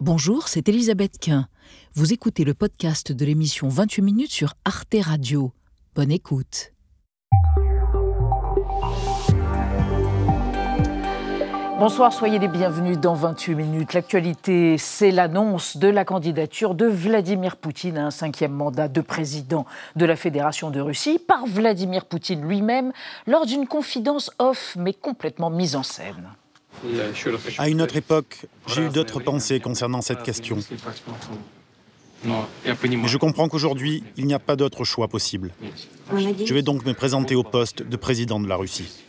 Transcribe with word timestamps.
Bonjour, 0.00 0.46
c'est 0.46 0.68
Elisabeth 0.68 1.18
Quint. 1.18 1.48
Vous 1.94 2.12
écoutez 2.12 2.44
le 2.44 2.54
podcast 2.54 3.10
de 3.10 3.24
l'émission 3.24 3.68
28 3.68 4.02
minutes 4.02 4.30
sur 4.30 4.54
Arte 4.64 4.94
Radio. 5.02 5.52
Bonne 5.96 6.12
écoute. 6.12 6.72
Bonsoir, 11.80 12.12
soyez 12.12 12.38
les 12.38 12.46
bienvenus 12.46 13.00
dans 13.00 13.14
28 13.14 13.56
minutes. 13.56 13.94
L'actualité, 13.94 14.78
c'est 14.78 15.10
l'annonce 15.10 15.76
de 15.76 15.88
la 15.88 16.04
candidature 16.04 16.76
de 16.76 16.86
Vladimir 16.86 17.56
Poutine 17.56 17.98
à 17.98 18.06
un 18.06 18.12
cinquième 18.12 18.52
mandat 18.52 18.86
de 18.86 19.00
président 19.00 19.66
de 19.96 20.06
la 20.06 20.14
Fédération 20.14 20.70
de 20.70 20.80
Russie 20.80 21.18
par 21.18 21.44
Vladimir 21.44 22.04
Poutine 22.04 22.46
lui-même 22.46 22.92
lors 23.26 23.46
d'une 23.46 23.66
confidence 23.66 24.30
off 24.38 24.76
mais 24.78 24.92
complètement 24.92 25.50
mise 25.50 25.74
en 25.74 25.82
scène. 25.82 26.30
À 27.58 27.68
une 27.68 27.82
autre 27.82 27.96
époque, 27.96 28.46
j'ai 28.66 28.82
eu 28.82 28.88
d'autres 28.88 29.20
pensées 29.20 29.60
concernant 29.60 30.02
cette 30.02 30.22
question. 30.22 30.58
Mais 32.24 33.08
je 33.08 33.16
comprends 33.16 33.48
qu'aujourd'hui, 33.48 34.02
il 34.16 34.26
n'y 34.26 34.34
a 34.34 34.38
pas 34.38 34.56
d'autre 34.56 34.84
choix 34.84 35.08
possible. 35.08 35.52
Je 36.16 36.54
vais 36.54 36.62
donc 36.62 36.84
me 36.84 36.94
présenter 36.94 37.34
au 37.34 37.44
poste 37.44 37.82
de 37.82 37.96
président 37.96 38.40
de 38.40 38.48
la 38.48 38.56
Russie 38.56 39.04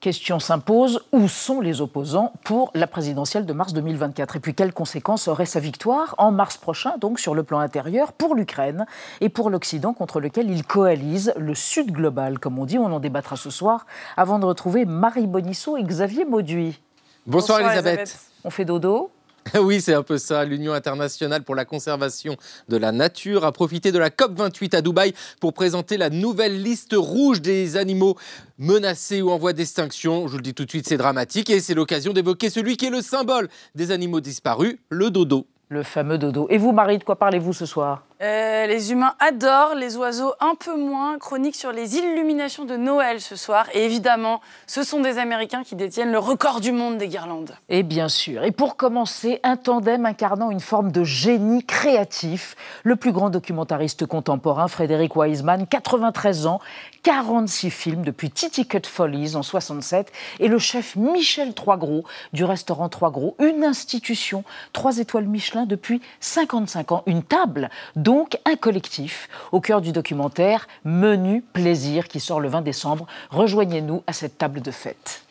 question 0.00 0.38
s'impose, 0.38 1.00
où 1.12 1.28
sont 1.28 1.60
les 1.60 1.80
opposants 1.80 2.32
pour 2.44 2.70
la 2.74 2.86
présidentielle 2.86 3.46
de 3.46 3.52
mars 3.52 3.72
2024 3.72 4.36
Et 4.36 4.40
puis 4.40 4.54
quelles 4.54 4.72
conséquences 4.72 5.28
aurait 5.28 5.46
sa 5.46 5.60
victoire 5.60 6.14
en 6.18 6.30
mars 6.30 6.56
prochain, 6.56 6.96
donc 6.98 7.18
sur 7.18 7.34
le 7.34 7.42
plan 7.42 7.58
intérieur, 7.58 8.12
pour 8.12 8.34
l'Ukraine 8.34 8.86
et 9.20 9.28
pour 9.28 9.50
l'Occident 9.50 9.94
contre 9.94 10.20
lequel 10.20 10.50
il 10.50 10.64
coalise 10.64 11.32
le 11.36 11.54
Sud 11.54 11.90
global, 11.90 12.38
comme 12.38 12.58
on 12.58 12.64
dit? 12.64 12.78
On 12.78 12.92
en 12.92 13.00
débattra 13.00 13.36
ce 13.36 13.50
soir 13.50 13.86
avant 14.16 14.38
de 14.38 14.46
retrouver 14.46 14.84
Marie 14.84 15.26
Bonisseau 15.26 15.76
et 15.76 15.82
Xavier 15.82 16.24
Mauduit. 16.24 16.80
Bonsoir, 17.26 17.60
Elisabeth. 17.60 18.18
On 18.44 18.50
fait 18.50 18.64
dodo 18.64 19.10
Oui, 19.60 19.80
c'est 19.80 19.94
un 19.94 20.02
peu 20.02 20.18
ça. 20.18 20.44
L'Union 20.44 20.72
internationale 20.72 21.42
pour 21.42 21.54
la 21.54 21.64
conservation 21.64 22.36
de 22.68 22.76
la 22.76 22.92
nature 22.92 23.44
a 23.44 23.52
profité 23.52 23.92
de 23.92 23.98
la 23.98 24.10
COP28 24.10 24.76
à 24.76 24.82
Dubaï 24.82 25.14
pour 25.40 25.52
présenter 25.52 25.96
la 25.96 26.10
nouvelle 26.10 26.62
liste 26.62 26.94
rouge 26.96 27.40
des 27.40 27.76
animaux 27.76 28.16
menacés 28.58 29.22
ou 29.22 29.30
en 29.30 29.38
voie 29.38 29.52
d'extinction. 29.52 30.26
Je 30.26 30.32
vous 30.32 30.38
le 30.38 30.42
dis 30.42 30.54
tout 30.54 30.64
de 30.64 30.70
suite, 30.70 30.88
c'est 30.88 30.96
dramatique 30.96 31.50
et 31.50 31.60
c'est 31.60 31.74
l'occasion 31.74 32.12
d'évoquer 32.12 32.50
celui 32.50 32.76
qui 32.76 32.86
est 32.86 32.90
le 32.90 33.02
symbole 33.02 33.48
des 33.74 33.90
animaux 33.90 34.20
disparus, 34.20 34.76
le 34.88 35.10
dodo. 35.10 35.46
Le 35.68 35.82
fameux 35.82 36.18
dodo. 36.18 36.46
Et 36.50 36.58
vous, 36.58 36.72
Marie, 36.72 36.98
de 36.98 37.04
quoi 37.04 37.16
parlez-vous 37.16 37.52
ce 37.52 37.66
soir? 37.66 38.07
Euh, 38.20 38.66
les 38.66 38.90
humains 38.90 39.14
adorent, 39.20 39.76
les 39.76 39.96
oiseaux 39.96 40.32
un 40.40 40.56
peu 40.56 40.76
moins. 40.76 41.18
Chronique 41.18 41.54
sur 41.54 41.70
les 41.70 41.98
illuminations 41.98 42.64
de 42.64 42.76
Noël 42.76 43.20
ce 43.20 43.36
soir. 43.36 43.66
Et 43.74 43.84
évidemment, 43.84 44.40
ce 44.66 44.82
sont 44.82 45.00
des 45.00 45.18
Américains 45.18 45.62
qui 45.62 45.76
détiennent 45.76 46.10
le 46.10 46.18
record 46.18 46.60
du 46.60 46.72
monde 46.72 46.98
des 46.98 47.06
guirlandes. 47.06 47.54
Et 47.68 47.84
bien 47.84 48.08
sûr. 48.08 48.42
Et 48.42 48.50
pour 48.50 48.76
commencer, 48.76 49.38
un 49.44 49.56
tandem 49.56 50.04
incarnant 50.04 50.50
une 50.50 50.58
forme 50.58 50.90
de 50.90 51.04
génie 51.04 51.64
créatif. 51.64 52.56
Le 52.82 52.96
plus 52.96 53.12
grand 53.12 53.30
documentariste 53.30 54.06
contemporain, 54.06 54.66
Frédéric 54.66 55.14
Wiseman, 55.14 55.68
93 55.68 56.46
ans, 56.46 56.60
46 57.04 57.70
films 57.70 58.02
depuis 58.02 58.30
Titi 58.30 58.66
Cut 58.66 58.86
Follies 58.86 59.36
en 59.36 59.42
67. 59.44 60.10
Et 60.40 60.48
le 60.48 60.58
chef 60.58 60.96
Michel 60.96 61.54
Troisgros 61.54 62.04
du 62.32 62.44
restaurant 62.44 62.88
Troisgros, 62.88 63.36
une 63.38 63.64
institution, 63.64 64.42
trois 64.72 64.98
étoiles 64.98 65.26
Michelin 65.26 65.66
depuis 65.66 66.00
55 66.18 66.92
ans. 66.92 67.02
Une 67.06 67.22
table 67.22 67.70
donc 68.08 68.38
un 68.46 68.56
collectif 68.56 69.28
au 69.52 69.60
cœur 69.60 69.82
du 69.82 69.92
documentaire 69.92 70.66
Menu 70.82 71.42
Plaisir 71.42 72.08
qui 72.08 72.20
sort 72.20 72.40
le 72.40 72.48
20 72.48 72.62
décembre. 72.62 73.06
Rejoignez-nous 73.28 74.02
à 74.06 74.14
cette 74.14 74.38
table 74.38 74.62
de 74.62 74.70
fête. 74.70 75.24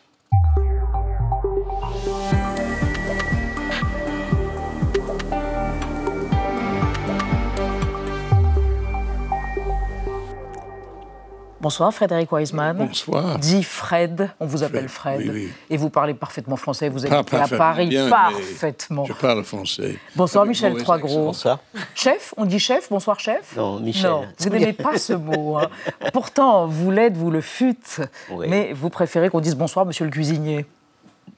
Bonsoir 11.60 11.92
Frédéric 11.92 12.30
Wiseman. 12.30 12.76
Bonsoir. 12.76 13.36
Dit 13.38 13.64
Fred, 13.64 14.30
on 14.38 14.46
vous 14.46 14.62
appelle 14.62 14.88
Fred. 14.88 15.50
Et 15.70 15.76
vous 15.76 15.90
parlez 15.90 16.14
parfaitement 16.14 16.56
français, 16.56 16.88
vous 16.88 17.04
êtes 17.04 17.12
à 17.12 17.24
Paris 17.24 17.96
parfaitement. 18.08 19.04
Je 19.04 19.12
parle 19.12 19.42
français. 19.42 19.98
Bonsoir 20.14 20.46
Michel 20.46 20.76
Troisgros. 20.76 21.26
Bonsoir. 21.26 21.58
Chef, 21.94 22.32
on 22.36 22.44
dit 22.44 22.60
chef, 22.60 22.88
bonsoir 22.90 23.18
chef 23.18 23.56
Non, 23.56 23.80
Michel. 23.80 24.10
Non, 24.10 24.24
vous 24.38 24.50
n'aimez 24.50 24.72
pas 24.72 24.98
ce 24.98 25.14
mot. 25.14 25.58
Hein. 25.58 25.68
Pourtant, 26.12 26.66
vous 26.66 26.92
l'êtes, 26.92 27.16
vous 27.16 27.30
le 27.30 27.40
fûtes, 27.40 28.00
mais 28.48 28.72
vous 28.72 28.90
préférez 28.90 29.28
qu'on 29.28 29.40
dise 29.40 29.56
bonsoir 29.56 29.84
monsieur 29.84 30.04
le 30.04 30.12
cuisinier. 30.12 30.64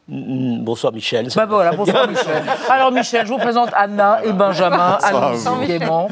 Mm, 0.09 0.65
bonsoir 0.65 0.93
Michel. 0.93 1.29
Bah 1.35 1.47
voilà, 1.47 1.73
bonsoir 1.73 2.09
Michel. 2.09 2.43
Alors 2.69 2.91
Michel, 2.93 3.27
je 3.27 3.33
vous 3.33 3.39
présente 3.39 3.71
Anna 3.75 4.21
et 4.25 4.33
Benjamin, 4.33 4.99
gaiement. 5.67 6.09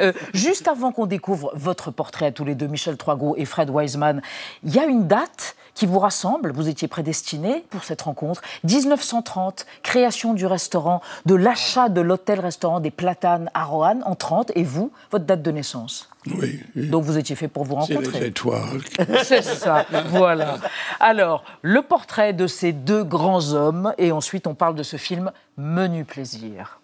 Euh, 0.00 0.12
juste 0.32 0.68
avant 0.68 0.92
qu'on 0.92 1.06
découvre 1.06 1.52
votre 1.54 1.90
portrait 1.90 2.26
à 2.26 2.32
tous 2.32 2.44
les 2.44 2.54
deux, 2.54 2.66
Michel 2.66 2.96
Troigot 2.96 3.34
et 3.36 3.44
Fred 3.44 3.70
Wiseman, 3.70 4.22
il 4.64 4.74
y 4.74 4.78
a 4.78 4.84
une 4.84 5.06
date 5.06 5.56
qui 5.74 5.86
vous 5.86 5.98
rassemble, 5.98 6.52
vous 6.52 6.68
étiez 6.68 6.88
prédestinés 6.88 7.64
pour 7.70 7.84
cette 7.84 8.02
rencontre. 8.02 8.42
1930, 8.64 9.66
création 9.82 10.34
du 10.34 10.46
restaurant, 10.46 11.00
de 11.26 11.34
l'achat 11.34 11.88
de 11.88 12.00
l'hôtel-restaurant 12.00 12.80
des 12.80 12.90
Platanes 12.90 13.50
à 13.54 13.64
Roanne 13.64 14.02
en 14.04 14.14
30, 14.14 14.52
et 14.54 14.64
vous, 14.64 14.92
votre 15.10 15.24
date 15.24 15.42
de 15.42 15.50
naissance? 15.50 16.08
Oui, 16.38 16.60
Donc 16.76 17.04
vous 17.04 17.18
étiez 17.18 17.34
fait 17.34 17.48
pour 17.48 17.64
vous 17.64 17.74
rencontrer. 17.74 18.04
C'est 18.12 18.20
les 18.20 18.26
étoiles. 18.26 18.80
C'est 19.24 19.42
ça, 19.42 19.86
voilà. 20.08 20.58
Alors, 21.00 21.44
le 21.62 21.82
portrait 21.82 22.32
de 22.32 22.46
ces 22.46 22.72
deux 22.72 23.02
grands 23.02 23.52
hommes, 23.52 23.92
et 23.98 24.12
ensuite 24.12 24.46
on 24.46 24.54
parle 24.54 24.74
de 24.74 24.82
ce 24.82 24.96
film 24.96 25.32
Menu 25.56 26.04
plaisir. 26.04 26.81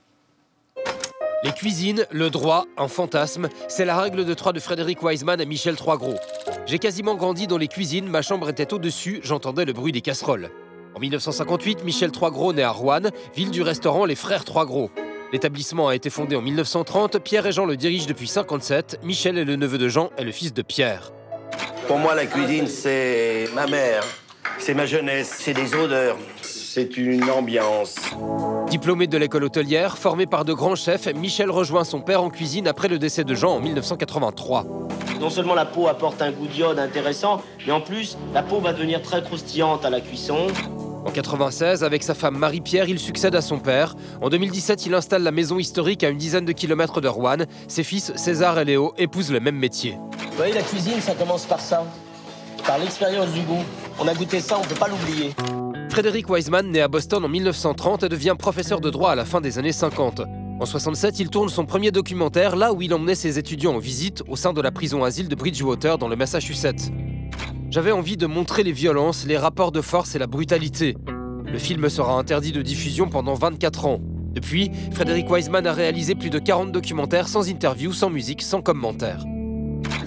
Les 1.44 1.52
cuisines, 1.52 2.04
le 2.10 2.30
droit, 2.30 2.66
un 2.76 2.88
fantasme, 2.88 3.48
c'est 3.68 3.84
la 3.84 4.00
règle 4.00 4.24
de 4.24 4.34
trois 4.34 4.52
de 4.52 4.58
Frédéric 4.58 5.04
Wiseman 5.04 5.40
et 5.40 5.46
Michel 5.46 5.76
Troisgros. 5.76 6.18
J'ai 6.66 6.80
quasiment 6.80 7.14
grandi 7.14 7.46
dans 7.46 7.58
les 7.58 7.68
cuisines, 7.68 8.08
ma 8.08 8.22
chambre 8.22 8.48
était 8.48 8.74
au-dessus, 8.74 9.20
j'entendais 9.22 9.64
le 9.64 9.72
bruit 9.72 9.92
des 9.92 10.00
casseroles. 10.00 10.50
En 10.96 10.98
1958, 10.98 11.84
Michel 11.84 12.10
Troisgros 12.10 12.52
naît 12.52 12.64
à 12.64 12.72
Rouen, 12.72 13.12
ville 13.36 13.52
du 13.52 13.62
restaurant 13.62 14.04
Les 14.04 14.16
Frères 14.16 14.44
Troisgros. 14.44 14.90
L'établissement 15.32 15.86
a 15.86 15.94
été 15.94 16.10
fondé 16.10 16.34
en 16.34 16.42
1930, 16.42 17.20
Pierre 17.20 17.46
et 17.46 17.52
Jean 17.52 17.66
le 17.66 17.76
dirigent 17.76 18.06
depuis 18.08 18.26
57, 18.26 18.98
Michel 19.04 19.38
est 19.38 19.44
le 19.44 19.54
neveu 19.54 19.78
de 19.78 19.88
Jean 19.88 20.10
et 20.18 20.24
le 20.24 20.32
fils 20.32 20.52
de 20.52 20.62
Pierre. 20.62 21.12
Pour 21.86 21.98
moi, 21.98 22.16
la 22.16 22.26
cuisine, 22.26 22.66
c'est 22.66 23.48
ma 23.54 23.68
mère, 23.68 24.02
c'est 24.58 24.74
ma 24.74 24.86
jeunesse, 24.86 25.36
c'est 25.38 25.54
des 25.54 25.72
odeurs, 25.72 26.16
c'est 26.78 26.96
une 26.96 27.28
ambiance. 27.28 27.96
Diplômé 28.70 29.08
de 29.08 29.18
l'école 29.18 29.42
hôtelière, 29.42 29.98
formé 29.98 30.26
par 30.26 30.44
de 30.44 30.52
grands 30.52 30.76
chefs, 30.76 31.12
Michel 31.12 31.50
rejoint 31.50 31.82
son 31.82 32.00
père 32.00 32.22
en 32.22 32.30
cuisine 32.30 32.68
après 32.68 32.86
le 32.86 33.00
décès 33.00 33.24
de 33.24 33.34
Jean 33.34 33.56
en 33.56 33.60
1983. 33.60 34.64
Non 35.20 35.28
seulement 35.28 35.56
la 35.56 35.64
peau 35.64 35.88
apporte 35.88 36.22
un 36.22 36.30
goût 36.30 36.46
d'iode 36.46 36.78
intéressant, 36.78 37.42
mais 37.66 37.72
en 37.72 37.80
plus, 37.80 38.16
la 38.32 38.44
peau 38.44 38.60
va 38.60 38.72
devenir 38.72 39.02
très 39.02 39.24
croustillante 39.24 39.84
à 39.84 39.90
la 39.90 40.00
cuisson. 40.00 40.46
En 41.04 41.10
96, 41.10 41.82
avec 41.82 42.04
sa 42.04 42.14
femme 42.14 42.38
Marie-Pierre, 42.38 42.88
il 42.88 43.00
succède 43.00 43.34
à 43.34 43.42
son 43.42 43.58
père. 43.58 43.96
En 44.22 44.28
2017, 44.28 44.86
il 44.86 44.94
installe 44.94 45.24
la 45.24 45.32
maison 45.32 45.58
historique 45.58 46.04
à 46.04 46.10
une 46.10 46.18
dizaine 46.18 46.44
de 46.44 46.52
kilomètres 46.52 47.00
de 47.00 47.08
Rouen. 47.08 47.38
Ses 47.66 47.82
fils, 47.82 48.12
César 48.14 48.56
et 48.60 48.64
Léo, 48.64 48.94
épousent 48.98 49.32
le 49.32 49.40
même 49.40 49.56
métier. 49.56 49.98
Vous 50.30 50.36
voyez, 50.36 50.54
la 50.54 50.62
cuisine, 50.62 51.00
ça 51.00 51.14
commence 51.14 51.44
par 51.44 51.58
ça. 51.58 51.82
Par 52.64 52.78
l'expérience 52.78 53.32
du 53.32 53.40
goût. 53.40 53.64
On 53.98 54.06
a 54.06 54.14
goûté 54.14 54.38
ça, 54.38 54.56
on 54.58 54.62
ne 54.62 54.68
peut 54.68 54.76
pas 54.76 54.86
l'oublier. 54.86 55.34
Frédéric 55.98 56.30
Wiseman 56.30 56.70
naît 56.70 56.82
à 56.82 56.86
Boston 56.86 57.24
en 57.24 57.28
1930 57.28 58.04
et 58.04 58.08
devient 58.08 58.36
professeur 58.38 58.80
de 58.80 58.88
droit 58.88 59.10
à 59.10 59.14
la 59.16 59.24
fin 59.24 59.40
des 59.40 59.58
années 59.58 59.72
50. 59.72 60.20
En 60.60 60.64
67, 60.64 61.18
il 61.18 61.28
tourne 61.28 61.48
son 61.48 61.66
premier 61.66 61.90
documentaire 61.90 62.54
là 62.54 62.72
où 62.72 62.80
il 62.82 62.94
emmenait 62.94 63.16
ses 63.16 63.40
étudiants 63.40 63.74
en 63.74 63.78
visite 63.78 64.22
au 64.28 64.36
sein 64.36 64.52
de 64.52 64.60
la 64.60 64.70
prison 64.70 65.02
asile 65.02 65.26
de 65.26 65.34
Bridgewater 65.34 65.98
dans 65.98 66.06
le 66.06 66.14
Massachusetts. 66.14 66.92
J'avais 67.68 67.90
envie 67.90 68.16
de 68.16 68.26
montrer 68.26 68.62
les 68.62 68.70
violences, 68.70 69.26
les 69.26 69.36
rapports 69.36 69.72
de 69.72 69.80
force 69.80 70.14
et 70.14 70.20
la 70.20 70.28
brutalité. 70.28 70.96
Le 71.44 71.58
film 71.58 71.88
sera 71.88 72.16
interdit 72.16 72.52
de 72.52 72.62
diffusion 72.62 73.08
pendant 73.08 73.34
24 73.34 73.86
ans. 73.86 73.98
Depuis, 74.32 74.70
Frédéric 74.92 75.28
Wiseman 75.28 75.66
a 75.66 75.72
réalisé 75.72 76.14
plus 76.14 76.30
de 76.30 76.38
40 76.38 76.70
documentaires 76.70 77.26
sans 77.26 77.48
interview, 77.48 77.92
sans 77.92 78.08
musique, 78.08 78.42
sans 78.42 78.62
commentaire. 78.62 79.24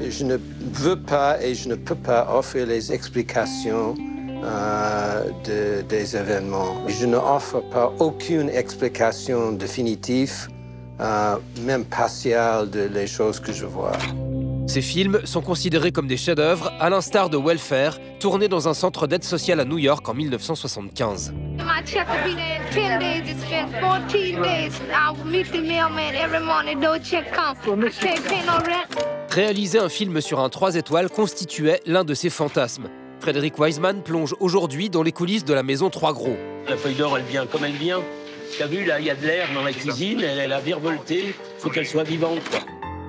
Je 0.10 0.24
ne 0.24 0.38
veux 0.72 1.02
pas 1.02 1.44
et 1.44 1.54
je 1.54 1.68
ne 1.68 1.76
peux 1.76 1.96
pas 1.96 2.34
offrir 2.34 2.66
les 2.66 2.94
explications 2.94 3.98
euh, 4.44 5.24
de, 5.46 5.82
des 5.82 6.16
événements. 6.16 6.76
Je 6.88 7.06
n'offre 7.06 7.60
pas 7.60 7.94
aucune 8.00 8.50
explication 8.50 9.52
définitive, 9.52 10.48
euh, 11.00 11.36
même 11.62 11.86
partielle, 11.86 12.70
de 12.70 13.06
choses 13.06 13.40
que 13.40 13.54
je 13.54 13.66
vois. 13.66 13.94
Ces 14.72 14.82
films 14.82 15.20
sont 15.26 15.42
considérés 15.42 15.92
comme 15.92 16.08
des 16.08 16.16
chefs-d'œuvre, 16.16 16.72
à 16.80 16.90
l'instar 16.90 17.30
de 17.30 17.38
Welfare, 17.38 17.98
tourné 18.22 18.48
dans 18.48 18.70
un 18.70 18.74
centre 18.74 19.06
d'aide 19.06 19.26
sociale 19.26 19.60
à 19.60 19.66
New 19.66 19.78
York 19.78 20.08
en 20.08 20.14
1975. 20.14 21.34
Réaliser 29.30 29.80
un 29.80 29.90
film 29.90 30.22
sur 30.22 30.40
un 30.40 30.48
3 30.48 30.76
étoiles 30.76 31.10
constituait 31.10 31.82
l'un 31.86 32.06
de 32.06 32.14
ses 32.14 32.30
fantasmes. 32.30 32.88
Frédéric 33.22 33.60
Wiseman 33.60 34.02
plonge 34.02 34.36
aujourd'hui 34.40 34.90
dans 34.90 35.04
les 35.04 35.12
coulisses 35.12 35.46
de 35.46 35.54
la 35.54 35.62
maison 35.62 35.92
Trois 35.92 36.12
Gros. 36.12 36.36
La 36.68 36.76
feuille 36.76 36.96
d'or, 36.96 37.20
elle 37.20 37.24
vient 37.24 37.46
comme 37.46 37.64
elle 37.64 37.72
vient. 37.74 38.00
T'as 38.58 38.66
vu, 38.66 38.84
là, 38.84 39.00
il 39.00 39.06
y 39.06 39.12
a 39.12 39.16
de 39.16 39.22
l'air 39.24 39.48
dans 39.54 39.62
la 39.62 39.72
cuisine, 39.72 40.22
elle, 40.22 40.40
elle 40.40 40.52
a 40.52 40.60
virevolté, 40.60 41.36
faut 41.60 41.70
qu'elle 41.70 41.86
soit 41.86 42.04
vivante, 42.04 42.40
quoi. 42.50 42.60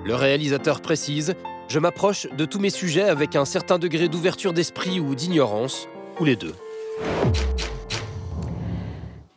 Le 0.04 0.14
réalisateur 0.14 0.82
précise 0.82 1.34
Je 1.68 1.78
m'approche 1.78 2.26
de 2.36 2.44
tous 2.44 2.58
mes 2.58 2.68
sujets 2.68 3.08
avec 3.08 3.36
un 3.36 3.46
certain 3.46 3.78
degré 3.78 4.08
d'ouverture 4.08 4.52
d'esprit 4.52 5.00
ou 5.00 5.14
d'ignorance, 5.14 5.88
ou 6.20 6.26
les 6.26 6.36
deux. 6.36 6.54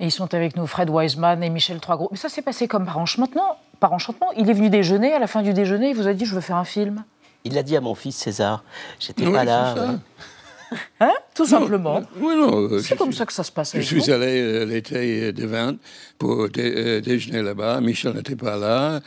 Et 0.01 0.07
ils 0.07 0.11
sont 0.11 0.33
avec 0.33 0.57
nous, 0.57 0.67
Fred 0.67 0.89
Wiseman 0.89 1.41
et 1.41 1.49
Michel 1.49 1.79
Troisgros. 1.79 2.09
Mais 2.11 2.17
ça 2.17 2.27
s'est 2.27 2.41
passé 2.41 2.67
comme 2.67 2.85
par 2.85 2.97
enchantement. 2.97 3.57
Par 3.79 3.93
enchantement, 3.93 4.27
il 4.35 4.49
est 4.49 4.53
venu 4.53 4.69
déjeuner. 4.69 5.13
À 5.13 5.19
la 5.19 5.27
fin 5.27 5.41
du 5.41 5.53
déjeuner, 5.53 5.91
il 5.91 5.95
vous 5.95 6.07
a 6.07 6.13
dit 6.13 6.25
Je 6.25 6.35
veux 6.35 6.41
faire 6.41 6.57
un 6.57 6.65
film. 6.65 7.05
Il 7.45 7.53
l'a 7.53 7.63
dit 7.63 7.77
à 7.77 7.81
mon 7.81 7.95
fils 7.95 8.17
César. 8.17 8.63
J'étais 8.99 9.25
Oui, 9.25 9.31
pas 9.31 9.45
là. 9.45 9.75
Hein 10.99 11.13
Tout 11.35 11.45
simplement. 11.45 12.01
Oui, 12.19 12.35
non. 12.35 12.61
euh, 12.71 12.79
C'est 12.79 12.95
comme 12.97 13.09
suis- 13.11 13.17
ça 13.17 13.25
que 13.25 13.33
ça 13.33 13.43
se 13.43 13.51
passe 13.51 13.75
Je 13.75 13.81
suis 13.81 13.99
vous. 13.99 14.11
allé 14.11 14.41
euh, 14.41 14.65
l'été 14.65 15.31
de 15.31 15.45
20 15.45 15.77
pour 16.17 16.49
dé- 16.49 16.73
euh, 16.75 17.01
déjeuner 17.01 17.41
là-bas. 17.41 17.81
Michel 17.81 18.13
n'était 18.13 18.35
pas 18.35 18.57
là. 18.57 19.01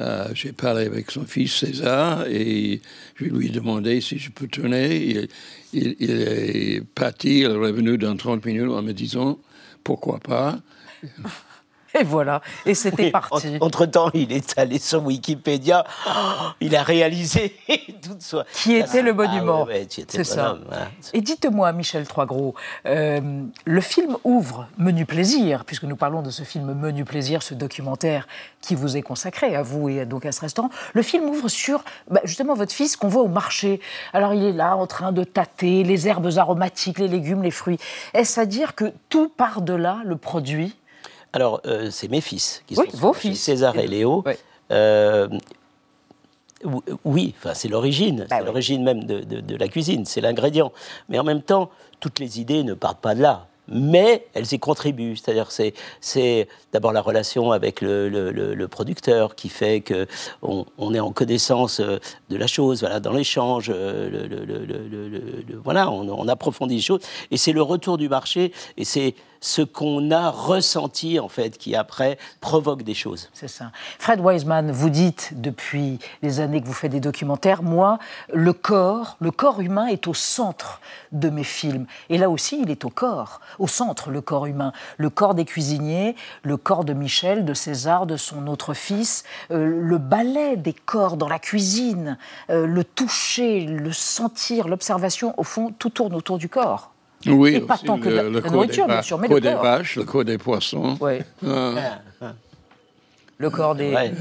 Euh, 0.00 0.26
J'ai 0.34 0.52
parlé 0.52 0.86
avec 0.86 1.10
son 1.10 1.24
fils 1.24 1.54
César 1.54 2.26
et 2.26 2.80
je 3.14 3.24
lui 3.26 3.46
ai 3.46 3.50
demandé 3.50 4.00
si 4.00 4.18
je 4.18 4.30
peux 4.30 4.48
tourner. 4.48 4.96
Il, 4.96 5.28
il- 5.72 5.96
il 6.00 6.10
est 6.10 6.82
parti, 6.94 7.40
il 7.40 7.44
est 7.44 7.46
revenu 7.48 7.96
dans 7.98 8.16
30 8.16 8.44
minutes 8.44 8.70
en 8.70 8.82
me 8.82 8.92
disant 8.92 9.38
pourquoi 9.84 10.18
pas. 10.18 10.58
Et 11.98 12.02
voilà. 12.04 12.40
Et 12.66 12.74
c'était 12.74 13.04
Oui, 13.04 13.10
parti. 13.10 13.56
en- 13.60 13.66
Entre-temps, 13.66 14.10
il 14.14 14.32
est 14.32 14.58
allé 14.58 14.78
sur 14.78 15.04
Wikipédia. 15.04 15.84
Oh, 16.06 16.10
il 16.60 16.74
a 16.76 16.82
réalisé 16.82 17.56
toute 18.02 18.22
soi. 18.22 18.44
Qui 18.52 18.74
était 18.74 19.02
le 19.02 19.10
Ah, 19.10 19.14
monument. 19.14 19.62
ouais, 19.64 19.74
ouais, 19.80 19.86
tu 19.86 20.00
étais 20.00 20.18
C'est 20.18 20.24
ça. 20.24 20.56
voilà. 20.66 20.88
Et 21.12 21.20
dites-moi, 21.20 21.72
Michel 21.72 22.06
Troisgros, 22.06 22.54
euh, 22.86 23.42
le 23.64 23.80
film 23.80 24.16
ouvre 24.24 24.66
Menu 24.78 25.06
Plaisir, 25.06 25.64
puisque 25.64 25.84
nous 25.84 25.96
parlons 25.96 26.22
de 26.22 26.30
ce 26.30 26.42
film 26.42 26.74
Menu 26.74 27.04
Plaisir, 27.04 27.42
ce 27.42 27.54
documentaire 27.54 28.26
qui 28.60 28.74
vous 28.74 28.96
est 28.96 29.02
consacré, 29.02 29.54
à 29.54 29.62
vous 29.62 29.88
et 29.88 30.04
donc 30.06 30.26
à 30.26 30.32
ce 30.32 30.40
restaurant. 30.40 30.70
Le 30.94 31.02
film 31.02 31.24
ouvre 31.28 31.48
sur 31.48 31.84
bah, 32.10 32.20
justement 32.24 32.54
votre 32.54 32.72
fils 32.72 32.96
qu'on 32.96 33.08
voit 33.08 33.22
au 33.22 33.28
marché. 33.28 33.80
Alors 34.12 34.34
il 34.34 34.42
est 34.42 34.52
là 34.52 34.76
en 34.76 34.86
train 34.86 35.12
de 35.12 35.22
tâter 35.24 35.84
les 35.84 36.08
herbes 36.08 36.30
aromatiques, 36.36 36.98
les 36.98 37.08
légumes, 37.08 37.42
les 37.42 37.50
fruits. 37.50 37.78
Est-ce 38.14 38.40
à 38.40 38.46
dire 38.46 38.74
que 38.74 38.92
tout 39.08 39.28
part 39.28 39.60
de 39.62 39.74
là, 39.74 39.98
le 40.04 40.16
produit? 40.16 40.76
Alors, 41.34 41.60
euh, 41.66 41.88
c'est 41.90 42.06
mes 42.08 42.20
fils 42.20 42.62
qui 42.68 42.76
Oui, 42.78 42.86
sont 42.92 42.96
vos 42.96 43.12
fils. 43.12 43.40
César 43.42 43.76
et 43.76 43.88
Léo. 43.88 44.22
Ouais. 44.24 44.38
Euh, 44.70 45.26
oui, 47.04 47.34
enfin, 47.36 47.52
c'est 47.54 47.66
l'origine, 47.68 48.20
Bah 48.30 48.36
c'est 48.36 48.40
oui. 48.40 48.46
l'origine 48.46 48.82
même 48.84 49.02
de, 49.04 49.18
de- 49.20 49.40
de 49.40 49.56
la 49.56 49.66
cuisine, 49.68 50.04
c'est 50.06 50.20
l'ingrédient. 50.20 50.70
Mais 51.08 51.18
en 51.18 51.24
même 51.24 51.42
temps, 51.42 51.70
toutes 51.98 52.20
les 52.20 52.40
idées 52.40 52.62
ne 52.62 52.72
partent 52.72 53.00
pas 53.00 53.16
de 53.16 53.20
là. 53.20 53.48
Mais 53.66 54.26
elles 54.34 54.52
y 54.52 54.58
contribuent. 54.58 55.16
C'est-à-dire, 55.16 55.50
c'est, 55.50 55.74
c'est 56.00 56.46
d'abord 56.72 56.92
la 56.92 57.00
relation 57.00 57.50
avec 57.50 57.80
le, 57.80 58.08
le- 58.08 58.30
le- 58.30 58.54
le 58.54 58.68
producteur 58.68 59.34
qui 59.34 59.48
fait 59.48 59.80
que 59.80 60.06
on, 60.42 60.66
on 60.78 60.94
est 60.94 61.00
en 61.00 61.10
connaissance 61.12 61.80
euh, 61.80 61.98
de 62.30 62.36
la 62.36 62.46
chose, 62.46 62.80
voilà, 62.80 63.00
dans 63.00 63.12
l'échange, 63.12 63.70
le- 63.70 65.56
voilà, 65.64 65.90
on, 65.90 66.08
on 66.08 66.28
approfondit 66.28 66.76
les 66.76 66.80
choses. 66.82 67.00
Et 67.30 67.36
c'est 67.38 67.52
le 67.52 67.62
retour 67.62 67.98
du 67.98 68.08
marché, 68.08 68.52
et 68.76 68.84
c'est 68.84 69.14
ce 69.44 69.60
qu'on 69.60 70.10
a 70.10 70.30
ressenti 70.30 71.20
en 71.20 71.28
fait 71.28 71.58
qui 71.58 71.76
après 71.76 72.16
provoque 72.40 72.82
des 72.82 72.94
choses. 72.94 73.28
C'est 73.34 73.48
ça. 73.48 73.72
Fred 73.98 74.20
Wiseman, 74.20 74.72
vous 74.72 74.88
dites 74.88 75.32
depuis 75.36 75.98
les 76.22 76.40
années 76.40 76.62
que 76.62 76.66
vous 76.66 76.72
faites 76.72 76.92
des 76.92 77.00
documentaires, 77.00 77.62
moi, 77.62 77.98
le 78.32 78.54
corps, 78.54 79.18
le 79.20 79.30
corps 79.30 79.60
humain 79.60 79.86
est 79.86 80.08
au 80.08 80.14
centre 80.14 80.80
de 81.12 81.28
mes 81.28 81.44
films. 81.44 81.86
Et 82.08 82.16
là 82.16 82.30
aussi, 82.30 82.58
il 82.62 82.70
est 82.70 82.86
au 82.86 82.88
corps, 82.88 83.42
au 83.58 83.68
centre, 83.68 84.10
le 84.10 84.22
corps 84.22 84.46
humain. 84.46 84.72
Le 84.96 85.10
corps 85.10 85.34
des 85.34 85.44
cuisiniers, 85.44 86.16
le 86.42 86.56
corps 86.56 86.84
de 86.84 86.94
Michel, 86.94 87.44
de 87.44 87.52
César, 87.52 88.06
de 88.06 88.16
son 88.16 88.46
autre 88.46 88.72
fils, 88.72 89.24
euh, 89.50 89.66
le 89.66 89.98
ballet 89.98 90.56
des 90.56 90.72
corps 90.72 91.18
dans 91.18 91.28
la 91.28 91.38
cuisine, 91.38 92.16
euh, 92.48 92.66
le 92.66 92.82
toucher, 92.82 93.60
le 93.66 93.92
sentir, 93.92 94.68
l'observation, 94.68 95.34
au 95.36 95.44
fond, 95.44 95.70
tout 95.78 95.90
tourne 95.90 96.14
autour 96.14 96.38
du 96.38 96.48
corps. 96.48 96.93
Oui, 97.26 97.54
Et 97.54 97.60
pas 97.60 97.74
aussi 97.74 97.84
tant 97.84 97.98
que 97.98 98.08
le, 98.08 98.16
la- 98.16 98.22
le 98.24 98.40
nourriture, 98.40 98.84
des, 98.84 98.88
bien 98.88 98.96
va- 98.96 99.02
sûr, 99.02 99.18
mais 99.18 99.28
corps 99.28 99.36
le 99.36 99.40
des 99.40 99.52
corps. 99.52 99.62
vaches, 99.62 99.96
le 99.96 100.04
corps 100.04 100.24
des 100.24 100.38
poissons. 100.38 100.96
Ouais. 101.00 101.24
euh, 101.44 101.74
Le 103.38 103.50
corps 103.50 103.74
des, 103.74 103.92
Ouais. 103.94 104.12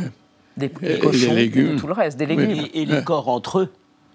des, 0.57 0.69
des 0.69 0.85
Et 0.85 0.93
les 0.93 0.99
cochons, 0.99 1.33
légumes. 1.33 1.79
tout 1.79 1.87
le 1.87 1.93
reste, 1.93 2.17
des 2.17 2.25
légumes. 2.25 2.49
Et, 2.73 2.81
et 2.81 2.85
les 2.85 3.03
corps 3.03 3.29
entre 3.29 3.59
eux. 3.59 3.69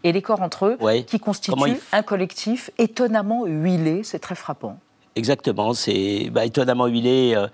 et 0.05 0.13
les 0.13 0.23
corps 0.23 0.43
entre 0.43 0.67
eux, 0.67 0.77
Ouais. 0.81 1.03
qui 1.05 1.19
constituent 1.19 1.59
f- 1.61 1.77
un 1.93 2.03
collectif 2.03 2.71
étonnamment 2.79 3.47
huilé, 3.47 4.03
c'est 4.05 4.19
très 4.21 4.35
frappant. 4.37 4.79
Exactement, 5.17 5.75
c'est 5.75 6.31
bah, 6.31 6.45
étonnamment 6.45 6.87
huilé. 6.87 7.35
euh, 7.37 7.49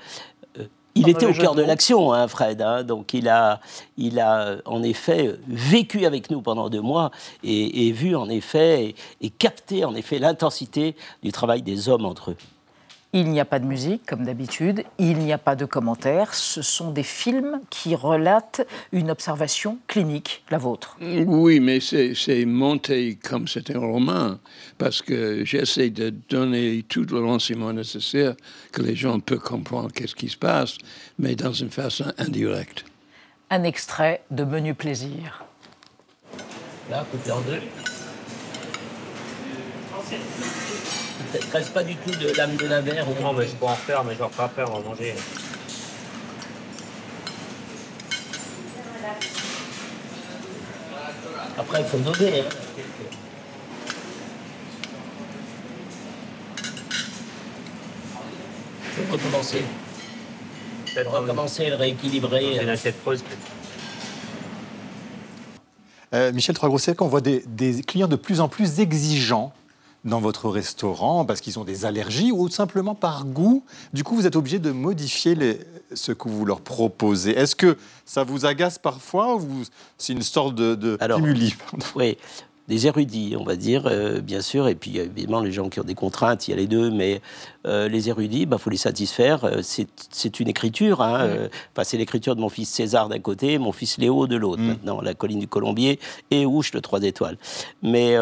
il 0.95 1.09
était 1.09 1.27
au 1.27 1.33
cœur 1.33 1.55
de 1.55 1.63
l'action, 1.63 2.13
hein, 2.13 2.29
Fred. 2.29 2.63
hein, 2.63 2.85
donc 2.85 3.15
il 3.15 3.29
a, 3.29 3.61
il 3.97 4.21
a 4.21 4.57
en 4.65 4.83
effet 4.83 5.35
vécu 5.49 6.07
avec 6.07 6.31
nous 6.31 6.41
pendant 6.41 6.69
deux 6.71 6.81
mois 6.81 7.11
et, 7.43 7.89
et 7.89 7.93
vu 7.93 8.15
en 8.15 8.29
effet 8.29 8.85
et, 8.87 8.95
et 9.21 9.31
capté 9.31 9.85
en 9.85 9.95
effet 9.95 10.19
l'intensité 10.19 10.95
du 11.23 11.33
travail 11.33 11.63
des 11.63 11.89
hommes 11.89 12.05
entre 12.05 12.31
eux. 12.33 12.37
Il 13.17 13.31
n'y 13.31 13.39
a 13.39 13.45
pas 13.45 13.61
de 13.61 13.65
musique, 13.65 14.05
comme 14.07 14.25
d'habitude, 14.25 14.83
il 14.99 15.19
n'y 15.19 15.33
a 15.33 15.39
pas 15.39 15.55
de 15.55 15.65
commentaires, 15.67 16.35
ce 16.35 16.63
sont 16.63 16.91
des 16.91 17.05
films 17.05 17.61
qui 17.71 17.95
relatent 17.95 18.67
une 18.91 19.09
observation 19.09 19.79
clinique, 19.87 20.43
la 20.51 20.59
vôtre. 20.59 20.97
Oui, 21.01 21.61
mais 21.61 21.79
c'est 21.79 22.45
monté 22.45 23.17
comme 23.23 23.47
c'est 23.47 23.71
un 23.71 23.79
roman, 23.79 24.39
parce 24.79 25.01
que 25.01 25.45
j'essaie 25.45 25.91
de 25.91 26.13
donner 26.29 26.85
tout 26.89 27.07
le 27.09 27.25
renseignement 27.25 27.73
nécessaire 27.73 28.35
que 28.73 28.83
les 28.83 28.97
gens 28.97 29.21
peuvent 29.21 29.39
comprendre 29.39 29.93
qu'est-ce 29.93 30.17
qui 30.17 30.29
se 30.29 30.37
passe, 30.37 30.77
mais 31.17 31.37
dans 31.37 31.53
une 31.53 31.71
façon 31.71 32.07
indirecte. 32.19 32.85
Un 33.49 33.63
extrait 33.63 34.25
de 34.33 34.43
Menu 34.43 34.75
Plaisir. 34.75 35.45
Là, 36.91 37.07
coupé 37.13 37.31
en 37.31 37.41
deux. 37.43 37.61
Il 41.41 41.49
ne 41.49 41.53
reste 41.53 41.73
pas 41.73 41.83
du 41.83 41.97
tout 41.97 42.11
de 42.11 42.37
lame 42.37 42.57
de 42.57 42.69
navet. 42.69 43.03
Non, 43.21 43.33
mais 43.33 43.47
je 43.47 43.55
peux 43.55 43.67
en 43.67 43.75
faire, 43.75 44.05
mais 44.05 44.15
je 44.15 44.23
vais 44.23 44.29
pas 44.37 44.49
faire, 44.49 44.71
on 44.71 44.79
va 44.79 44.89
manger. 44.89 45.15
Après, 51.59 51.81
il 51.81 51.87
faut 51.87 51.99
doser. 51.99 52.41
Hein. 52.41 52.45
Il 58.97 59.05
faut 59.05 59.13
recommencer. 59.13 59.63
Peut-être 60.95 61.11
Recommencer, 61.11 61.71
le 61.71 61.77
rééquilibrer. 61.77 62.55
C'est 62.57 62.63
une 62.63 62.69
assiette 62.69 63.03
creuse. 63.03 63.25
Euh, 66.13 66.33
Michel 66.33 66.55
Troisgrosset, 66.55 66.95
qu'on 66.95 67.09
voit 67.09 67.21
des, 67.21 67.43
des 67.47 67.83
clients 67.83 68.07
de 68.07 68.15
plus 68.15 68.41
en 68.41 68.49
plus 68.49 68.79
exigeants 68.79 69.53
dans 70.05 70.21
votre 70.21 70.49
restaurant 70.51 71.25
parce 71.25 71.41
qu'ils 71.41 71.59
ont 71.59 71.65
des 71.65 71.85
allergies 71.87 72.31
ou 72.33 72.49
simplement 72.49 72.95
par 72.95 73.25
goût. 73.25 73.65
Du 73.93 74.05
coup, 74.05 74.15
vous 74.15 74.27
êtes 74.27 74.37
obligé 74.37 74.59
de 74.59 74.71
modifier 74.71 75.35
les- 75.35 75.61
ce 75.95 76.13
que 76.13 76.29
vous 76.29 76.45
leur 76.45 76.61
proposez. 76.61 77.31
Est-ce 77.33 77.57
que 77.57 77.77
ça 78.05 78.25
vous 78.25 78.45
agace 78.47 78.79
parfois 78.79 79.37
ou 79.37 79.47
c'est 79.99 80.13
une 80.13 80.23
sorte 80.23 80.55
de, 80.55 80.75
de 80.75 80.97
Alors, 81.01 81.19
stimuli 81.19 81.55
Oui, 81.97 82.19
des 82.69 82.87
érudits, 82.87 83.37
on 83.39 83.45
va 83.45 83.57
dire, 83.57 83.85
euh, 83.87 84.21
bien 84.21 84.41
sûr, 84.41 84.69
et 84.69 84.75
puis 84.75 84.91
il 84.91 84.97
y 84.97 85.01
a 85.01 85.05
évidemment 85.05 85.41
les 85.41 85.53
gens 85.53 85.69
qui 85.69 85.81
ont 85.81 85.85
des 85.85 85.95
contraintes, 85.95 86.49
il 86.49 86.53
y 86.53 86.55
a 86.55 86.57
les 86.57 86.67
deux, 86.67 86.91
mais 86.91 87.21
euh, 87.67 87.89
les 87.89 88.09
érudits, 88.09 88.47
il 88.51 88.59
faut 88.59 88.71
les 88.71 88.77
satisfaire. 88.79 89.45
Euh, 89.45 89.61
c'est 89.63 90.41
une 90.41 90.49
écriture, 90.49 91.03
hein, 91.03 91.21
euh, 91.21 91.49
enfin, 91.73 91.85
c'est 91.85 91.99
l'écriture 91.99 92.35
de 92.37 92.41
mon 92.41 92.49
fils 92.49 92.69
César 92.71 93.09
d'un 93.11 93.19
côté, 93.21 93.59
mon 93.59 93.73
fils 93.73 93.99
Léo 93.99 94.27
de 94.27 94.37
l'autre, 94.37 94.63
maintenant, 94.63 95.01
la 95.03 95.13
colline 95.15 95.39
du 95.41 95.49
Colombier 95.49 95.99
et 96.31 96.45
Ouche, 96.47 96.73
le 96.73 96.81
Trois 96.81 97.03
étoiles. 97.03 97.37
Mais 97.83 98.17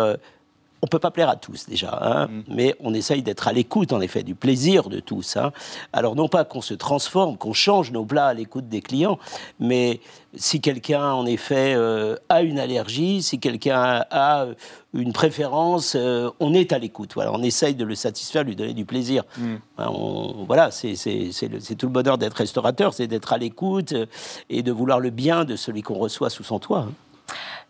on 0.85 0.89
peut 0.89 0.99
pas 0.99 1.13
plaire 1.13 1.29
à 1.29 1.37
tous 1.37 1.67
déjà, 1.69 1.97
hein, 2.03 2.29
mais 2.49 2.75
on 2.81 2.93
essaye 2.93 3.23
d'être 3.23 3.47
à 3.47 3.53
l'écoute, 3.53 3.93
en 3.93 4.01
effet, 4.01 4.25
du 4.25 4.35
plaisir 4.35 4.89
de 4.89 4.99
tous. 4.99 5.37
hein. 5.37 5.53
Alors 5.93 6.17
non 6.17 6.27
pas 6.29 6.45
qu'on 6.45 6.61
se 6.61 6.75
transforme, 6.75 7.37
qu'on 7.37 7.53
change 7.53 7.93
nos 7.93 8.05
plats 8.05 8.27
à 8.27 8.35
l'écoute 8.35 8.69
des 8.69 8.81
clients, 8.81 9.19
mais 9.61 10.01
si 10.35 10.61
quelqu'un, 10.61 11.13
en 11.13 11.25
effet, 11.25 11.75
euh, 11.77 12.17
a 12.29 12.43
une 12.43 12.59
allergie, 12.59 13.23
si 13.23 13.39
quelqu'un 13.39 14.05
a 14.11 14.43
euh, 14.43 14.55
une 14.93 15.13
préférence, 15.13 15.95
euh, 15.97 16.31
on 16.41 16.53
est 16.53 16.73
à 16.73 16.79
l'écoute. 16.79 17.13
Voilà, 17.15 17.33
on 17.33 17.43
essaye 17.43 17.75
de 17.77 17.85
le 17.85 17.95
satisfaire, 17.95 18.43
lui 18.43 18.57
donner 18.57 18.75
du 18.75 18.85
plaisir. 18.85 19.23
Hein, 19.79 19.89
on- 19.95 20.45
voilà, 20.49 20.71
c'est 20.73 20.95
tout 21.79 21.87
le 21.87 21.93
bonheur 21.93 22.19
d'être 22.19 22.35
restaurateur, 22.35 22.93
c'est 22.93 23.07
d'être 23.07 23.33
à 23.33 23.39
l'écoute 23.39 23.95
et 24.51 24.63
de 24.65 24.73
vouloir 24.73 24.99
le 24.99 25.11
bien 25.11 25.45
de 25.45 25.55
celui 25.55 25.83
qu'on 25.83 25.95
reçoit 25.95 26.29
sous 26.29 26.43
son 26.45 26.59
toit. 26.59 26.87
hein. 26.89 26.93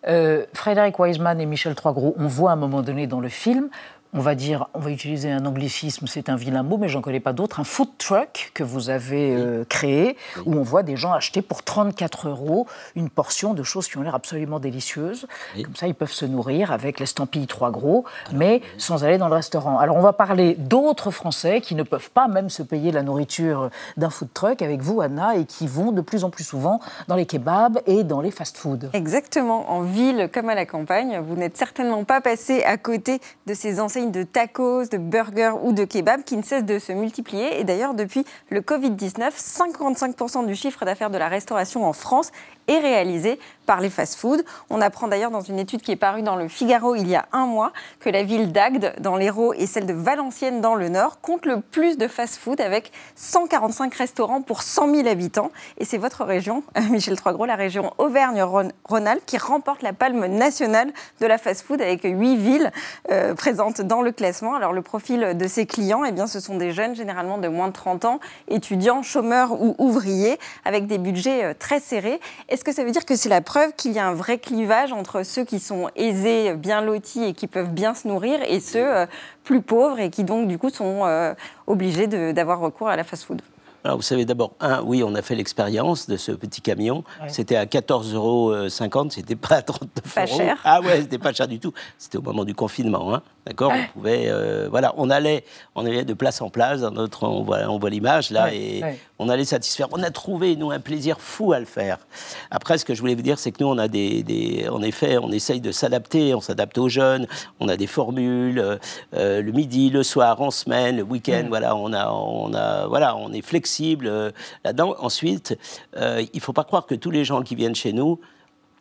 Euh, 0.08 0.46
Frédéric 0.52 0.98
Wiseman 0.98 1.40
et 1.40 1.46
Michel 1.46 1.74
Troisgros, 1.74 2.14
on 2.18 2.26
voit 2.26 2.50
à 2.50 2.54
un 2.54 2.56
moment 2.56 2.82
donné 2.82 3.06
dans 3.06 3.20
le 3.20 3.28
film 3.28 3.68
on 4.14 4.20
va 4.20 4.34
dire, 4.34 4.68
on 4.74 4.78
va 4.78 4.90
utiliser 4.90 5.30
un 5.30 5.46
anglicisme, 5.46 6.06
c'est 6.06 6.28
un 6.28 6.36
vilain 6.36 6.62
mot, 6.62 6.76
mais 6.76 6.88
j'en 6.88 7.00
connais 7.00 7.20
pas 7.20 7.32
d'autres, 7.32 7.60
un 7.60 7.64
food 7.64 7.88
truck 7.96 8.50
que 8.52 8.62
vous 8.62 8.90
avez 8.90 9.34
euh, 9.34 9.64
créé, 9.66 10.18
où 10.44 10.54
on 10.54 10.62
voit 10.62 10.82
des 10.82 10.96
gens 10.96 11.12
acheter 11.12 11.40
pour 11.40 11.62
34 11.62 12.28
euros 12.28 12.66
une 12.94 13.08
portion 13.08 13.54
de 13.54 13.62
choses 13.62 13.88
qui 13.88 13.96
ont 13.96 14.02
l'air 14.02 14.14
absolument 14.14 14.60
délicieuses. 14.60 15.26
Comme 15.62 15.76
ça, 15.76 15.86
ils 15.86 15.94
peuvent 15.94 16.12
se 16.12 16.26
nourrir 16.26 16.72
avec 16.72 17.00
l'estampille 17.00 17.46
trois 17.46 17.70
gros, 17.70 18.04
mais 18.34 18.60
sans 18.76 19.02
aller 19.02 19.16
dans 19.16 19.28
le 19.28 19.34
restaurant. 19.34 19.78
Alors, 19.78 19.96
on 19.96 20.02
va 20.02 20.12
parler 20.12 20.56
d'autres 20.58 21.10
Français 21.10 21.62
qui 21.62 21.74
ne 21.74 21.82
peuvent 21.82 22.10
pas 22.10 22.28
même 22.28 22.50
se 22.50 22.62
payer 22.62 22.92
la 22.92 23.02
nourriture 23.02 23.70
d'un 23.96 24.10
food 24.10 24.28
truck 24.34 24.60
avec 24.60 24.82
vous, 24.82 25.00
Anna, 25.00 25.36
et 25.36 25.46
qui 25.46 25.66
vont 25.66 25.90
de 25.90 26.02
plus 26.02 26.24
en 26.24 26.30
plus 26.30 26.44
souvent 26.44 26.80
dans 27.08 27.16
les 27.16 27.24
kebabs 27.24 27.80
et 27.86 28.04
dans 28.04 28.20
les 28.20 28.30
fast-foods. 28.30 28.90
Exactement. 28.92 29.70
En 29.70 29.82
ville 29.82 30.28
comme 30.32 30.50
à 30.50 30.54
la 30.54 30.66
campagne, 30.66 31.18
vous 31.26 31.34
n'êtes 31.34 31.56
certainement 31.56 32.04
pas 32.04 32.20
passé 32.20 32.62
à 32.64 32.76
côté 32.76 33.20
de 33.46 33.54
ces 33.54 33.80
enseignes 33.80 34.01
de 34.06 34.22
tacos, 34.22 34.88
de 34.90 34.98
burgers 34.98 35.54
ou 35.62 35.72
de 35.72 35.84
kebabs 35.84 36.24
qui 36.24 36.36
ne 36.36 36.42
cessent 36.42 36.64
de 36.64 36.78
se 36.78 36.92
multiplier. 36.92 37.60
Et 37.60 37.64
d'ailleurs, 37.64 37.94
depuis 37.94 38.24
le 38.50 38.60
Covid-19, 38.60 39.30
55% 39.30 40.46
du 40.46 40.54
chiffre 40.54 40.84
d'affaires 40.84 41.10
de 41.10 41.18
la 41.18 41.28
restauration 41.28 41.84
en 41.84 41.92
France 41.92 42.32
est 42.68 42.78
réalisé 42.78 43.38
par 43.66 43.80
les 43.80 43.90
fast-foods. 43.90 44.42
On 44.70 44.80
apprend 44.80 45.08
d'ailleurs 45.08 45.30
dans 45.30 45.40
une 45.40 45.58
étude 45.58 45.82
qui 45.82 45.92
est 45.92 45.96
parue 45.96 46.22
dans 46.22 46.36
le 46.36 46.48
Figaro 46.48 46.94
il 46.94 47.08
y 47.08 47.16
a 47.16 47.26
un 47.32 47.46
mois 47.46 47.72
que 48.00 48.10
la 48.10 48.22
ville 48.22 48.52
d'Agde 48.52 48.94
dans 48.98 49.16
l'Hérault 49.16 49.52
et 49.54 49.66
celle 49.66 49.86
de 49.86 49.92
Valenciennes 49.92 50.60
dans 50.60 50.74
le 50.74 50.88
Nord 50.88 51.20
compte 51.20 51.46
le 51.46 51.60
plus 51.60 51.96
de 51.98 52.08
fast-food 52.08 52.60
avec 52.60 52.92
145 53.16 53.94
restaurants 53.94 54.42
pour 54.42 54.62
100 54.62 54.94
000 54.94 55.08
habitants. 55.08 55.50
Et 55.78 55.84
c'est 55.84 55.98
votre 55.98 56.24
région, 56.24 56.62
Michel 56.90 57.16
Troisgros, 57.16 57.46
la 57.46 57.56
région 57.56 57.92
Auvergne-Rhône-Alpes, 57.98 59.24
qui 59.26 59.38
remporte 59.38 59.82
la 59.82 59.92
palme 59.92 60.26
nationale 60.26 60.92
de 61.20 61.26
la 61.26 61.38
fast-food 61.38 61.80
avec 61.80 62.02
8 62.02 62.36
villes 62.36 62.72
euh, 63.10 63.34
présentes 63.34 63.80
dans 63.80 64.02
le 64.02 64.12
classement. 64.12 64.54
Alors 64.54 64.72
le 64.72 64.82
profil 64.82 65.36
de 65.36 65.46
ces 65.46 65.66
clients, 65.66 66.04
eh 66.04 66.12
bien, 66.12 66.26
ce 66.26 66.40
sont 66.40 66.56
des 66.56 66.72
jeunes 66.72 66.94
généralement 66.94 67.38
de 67.38 67.48
moins 67.48 67.68
de 67.68 67.72
30 67.72 68.04
ans, 68.04 68.20
étudiants, 68.48 69.02
chômeurs 69.02 69.60
ou 69.60 69.74
ouvriers, 69.78 70.38
avec 70.64 70.86
des 70.86 70.98
budgets 70.98 71.44
euh, 71.44 71.54
très 71.58 71.80
serrés. 71.80 72.20
Est-ce 72.48 72.64
que 72.64 72.72
ça 72.72 72.84
veut 72.84 72.90
dire 72.90 73.04
que 73.04 73.16
c'est 73.16 73.28
la 73.28 73.40
preuve 73.52 73.74
qu'il 73.76 73.92
y 73.92 73.98
a 73.98 74.08
un 74.08 74.14
vrai 74.14 74.38
clivage 74.38 74.94
entre 74.94 75.24
ceux 75.24 75.44
qui 75.44 75.58
sont 75.60 75.90
aisés, 75.94 76.54
bien 76.54 76.80
lotis 76.80 77.22
et 77.22 77.34
qui 77.34 77.46
peuvent 77.46 77.70
bien 77.70 77.92
se 77.92 78.08
nourrir 78.08 78.40
et 78.48 78.60
ceux 78.60 78.96
euh, 78.96 79.04
plus 79.44 79.60
pauvres 79.60 80.00
et 80.00 80.08
qui 80.08 80.24
donc 80.24 80.48
du 80.48 80.56
coup 80.56 80.70
sont 80.70 81.04
euh, 81.04 81.34
obligés 81.66 82.06
d'avoir 82.06 82.60
recours 82.60 82.88
à 82.88 82.96
la 82.96 83.04
fast-food 83.04 83.42
alors, 83.84 83.96
vous 83.96 84.02
savez, 84.02 84.24
d'abord, 84.24 84.52
un, 84.60 84.80
oui, 84.82 85.02
on 85.04 85.14
a 85.16 85.22
fait 85.22 85.34
l'expérience 85.34 86.06
de 86.06 86.16
ce 86.16 86.30
petit 86.30 86.60
camion. 86.60 87.02
C'était 87.26 87.56
à 87.56 87.64
14,50 87.64 88.14
euros, 88.14 89.10
c'était 89.10 89.34
pas 89.34 89.56
à 89.56 89.62
39 89.62 90.14
pas 90.14 90.26
cher. 90.26 90.58
Ah 90.64 90.80
ouais, 90.80 91.00
c'était 91.00 91.18
pas 91.18 91.32
cher 91.32 91.48
du 91.48 91.58
tout. 91.58 91.72
C'était 91.98 92.18
au 92.18 92.22
moment 92.22 92.44
du 92.44 92.54
confinement, 92.54 93.12
hein. 93.12 93.22
D'accord 93.44 93.72
On 93.74 93.92
pouvait, 93.92 94.26
euh, 94.28 94.68
voilà, 94.70 94.94
on 94.98 95.10
allait, 95.10 95.44
on 95.74 95.84
allait 95.84 96.04
de 96.04 96.14
place 96.14 96.40
en 96.42 96.48
place. 96.48 96.82
Dans 96.82 96.92
notre, 96.92 97.24
on 97.24 97.42
voit, 97.42 97.58
on 97.68 97.80
voit 97.80 97.90
l'image 97.90 98.30
là, 98.30 98.54
et 98.54 98.84
on 99.22 99.28
allait 99.28 99.44
satisfaire. 99.44 99.88
On 99.92 100.02
a 100.02 100.10
trouvé 100.10 100.56
nous 100.56 100.70
un 100.70 100.80
plaisir 100.80 101.20
fou 101.20 101.52
à 101.52 101.60
le 101.60 101.64
faire. 101.64 101.98
Après, 102.50 102.78
ce 102.78 102.84
que 102.84 102.94
je 102.94 103.00
voulais 103.00 103.14
vous 103.14 103.22
dire, 103.22 103.38
c'est 103.38 103.52
que 103.52 103.62
nous, 103.62 103.70
on 103.70 103.78
a 103.78 103.88
des, 103.88 104.22
des 104.22 104.68
en 104.68 104.82
effet, 104.82 105.18
on 105.18 105.30
essaye 105.30 105.60
de 105.60 105.72
s'adapter. 105.72 106.34
On 106.34 106.40
s'adapte 106.40 106.76
aux 106.78 106.88
jeunes. 106.88 107.26
On 107.60 107.68
a 107.68 107.76
des 107.76 107.86
formules 107.86 108.58
euh, 108.58 109.42
le 109.42 109.52
midi, 109.52 109.90
le 109.90 110.02
soir, 110.02 110.40
en 110.40 110.50
semaine, 110.50 110.96
le 110.96 111.02
week-end. 111.02 111.44
Voilà, 111.48 111.76
on 111.76 111.92
a, 111.92 112.10
on 112.10 112.52
a, 112.54 112.86
voilà, 112.86 113.16
on 113.16 113.32
est 113.32 113.42
flexible 113.42 114.06
euh, 114.06 114.30
là-dedans. 114.64 114.96
Ensuite, 114.98 115.56
il 115.96 116.40
faut 116.40 116.52
pas 116.52 116.64
croire 116.64 116.86
que 116.86 116.94
tous 116.94 117.10
les 117.10 117.24
gens 117.24 117.42
qui 117.42 117.54
viennent 117.54 117.74
chez 117.74 117.92
nous 117.92 118.18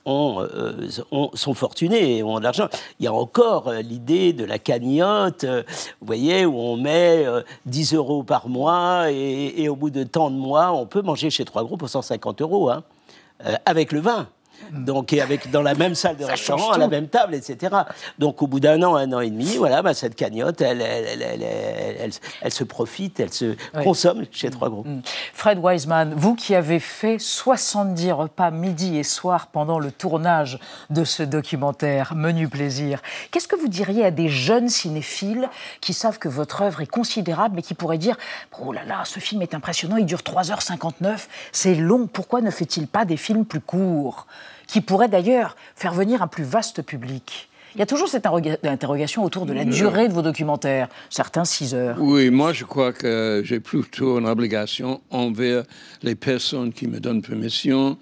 euh, 0.07 0.87
sont 1.33 1.53
fortunés 1.53 2.17
et 2.17 2.23
ont 2.23 2.39
de 2.39 2.43
l'argent. 2.43 2.67
Il 2.99 3.05
y 3.05 3.07
a 3.07 3.13
encore 3.13 3.67
euh, 3.67 3.81
l'idée 3.81 4.33
de 4.33 4.43
la 4.43 4.57
cagnotte, 4.57 5.43
euh, 5.43 5.63
vous 5.99 6.07
voyez, 6.07 6.45
où 6.45 6.57
on 6.57 6.77
met 6.77 7.25
10 7.65 7.93
euros 7.93 8.23
par 8.23 8.49
mois 8.49 9.11
et, 9.11 9.69
au 9.69 9.75
bout 9.75 9.89
de 9.89 10.03
tant 10.03 10.31
de 10.31 10.35
mois, 10.35 10.71
on 10.71 10.85
peut 10.85 11.01
manger 11.01 11.29
chez 11.29 11.45
Trois 11.45 11.63
Groupes 11.63 11.79
pour 11.79 11.89
150 11.89 12.41
euros, 12.41 12.69
hein, 12.69 12.83
avec 13.65 13.91
le 13.91 13.99
vin. 13.99 14.27
Donc, 14.71 15.13
et 15.13 15.21
avec 15.21 15.51
dans 15.51 15.61
la 15.61 15.73
même 15.73 15.95
salle 15.95 16.17
de 16.17 16.25
restaurant, 16.25 16.71
à 16.71 16.77
la 16.77 16.87
même 16.87 17.07
table, 17.07 17.35
etc. 17.35 17.75
Donc, 18.19 18.41
au 18.41 18.47
bout 18.47 18.59
d'un 18.59 18.81
an, 18.83 18.95
un 18.95 19.11
an 19.13 19.19
et 19.19 19.29
demi, 19.29 19.57
voilà, 19.57 19.81
bah, 19.81 19.93
cette 19.93 20.15
cagnotte, 20.15 20.61
elle, 20.61 20.81
elle, 20.81 22.51
se 22.51 22.63
profite, 22.63 23.19
elle 23.19 23.33
se 23.33 23.55
consomme 23.83 24.25
chez 24.31 24.49
Trois 24.49 24.69
Groupes. 24.69 24.87
Mm. 24.87 25.01
Fred 25.33 25.59
Wiseman, 25.59 26.13
vous 26.15 26.35
qui 26.35 26.55
avez 26.55 26.79
fait 26.79 27.19
70 27.19 28.11
repas 28.11 28.51
midi 28.51 28.97
et 28.97 29.03
soir 29.03 29.47
pendant 29.47 29.79
le 29.79 29.91
tournage 29.91 30.59
de 30.89 31.03
ce 31.03 31.23
documentaire, 31.23 32.13
Menu 32.15 32.47
Plaisir, 32.47 33.01
qu'est-ce 33.31 33.47
que 33.47 33.55
vous 33.55 33.67
diriez 33.67 34.05
à 34.05 34.11
des 34.11 34.29
jeunes 34.29 34.69
cinéphiles 34.69 35.49
qui 35.81 35.93
savent 35.93 36.19
que 36.19 36.29
votre 36.29 36.61
œuvre 36.61 36.81
est 36.81 36.87
considérable, 36.87 37.55
mais 37.55 37.61
qui 37.61 37.73
pourraient 37.73 37.97
dire 37.97 38.17
Oh 38.59 38.71
là 38.71 38.83
là, 38.85 39.01
ce 39.05 39.19
film 39.19 39.41
est 39.41 39.53
impressionnant, 39.53 39.97
il 39.97 40.05
dure 40.05 40.19
3h59, 40.19 41.27
c'est 41.51 41.75
long, 41.75 42.07
pourquoi 42.07 42.41
ne 42.41 42.51
fait-il 42.51 42.87
pas 42.87 43.05
des 43.05 43.17
films 43.17 43.45
plus 43.45 43.61
courts? 43.61 44.27
Qui 44.71 44.79
pourrait 44.79 45.09
d'ailleurs 45.09 45.57
faire 45.75 45.93
venir 45.93 46.21
un 46.21 46.27
plus 46.27 46.45
vaste 46.45 46.81
public. 46.81 47.49
Il 47.75 47.79
y 47.79 47.81
a 47.81 47.85
toujours 47.85 48.07
cette 48.07 48.25
interrogation 48.63 49.25
autour 49.25 49.45
de 49.45 49.51
la 49.51 49.65
durée 49.65 50.07
de 50.07 50.13
vos 50.13 50.21
documentaires, 50.21 50.87
certains 51.09 51.43
6 51.43 51.73
heures. 51.75 51.97
Oui, 51.99 52.29
moi 52.29 52.53
je 52.53 52.63
crois 52.63 52.93
que 52.93 53.41
j'ai 53.43 53.59
plutôt 53.59 54.17
une 54.17 54.27
obligation 54.27 55.01
envers 55.09 55.63
les 56.03 56.15
personnes 56.15 56.71
qui 56.71 56.87
me 56.87 57.01
donnent 57.01 57.21
permission 57.21 57.97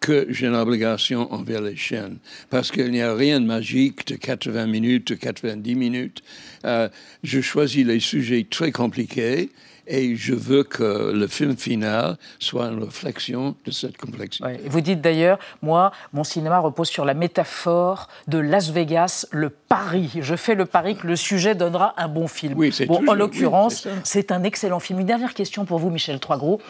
que 0.00 0.26
j'ai 0.30 0.46
une 0.46 0.54
obligation 0.54 1.30
envers 1.32 1.60
les 1.60 1.76
chaînes. 1.76 2.16
Parce 2.48 2.70
qu'il 2.70 2.90
n'y 2.90 3.02
a 3.02 3.14
rien 3.14 3.40
de 3.40 3.46
magique 3.46 4.06
de 4.06 4.16
80 4.16 4.66
minutes, 4.66 5.08
de 5.08 5.14
90 5.14 5.74
minutes. 5.74 6.22
Euh, 6.64 6.88
je 7.22 7.40
choisis 7.42 7.86
les 7.86 8.00
sujets 8.00 8.46
très 8.48 8.72
compliqués 8.72 9.50
et 9.86 10.16
je 10.16 10.34
veux 10.34 10.64
que 10.64 11.12
le 11.12 11.26
film 11.26 11.56
final 11.56 12.16
soit 12.38 12.66
une 12.66 12.82
réflexion 12.82 13.56
de 13.64 13.70
cette 13.70 13.96
complexité. 13.96 14.60
Vous 14.66 14.80
dites 14.80 15.00
d'ailleurs, 15.00 15.38
moi, 15.62 15.92
mon 16.12 16.24
cinéma 16.24 16.58
repose 16.58 16.88
sur 16.88 17.04
la 17.04 17.14
métaphore 17.14 18.08
de 18.28 18.38
Las 18.38 18.70
Vegas, 18.70 19.26
le 19.30 19.50
pari. 19.74 20.10
Je 20.20 20.36
fais 20.36 20.54
le 20.54 20.66
pari 20.66 20.96
que 20.96 21.06
le 21.06 21.16
sujet 21.16 21.54
donnera 21.54 21.94
un 21.96 22.08
bon 22.08 22.28
film. 22.28 22.54
Oui, 22.56 22.72
bon, 22.86 23.02
en 23.08 23.14
l'occurrence, 23.14 23.88
c'est 24.04 24.30
un 24.30 24.42
excellent 24.44 24.80
film. 24.80 25.00
Une 25.00 25.06
dernière 25.06 25.34
question 25.34 25.64
pour 25.64 25.78
vous, 25.78 25.90
Michel 25.90 26.20
Troisgros. 26.20 26.60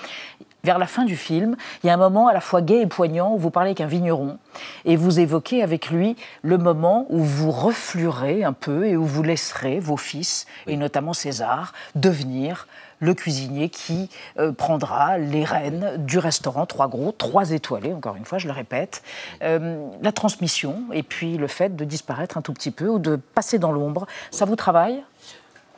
Vers 0.62 0.78
la 0.78 0.86
fin 0.86 1.04
du 1.04 1.14
film, 1.14 1.56
il 1.82 1.88
y 1.88 1.90
a 1.90 1.94
un 1.94 1.98
moment 1.98 2.26
à 2.26 2.32
la 2.32 2.40
fois 2.40 2.62
gai 2.62 2.80
et 2.80 2.86
poignant 2.86 3.34
où 3.34 3.38
vous 3.38 3.50
parlez 3.50 3.68
avec 3.68 3.82
un 3.82 3.86
vigneron 3.86 4.38
et 4.86 4.96
vous 4.96 5.20
évoquez 5.20 5.62
avec 5.62 5.90
lui 5.90 6.16
le 6.40 6.56
moment 6.56 7.06
où 7.10 7.22
vous 7.22 7.50
reflurez 7.50 8.44
un 8.44 8.54
peu 8.54 8.86
et 8.86 8.96
où 8.96 9.04
vous 9.04 9.22
laisserez 9.22 9.78
vos 9.78 9.98
fils, 9.98 10.46
et 10.66 10.78
notamment 10.78 11.12
César, 11.12 11.74
devenir 11.94 12.66
le 13.00 13.14
cuisinier 13.14 13.68
qui 13.68 14.08
euh, 14.38 14.52
prendra 14.52 15.18
les 15.18 15.44
rênes 15.44 15.96
du 15.98 16.18
restaurant 16.18 16.66
Trois 16.66 16.88
Gros, 16.88 17.12
trois 17.12 17.50
étoilés, 17.50 17.92
encore 17.92 18.16
une 18.16 18.24
fois, 18.24 18.38
je 18.38 18.46
le 18.46 18.52
répète. 18.52 19.02
Euh, 19.42 19.86
la 20.02 20.12
transmission 20.12 20.84
et 20.92 21.02
puis 21.02 21.36
le 21.36 21.46
fait 21.46 21.76
de 21.76 21.84
disparaître 21.84 22.38
un 22.38 22.42
tout 22.42 22.52
petit 22.52 22.70
peu 22.70 22.88
ou 22.94 22.98
de 22.98 23.16
passer 23.16 23.58
dans 23.58 23.72
l'ombre, 23.72 24.06
ça 24.30 24.44
vous 24.44 24.56
travaille? 24.56 25.04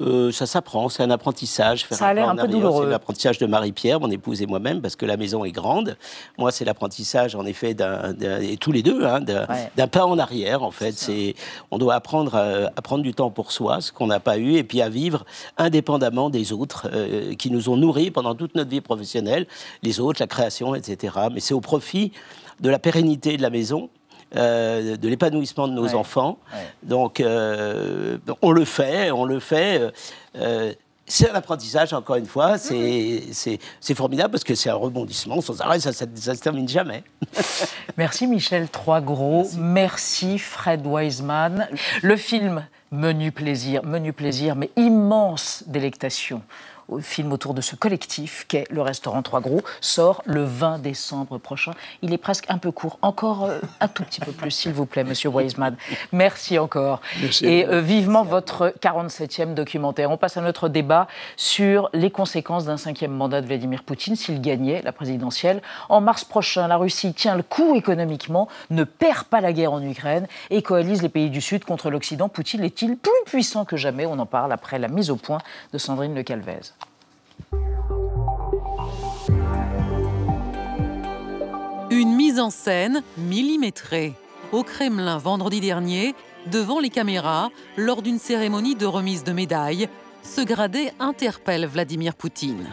Euh, 0.00 0.30
ça 0.30 0.44
s'apprend, 0.44 0.88
c'est 0.88 1.02
un 1.02 1.11
apprentissage. 1.11 1.87
ça 1.90 2.08
a 2.08 2.14
l'air 2.14 2.28
un 2.28 2.37
peu 2.37 2.49
douloureux. 2.49 2.85
C'est 2.85 2.90
l'apprentissage 2.90 3.38
de 3.38 3.46
Marie-Pierre, 3.46 3.99
mon 3.99 4.11
épouse 4.11 4.42
et 4.42 4.46
moi-même, 4.46 4.82
parce 4.82 4.94
que 4.94 5.06
la 5.06 5.16
maison 5.16 5.44
est 5.44 5.52
grande. 5.52 5.96
Moi, 6.37 6.52
c'est 6.52 6.64
l'apprentissage, 6.64 7.35
en 7.35 7.46
effet, 7.46 7.73
d'un, 7.73 8.14
et 8.20 8.56
tous 8.58 8.73
les 8.73 8.82
deux, 8.82 9.04
hein, 9.06 9.20
d'un, 9.20 9.87
pas 9.87 10.04
en 10.04 10.18
arrière, 10.18 10.62
en 10.62 10.70
fait. 10.70 10.92
C'est, 10.92 11.35
on 11.70 11.78
doit 11.78 11.94
apprendre 11.94 12.35
à, 12.35 12.82
prendre 12.82 13.02
du 13.02 13.14
temps 13.14 13.30
pour 13.30 13.52
soi, 13.52 13.80
ce 13.80 13.90
qu'on 13.90 14.06
n'a 14.06 14.20
pas 14.20 14.37
eu, 14.37 14.56
et 14.56 14.64
puis 14.64 14.82
à 14.82 14.88
vivre 14.88 15.25
indépendamment 15.56 16.28
des 16.28 16.52
autres, 16.52 16.88
euh, 16.92 17.35
qui 17.35 17.50
nous 17.50 17.70
ont 17.70 17.76
nourris 17.76 18.11
pendant 18.11 18.35
toute 18.35 18.54
notre 18.54 18.70
vie 18.70 18.82
professionnelle, 18.82 19.46
les 19.82 19.99
autres, 20.00 20.20
la 20.20 20.26
création, 20.26 20.75
etc. 20.75 21.14
Mais 21.32 21.40
c'est 21.40 21.54
au 21.54 21.61
profit 21.61 22.12
de 22.61 22.68
la 22.68 22.78
pérennité 22.78 23.37
de 23.37 23.42
la 23.42 23.50
maison 23.50 23.88
euh, 24.35 24.97
de 24.97 25.09
l'épanouissement 25.09 25.68
de 25.68 25.73
nos 25.73 25.95
enfants. 25.95 26.38
Donc, 26.83 27.21
euh, 27.21 28.18
on 28.42 28.50
le 28.50 28.64
fait, 28.64 29.11
on 29.11 29.25
le 29.25 29.38
fait. 29.38 29.92
Euh, 30.37 30.73
c'est 31.06 31.30
un 31.30 31.35
apprentissage, 31.35 31.92
encore 31.92 32.16
une 32.16 32.26
fois. 32.26 32.59
C'est 32.59 33.95
formidable 33.95 34.33
parce 34.33 34.45
que 34.45 34.56
c'est 34.56 34.71
un 34.71 34.75
rebondissement 34.75 35.40
sans 35.40 35.61
arrêt, 35.61 35.78
ça 35.78 35.90
ne 35.90 36.16
se 36.16 36.42
termine 36.42 36.68
jamais. 36.68 37.04
Merci 37.97 38.26
Michel 38.26 38.68
Troisgros. 38.68 39.49
Merci. 39.56 40.26
Merci 40.26 40.38
Fred 40.38 40.87
Wiseman. 40.87 41.68
Le 42.02 42.16
film 42.16 42.64
Menu 42.92 43.33
plaisir, 43.33 43.85
menu 43.85 44.12
plaisir, 44.12 44.54
mais 44.54 44.71
immense 44.76 45.64
délectation 45.66 46.42
film 47.00 47.33
autour 47.33 47.55
de 47.55 47.61
ce 47.61 47.76
collectif 47.76 48.45
qu'est 48.49 48.66
le 48.71 48.83
restaurant 48.83 49.23
Trois 49.23 49.40
Gros, 49.40 49.62
sort 49.81 50.23
le 50.25 50.45
20 50.45 50.78
décembre 50.78 51.38
prochain. 51.38 51.73
Il 52.02 52.12
est 52.12 52.19
presque 52.19 52.47
un 52.49 52.59
peu 52.59 52.71
court. 52.71 52.99
Encore 53.02 53.47
euh, 53.47 53.61
un 53.81 53.88
tout 53.88 54.05
petit 54.05 54.21
peu 54.21 54.33
plus, 54.33 54.50
s'il 54.50 54.73
vous 54.73 54.87
plaît, 54.87 55.05
Monsieur 55.05 55.31
Weisman. 55.31 55.76
Merci 56.12 56.59
encore. 56.59 57.00
Et 57.43 57.66
euh, 57.66 57.81
vivement 57.81 58.23
votre 58.23 58.75
47e 58.81 59.55
documentaire. 59.55 60.11
On 60.11 60.16
passe 60.16 60.37
à 60.37 60.40
notre 60.40 60.69
débat 60.69 61.09
sur 61.37 61.90
les 61.93 62.11
conséquences 62.11 62.64
d'un 62.64 62.76
cinquième 62.76 63.12
mandat 63.12 63.40
de 63.40 63.47
Vladimir 63.47 63.83
Poutine 63.83 64.16
s'il 64.16 64.40
gagnait 64.40 64.83
la 64.83 64.93
présidentielle. 64.93 65.62
En 65.88 66.00
mars 66.00 66.25
prochain, 66.25 66.69
la 66.69 66.76
Russie 66.76 67.14
tient 67.14 67.37
le 67.37 67.43
coup 67.43 67.75
économiquement, 67.75 68.49
ne 68.71 68.85
perd 68.85 69.25
pas 69.25 69.40
la 69.40 69.52
guerre 69.52 69.73
en 69.73 69.83
Ukraine 69.83 70.26
et 70.50 70.62
coalise 70.62 71.02
les 71.02 71.09
pays 71.09 71.31
du 71.31 71.40
Sud 71.40 71.64
contre 71.64 71.90
l'Occident. 71.90 72.28
Poutine 72.28 72.62
est-il 72.62 72.97
plus 72.97 73.11
puissant 73.26 73.64
que 73.64 73.76
jamais? 73.76 74.07
On 74.07 74.19
en 74.19 74.26
parle 74.26 74.52
après 74.52 74.78
la 74.78 74.88
mise 74.88 75.11
au 75.11 75.16
point 75.16 75.38
de 75.73 75.78
Sandrine 75.78 76.14
Le 76.14 76.23
Calvez. 76.23 76.75
Mise 82.37 82.40
en 82.43 82.50
scène 82.50 83.02
millimétrée. 83.16 84.12
Au 84.52 84.62
Kremlin 84.62 85.16
vendredi 85.16 85.59
dernier, 85.61 86.14
devant 86.52 86.81
les 86.81 86.90
caméras, 86.90 87.49
lors 87.78 88.02
d'une 88.02 88.19
cérémonie 88.19 88.75
de 88.75 88.85
remise 88.85 89.25
de 89.25 89.33
médailles, 89.33 89.88
ce 90.23 90.43
gradé 90.43 90.90
interpelle 91.00 91.64
Vladimir 91.64 92.14
Poutine. 92.14 92.66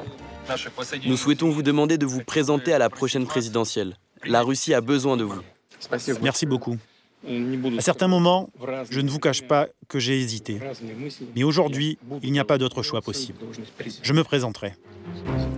Nous 1.05 1.15
souhaitons 1.15 1.49
vous 1.49 1.63
demander 1.63 1.97
de 1.97 2.05
vous 2.05 2.21
présenter 2.25 2.73
à 2.73 2.77
la 2.77 2.89
prochaine 2.89 3.25
présidentielle. 3.25 3.95
La 4.25 4.41
Russie 4.41 4.73
a 4.73 4.81
besoin 4.81 5.15
de 5.15 5.23
vous. 5.23 5.39
Merci 6.21 6.45
beaucoup. 6.45 6.75
À 7.25 7.81
certains 7.81 8.07
moments, 8.07 8.49
je 8.89 8.99
ne 8.99 9.09
vous 9.09 9.19
cache 9.19 9.43
pas 9.43 9.67
que 9.87 9.99
j'ai 9.99 10.19
hésité. 10.19 10.59
Mais 11.35 11.43
aujourd'hui, 11.43 11.97
il 12.21 12.31
n'y 12.31 12.39
a 12.39 12.45
pas 12.45 12.57
d'autre 12.57 12.83
choix 12.83 13.01
possible. 13.01 13.39
Je 14.01 14.13
me 14.13 14.23
présenterai. 14.23 14.73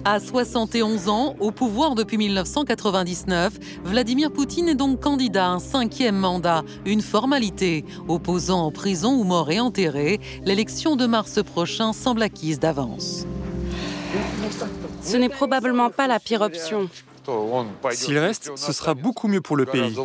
À 0.03 0.19
71 0.19 1.09
ans, 1.09 1.35
au 1.39 1.51
pouvoir 1.51 1.95
depuis 1.95 2.17
1999, 2.17 3.57
Vladimir 3.83 4.31
Poutine 4.31 4.69
est 4.69 4.75
donc 4.75 4.99
candidat 4.99 5.47
à 5.47 5.49
un 5.49 5.59
cinquième 5.59 6.17
mandat, 6.17 6.63
une 6.85 7.01
formalité. 7.01 7.83
Opposant 8.07 8.65
en 8.65 8.71
prison 8.71 9.13
ou 9.13 9.23
mort 9.23 9.49
et 9.49 9.59
enterré, 9.59 10.19
l'élection 10.43 10.95
de 10.95 11.07
mars 11.07 11.41
prochain 11.43 11.93
semble 11.93 12.21
acquise 12.21 12.59
d'avance. 12.59 13.25
Ce 15.01 15.17
n'est 15.17 15.29
probablement 15.29 15.89
pas 15.89 16.07
la 16.07 16.19
pire 16.19 16.41
option. 16.41 16.89
S'il 17.91 18.19
reste, 18.19 18.51
ce 18.55 18.71
sera 18.71 18.93
beaucoup 18.93 19.27
mieux 19.27 19.41
pour 19.41 19.55
le 19.55 19.65
pays. 19.65 19.95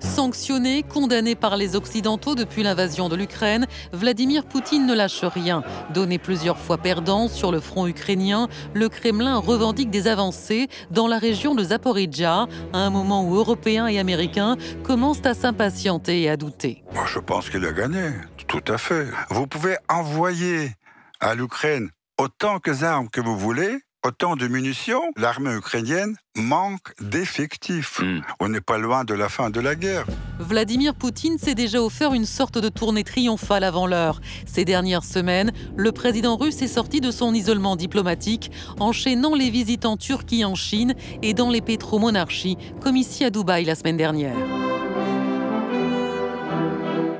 Sanctionné, 0.00 0.82
condamné 0.82 1.34
par 1.34 1.56
les 1.56 1.76
Occidentaux 1.76 2.34
depuis 2.34 2.62
l'invasion 2.62 3.08
de 3.08 3.16
l'Ukraine, 3.16 3.66
Vladimir 3.92 4.44
Poutine 4.44 4.86
ne 4.86 4.94
lâche 4.94 5.24
rien. 5.24 5.62
Donné 5.94 6.18
plusieurs 6.18 6.58
fois 6.58 6.78
perdant 6.78 7.28
sur 7.28 7.52
le 7.52 7.60
front 7.60 7.86
ukrainien, 7.86 8.48
le 8.74 8.88
Kremlin 8.88 9.36
revendique 9.36 9.90
des 9.90 10.08
avancées 10.08 10.68
dans 10.90 11.06
la 11.06 11.18
région 11.18 11.54
de 11.54 11.62
Zaporizhia, 11.62 12.46
à 12.72 12.78
un 12.78 12.90
moment 12.90 13.24
où 13.24 13.36
Européens 13.36 13.86
et 13.86 13.98
Américains 13.98 14.56
commencent 14.82 15.24
à 15.24 15.34
s'impatienter 15.34 16.22
et 16.22 16.30
à 16.30 16.36
douter. 16.36 16.82
Moi, 16.92 17.04
je 17.06 17.18
pense 17.18 17.50
qu'il 17.50 17.64
a 17.64 17.72
gagné, 17.72 18.10
tout 18.46 18.64
à 18.68 18.78
fait. 18.78 19.06
Vous 19.30 19.46
pouvez 19.46 19.76
envoyer 19.88 20.72
à 21.20 21.34
l'Ukraine 21.34 21.90
autant 22.18 22.58
d'armes 22.58 23.08
que 23.08 23.20
vous 23.20 23.38
voulez, 23.38 23.78
autant 24.04 24.36
de 24.36 24.48
munitions, 24.48 25.02
l'armée 25.16 25.54
ukrainienne 25.54 26.16
manque 26.36 26.94
d'effectifs. 27.00 28.00
Hmm. 28.00 28.20
On 28.40 28.48
n'est 28.48 28.60
pas 28.60 28.78
loin 28.78 29.04
de 29.04 29.14
la 29.14 29.28
fin 29.28 29.50
de 29.50 29.60
la 29.60 29.74
guerre. 29.74 30.06
Vladimir 30.38 30.94
Poutine 30.94 31.38
s'est 31.38 31.54
déjà 31.54 31.82
offert 31.82 32.14
une 32.14 32.24
sorte 32.24 32.58
de 32.58 32.68
tournée 32.68 33.04
triomphale 33.04 33.64
avant 33.64 33.86
l'heure. 33.86 34.20
Ces 34.46 34.64
dernières 34.64 35.04
semaines, 35.04 35.52
le 35.76 35.92
président 35.92 36.36
russe 36.36 36.62
est 36.62 36.68
sorti 36.68 37.00
de 37.00 37.10
son 37.10 37.34
isolement 37.34 37.76
diplomatique, 37.76 38.50
enchaînant 38.78 39.34
les 39.34 39.50
visites 39.50 39.84
en 39.84 39.96
Turquie, 39.96 40.44
en 40.44 40.54
Chine 40.54 40.94
et 41.22 41.34
dans 41.34 41.50
les 41.50 41.60
pétromonarchies, 41.60 42.56
comme 42.80 42.96
ici 42.96 43.24
à 43.24 43.30
Dubaï 43.30 43.64
la 43.64 43.74
semaine 43.74 43.96
dernière. 43.96 44.36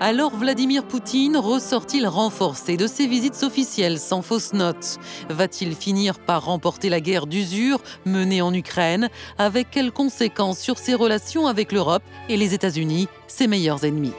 Alors 0.03 0.35
Vladimir 0.35 0.85
Poutine 0.85 1.37
ressort-il 1.37 2.07
renforcé 2.07 2.79
de 2.79 2.87
ses 2.87 3.07
visites 3.07 3.43
officielles 3.43 3.99
sans 3.99 4.23
fausse 4.23 4.55
note 4.55 4.97
Va-t-il 5.29 5.75
finir 5.75 6.19
par 6.19 6.47
remporter 6.47 6.89
la 6.89 7.03
guerre 7.03 7.27
d'usure 7.27 7.83
menée 8.07 8.41
en 8.41 8.55
Ukraine? 8.55 9.11
Avec 9.37 9.69
quelles 9.71 9.93
conséquences 9.93 10.59
sur 10.59 10.79
ses 10.79 10.95
relations 10.95 11.47
avec 11.47 11.71
l'Europe 11.71 12.03
et 12.31 12.39
les 12.39 12.55
États-Unis, 12.55 13.09
ses 13.27 13.47
meilleurs 13.47 13.85
ennemis? 13.85 14.15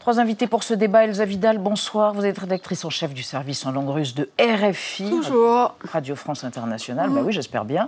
Trois 0.00 0.18
invités 0.18 0.46
pour 0.46 0.62
ce 0.62 0.72
débat. 0.72 1.04
Elsa 1.04 1.26
Vidal, 1.26 1.58
bonsoir. 1.58 2.14
Vous 2.14 2.24
êtes 2.24 2.38
rédactrice 2.38 2.86
en 2.86 2.90
chef 2.90 3.12
du 3.12 3.22
service 3.22 3.66
en 3.66 3.70
langue 3.70 3.90
russe 3.90 4.14
de 4.14 4.30
RFI. 4.40 5.10
Toujours. 5.10 5.74
Radio 5.92 6.16
France 6.16 6.42
Internationale. 6.42 7.10
Bah 7.10 7.20
oui, 7.22 7.34
j'espère 7.34 7.66
bien. 7.66 7.86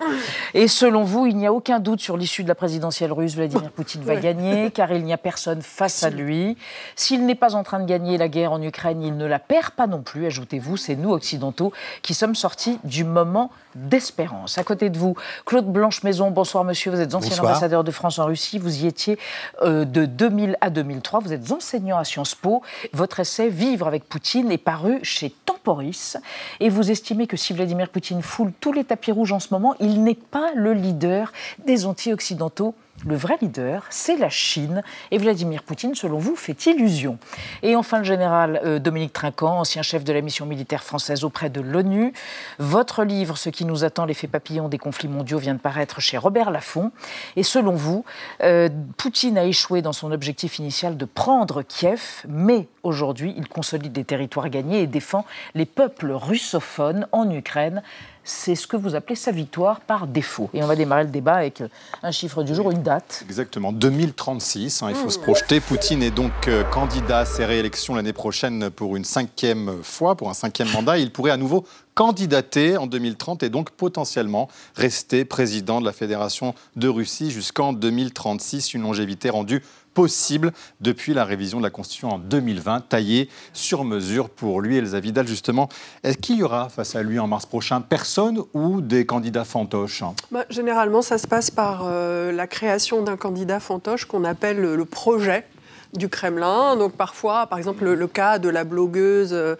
Et 0.53 0.69
selon 0.69 1.05
vous, 1.05 1.25
il 1.25 1.39
n'y 1.39 1.47
a 1.47 1.55
aucun 1.55 1.81
doute 1.81 2.03
sur 2.03 2.19
l'issue 2.19 2.43
de 2.43 2.49
la 2.49 2.55
présidentielle 2.55 3.15
russe. 3.15 3.35
Vladimir 3.35 3.71
Poutine 3.75 4.03
va 4.03 4.17
gagner, 4.17 4.71
car 4.71 4.93
il 4.93 5.05
n'y 5.05 5.15
a 5.15 5.17
personne 5.17 5.63
face 5.63 6.03
à 6.03 6.11
lui. 6.11 6.59
S'il 6.97 7.25
n'est 7.25 7.35
pas 7.35 7.55
en 7.55 7.63
train 7.63 7.81
de 7.81 7.87
gagner 7.87 8.19
la 8.19 8.29
guerre 8.29 8.53
en 8.53 8.61
Ukraine, 8.61 9.03
il 9.03 9.17
ne 9.17 9.25
la 9.25 9.39
perd 9.39 9.71
pas 9.71 9.87
non 9.87 10.03
plus. 10.03 10.27
Ajoutez-vous, 10.27 10.77
c'est 10.77 10.97
nous, 10.97 11.13
occidentaux, 11.13 11.73
qui 12.03 12.13
sommes 12.13 12.35
sortis 12.35 12.79
du 12.85 13.05
moment 13.05 13.51
d'espérance. 13.75 14.59
À 14.59 14.65
côté 14.65 14.91
de 14.91 14.99
vous, 14.99 15.17
Claude 15.47 15.65
Blanche-Maison, 15.73 16.31
bonsoir 16.31 16.63
monsieur. 16.63 16.91
Vous 16.91 17.01
êtes 17.01 17.15
ancien 17.15 17.31
Bonsoir. 17.31 17.53
ambassadeur 17.53 17.85
de 17.85 17.91
France 17.91 18.19
en 18.19 18.27
Russie. 18.27 18.59
Vous 18.59 18.85
y 18.85 18.87
étiez 18.87 19.19
euh, 19.63 19.87
de 19.87 20.05
2000 20.05 20.59
à 20.61 20.69
2003. 20.69 21.21
Vous 21.21 21.33
êtes 21.33 21.51
enseignant 21.51 21.97
à 21.97 22.02
Sciences 22.05 22.35
Po. 22.35 22.63
Votre 22.93 23.21
essai 23.21 23.49
Vivre 23.49 23.87
avec 23.87 24.05
Poutine 24.05 24.51
est 24.51 24.59
paru 24.59 25.01
chez 25.03 25.31
Temporis. 25.45 26.17
Et 26.61 26.69
vous 26.69 26.91
estimez 26.91 27.27
que 27.27 27.37
si 27.37 27.53
Vladimir 27.53 27.89
Poutine 27.89 28.23
foule 28.23 28.53
tous 28.61 28.73
les 28.73 28.85
tapis 28.85 29.13
rouges 29.13 29.33
en 29.33 29.41
ce 29.41 29.49
moment, 29.53 29.75
il 29.81 30.03
n'est 30.03 30.15
pas 30.15 30.53
le 30.55 30.73
leader 30.73 31.33
des 31.67 31.87
anti-occidentaux. 31.87 32.75
Le 33.05 33.17
vrai 33.17 33.37
leader, 33.41 33.85
c'est 33.91 34.17
la 34.17 34.29
Chine. 34.29 34.83
Et 35.11 35.19
Vladimir 35.19 35.65
Poutine, 35.65 35.95
selon 35.95 36.19
vous, 36.19 36.37
fait 36.37 36.67
illusion. 36.67 37.19
Et 37.63 37.75
enfin, 37.75 37.99
le 37.99 38.05
général 38.05 38.61
euh, 38.65 38.79
Dominique 38.79 39.13
Trinquant, 39.13 39.59
ancien 39.59 39.83
chef 39.83 40.05
de 40.05 40.13
la 40.13 40.21
mission 40.21 40.47
militaire 40.47 40.85
française 40.85 41.25
auprès 41.25 41.51
de 41.51 41.61
l'ONU. 41.61 42.13
Votre 42.59 43.03
livre, 43.03 43.37
Ce 43.37 43.51
qui 43.51 43.65
nous 43.65 43.83
attend, 43.83 44.05
l'effet 44.05 44.29
papillon 44.29 44.69
des 44.69 44.79
conflits 44.79 45.09
mondiaux, 45.09 45.39
vient 45.39 45.55
de 45.55 45.59
paraître 45.59 46.01
chez 46.01 46.17
Robert 46.17 46.53
Laffont. 46.53 46.93
Et 47.35 47.43
selon 47.43 47.73
vous, 47.73 48.05
euh, 48.43 48.69
Poutine 48.97 49.37
a 49.37 49.45
échoué 49.45 49.83
dans 49.83 49.93
son 49.93 50.13
objectif 50.13 50.61
initial 50.61 50.97
de 50.97 51.05
prendre 51.05 51.63
Kiev, 51.63 52.25
mais 52.29 52.69
aujourd'hui, 52.85 53.35
il 53.37 53.49
consolide 53.49 53.93
des 53.93 54.05
territoires 54.05 54.49
gagnés 54.49 54.83
et 54.83 54.87
défend 54.87 55.25
les 55.55 55.67
peuples 55.67 56.13
russophones 56.13 57.09
en 57.11 57.29
Ukraine. 57.31 57.83
C'est 58.25 58.55
ce 58.55 58.67
que 58.67 58.77
vous 58.77 58.95
appelez 58.95 59.17
sa 59.17 59.33
victoire 59.33 59.81
par 59.81 60.07
défaut. 60.07 60.49
Et 60.55 60.63
on 60.63 60.67
va 60.67 60.77
démarrer 60.77 61.05
le 61.05 61.11
débat 61.11 61.35
avec 61.35 61.61
euh, 61.61 61.69
un 62.03 62.13
chiffre 62.13 62.43
du 62.45 62.55
jour, 62.55 62.71
une 62.71 62.83
date. 62.83 63.25
Exactement, 63.27 63.73
2036. 63.73 64.83
hein, 64.83 64.87
il 64.91 64.95
faut 64.95 65.11
se 65.11 65.19
projeter. 65.19 65.61
Poutine 65.61 66.03
est 66.03 66.11
donc 66.13 66.33
euh, 66.47 66.63
candidat 66.65 67.21
à 67.21 67.25
ses 67.25 67.45
réélections 67.45 67.95
l'année 67.95 68.13
prochaine 68.13 68.71
pour 68.71 68.97
une 68.97 69.05
cinquième 69.05 69.83
fois, 69.83 70.15
pour 70.15 70.31
un 70.31 70.35
cinquième 70.35 70.71
mandat. 70.71 70.99
Il 70.99 71.11
pourrait 71.11 71.33
à 71.33 71.37
nouveau 71.37 71.65
candidater 71.95 72.77
en 72.77 72.87
2030 72.87 73.43
et 73.43 73.51
donc 73.51 73.71
potentiellement 73.71 74.49
rester 74.77 75.25
président 75.25 75.81
de 75.81 75.85
la 75.85 75.93
Fédération 75.93 76.55
de 76.77 76.89
Russie 76.89 77.31
jusqu'en 77.31 77.73
2036. 77.73 78.75
Une 78.75 78.83
longévité 78.83 79.31
rendue 79.31 79.63
possible 79.95 80.53
depuis 80.81 81.15
la 81.15 81.25
révision 81.25 81.59
de 81.59 81.63
la 81.63 81.71
Constitution 81.71 82.11
en 82.11 82.19
2020, 82.19 82.89
taillée 82.89 83.29
sur 83.53 83.85
mesure 83.85 84.31
pour 84.31 84.61
lui. 84.61 84.77
Elsa 84.77 85.01
Vidal, 85.01 85.27
justement, 85.27 85.69
est-ce 86.03 86.19
qu'il 86.19 86.37
y 86.37 86.43
aura 86.43 86.69
face 86.69 86.97
à 86.97 87.03
lui 87.03 87.19
en 87.19 87.27
mars 87.27 87.47
prochain 87.47 87.81
personne 87.81 88.43
ou 88.55 88.81
des 88.81 89.07
candidats 89.07 89.45
fantoches 89.45 90.03
Bah, 90.31 90.45
généralement, 90.51 91.03
ça 91.03 91.19
se 91.19 91.27
passe 91.27 91.51
par 91.51 91.83
euh, 91.85 92.33
la 92.33 92.47
création 92.47 93.03
d'un 93.03 93.17
candidat 93.17 93.61
fantoche 93.61 94.07
qu'on 94.07 94.25
appelle 94.25 94.59
le, 94.59 94.77
le 94.77 94.85
projet 94.85 95.45
du 95.93 96.09
Kremlin. 96.09 96.77
Donc 96.77 96.93
parfois, 96.93 97.47
par 97.47 97.59
exemple, 97.59 97.85
le, 97.85 97.95
le 97.95 98.07
cas 98.07 98.39
de 98.39 98.49
la 98.49 98.65
blogueuse 98.65 99.31
euh, 99.33 99.57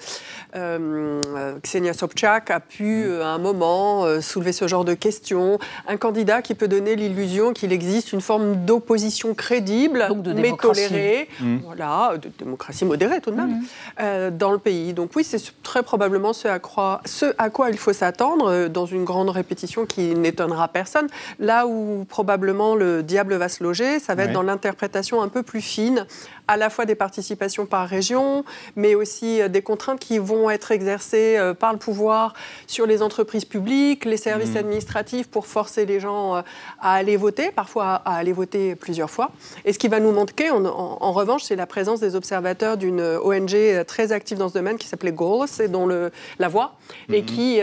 euh, 0.57 1.21
Ksenia 1.63 1.93
Sobchak 1.93 2.51
a 2.51 2.61
pu 2.61 3.05
euh, 3.05 3.23
à 3.23 3.29
un 3.29 3.39
moment 3.39 4.05
euh, 4.05 4.21
soulever 4.21 4.53
ce 4.53 4.67
genre 4.67 4.85
de 4.85 4.95
questions. 4.95 5.59
Un 5.87 5.97
candidat 5.97 6.43
qui 6.43 6.55
peut 6.55 6.69
donner 6.69 6.97
l'illusion 6.97 7.53
qu'il 7.53 7.73
existe 7.73 8.13
une 8.13 8.21
forme 8.21 8.65
d'opposition 8.65 9.35
crédible, 9.35 10.07
de 10.23 10.33
mais 10.33 10.53
tolérée, 10.61 11.29
Mm. 11.41 11.59
voilà, 11.65 12.15
de 12.21 12.31
démocratie 12.39 12.85
modérée 12.85 13.21
tout 13.21 13.31
de 13.31 13.37
même, 13.37 13.63
euh, 14.01 14.31
dans 14.31 14.53
le 14.53 14.59
pays. 14.59 14.93
Donc 14.93 15.11
oui, 15.17 15.25
c'est 15.25 15.41
très 15.63 15.83
probablement 15.83 16.33
ce 16.33 16.49
à, 16.49 16.59
quoi, 16.59 17.01
ce 17.05 17.27
à 17.39 17.51
quoi 17.51 17.71
il 17.71 17.79
faut 17.79 17.93
s'attendre 17.93 18.69
dans 18.69 18.87
une 18.87 19.05
grande 19.05 19.31
répétition 19.31 19.87
qui 19.87 20.15
n'étonnera 20.15 20.69
personne. 20.69 21.07
Là 21.39 21.67
où 21.67 22.05
probablement 22.09 22.75
le 22.75 23.03
diable 23.03 23.35
va 23.35 23.49
se 23.49 23.63
loger, 23.63 23.99
ça 23.99 24.15
va 24.15 24.25
être 24.25 24.33
dans 24.33 24.43
l'interprétation 24.43 25.23
un 25.23 25.29
peu 25.29 25.43
plus 25.43 25.61
fine 25.61 26.07
à 26.49 26.57
la 26.57 26.71
fois 26.71 26.85
des 26.85 26.95
participations 26.95 27.67
par 27.67 27.89
région, 27.89 28.45
mais 28.77 28.95
aussi 28.95 29.41
euh, 29.41 29.49
des 29.49 29.63
contraintes 29.63 30.01
qui 30.01 30.19
vont 30.19 30.51
être 30.51 30.73
exercées 30.73 31.37
euh, 31.39 31.55
par 31.55 31.73
le 31.73 31.79
pouvoir 31.79 32.35
sur 32.67 32.87
les 32.87 33.03
entreprises 33.03 33.45
publiques, 33.45 34.05
les 34.05 34.17
services 34.17 34.55
mmh. 34.55 34.59
administratifs 34.59 35.29
pour 35.29 35.47
forcer 35.47 35.87
les 35.87 36.01
gens 36.01 36.37
euh, 36.37 36.43
à 36.81 36.95
aller 36.95 37.17
voter, 37.17 37.51
parfois 37.51 38.03
à 38.05 38.17
aller 38.17 38.33
voter 38.33 38.75
plusieurs 38.75 39.11
fois. 39.11 39.31
Et 39.65 39.73
ce 39.73 39.79
qui 39.79 39.89
va 39.89 40.01
nous 40.01 40.13
manquer, 40.13 40.51
en, 40.51 41.13
revanche, 41.13 41.45
c'est 41.45 41.57
la 41.57 41.67
présence 41.67 42.01
des 42.01 42.17
observateurs 42.17 42.77
d'une 42.77 43.01
ONG 43.01 43.85
très 43.87 44.13
active 44.13 44.39
dans 44.39 44.49
ce 44.49 44.55
domaine 44.55 44.79
qui 44.79 44.89
s'appelait 44.89 45.13
Goals 45.13 45.49
et 45.61 45.69
dont 45.69 45.87
le, 45.87 46.11
la 46.39 46.49
voix, 46.49 46.75
et 47.11 47.23
mmh. 47.23 47.27
qui 47.27 47.61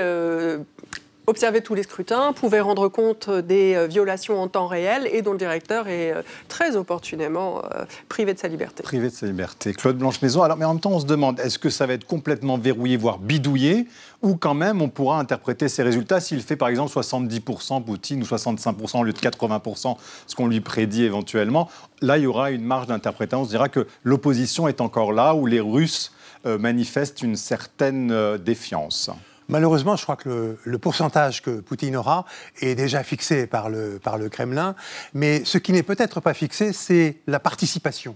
observait 1.29 1.61
tous 1.61 1.75
les 1.75 1.83
scrutins, 1.83 2.33
pouvait 2.33 2.59
rendre 2.59 2.87
compte 2.87 3.29
des 3.29 3.75
euh, 3.75 3.87
violations 3.87 4.41
en 4.41 4.47
temps 4.47 4.67
réel 4.67 5.07
et 5.11 5.21
dont 5.21 5.31
le 5.31 5.37
directeur 5.37 5.87
est 5.87 6.11
euh, 6.11 6.21
très 6.47 6.75
opportunément 6.75 7.63
euh, 7.63 7.85
privé 8.09 8.33
de 8.33 8.39
sa 8.39 8.47
liberté. 8.47 8.83
Privé 8.83 9.09
de 9.09 9.13
sa 9.13 9.27
liberté. 9.27 9.73
Claude 9.73 9.97
Blanche-Maison, 9.97 10.41
alors, 10.41 10.57
mais 10.57 10.65
en 10.65 10.73
même 10.73 10.81
temps, 10.81 10.91
on 10.91 10.99
se 10.99 11.05
demande, 11.05 11.39
est-ce 11.39 11.59
que 11.59 11.69
ça 11.69 11.85
va 11.85 11.93
être 11.93 12.05
complètement 12.05 12.57
verrouillé, 12.57 12.97
voire 12.97 13.19
bidouillé, 13.19 13.87
ou 14.21 14.35
quand 14.35 14.55
même 14.55 14.81
on 14.81 14.89
pourra 14.89 15.19
interpréter 15.19 15.69
ces 15.69 15.83
résultats 15.83 16.19
s'il 16.19 16.41
fait 16.41 16.57
par 16.57 16.67
exemple 16.67 16.91
70% 16.91 17.83
Poutine 17.83 18.21
ou 18.21 18.25
65% 18.25 18.99
au 18.99 19.03
lieu 19.03 19.13
de 19.13 19.19
80%, 19.19 19.95
ce 20.25 20.35
qu'on 20.35 20.47
lui 20.47 20.61
prédit 20.61 21.03
éventuellement? 21.03 21.69
Là, 22.01 22.17
il 22.17 22.23
y 22.23 22.27
aura 22.27 22.51
une 22.51 22.63
marge 22.63 22.87
d'interprétation. 22.87 23.43
On 23.43 23.45
se 23.45 23.51
dira 23.51 23.69
que 23.69 23.87
l'opposition 24.03 24.67
est 24.67 24.81
encore 24.81 25.13
là, 25.13 25.35
où 25.35 25.45
les 25.45 25.59
Russes 25.59 26.11
manifestent 26.45 27.21
une 27.21 27.35
certaine 27.35 28.37
défiance. 28.37 29.11
Malheureusement, 29.49 29.95
je 29.95 30.03
crois 30.03 30.15
que 30.15 30.57
le, 30.63 30.77
pourcentage 30.77 31.41
que 31.41 31.59
Poutine 31.59 31.95
aura 31.95 32.25
est 32.61 32.75
déjà 32.75 33.03
fixé 33.03 33.47
par 33.47 33.69
le, 33.69 33.99
par 34.01 34.19
le 34.19 34.29
Kremlin. 34.29 34.75
Mais 35.15 35.43
ce 35.43 35.57
qui 35.57 35.73
n'est 35.73 35.83
peut-être 35.83 36.21
pas 36.21 36.35
fixé, 36.35 36.71
c'est 36.71 37.17
la 37.25 37.39
participation. 37.39 38.15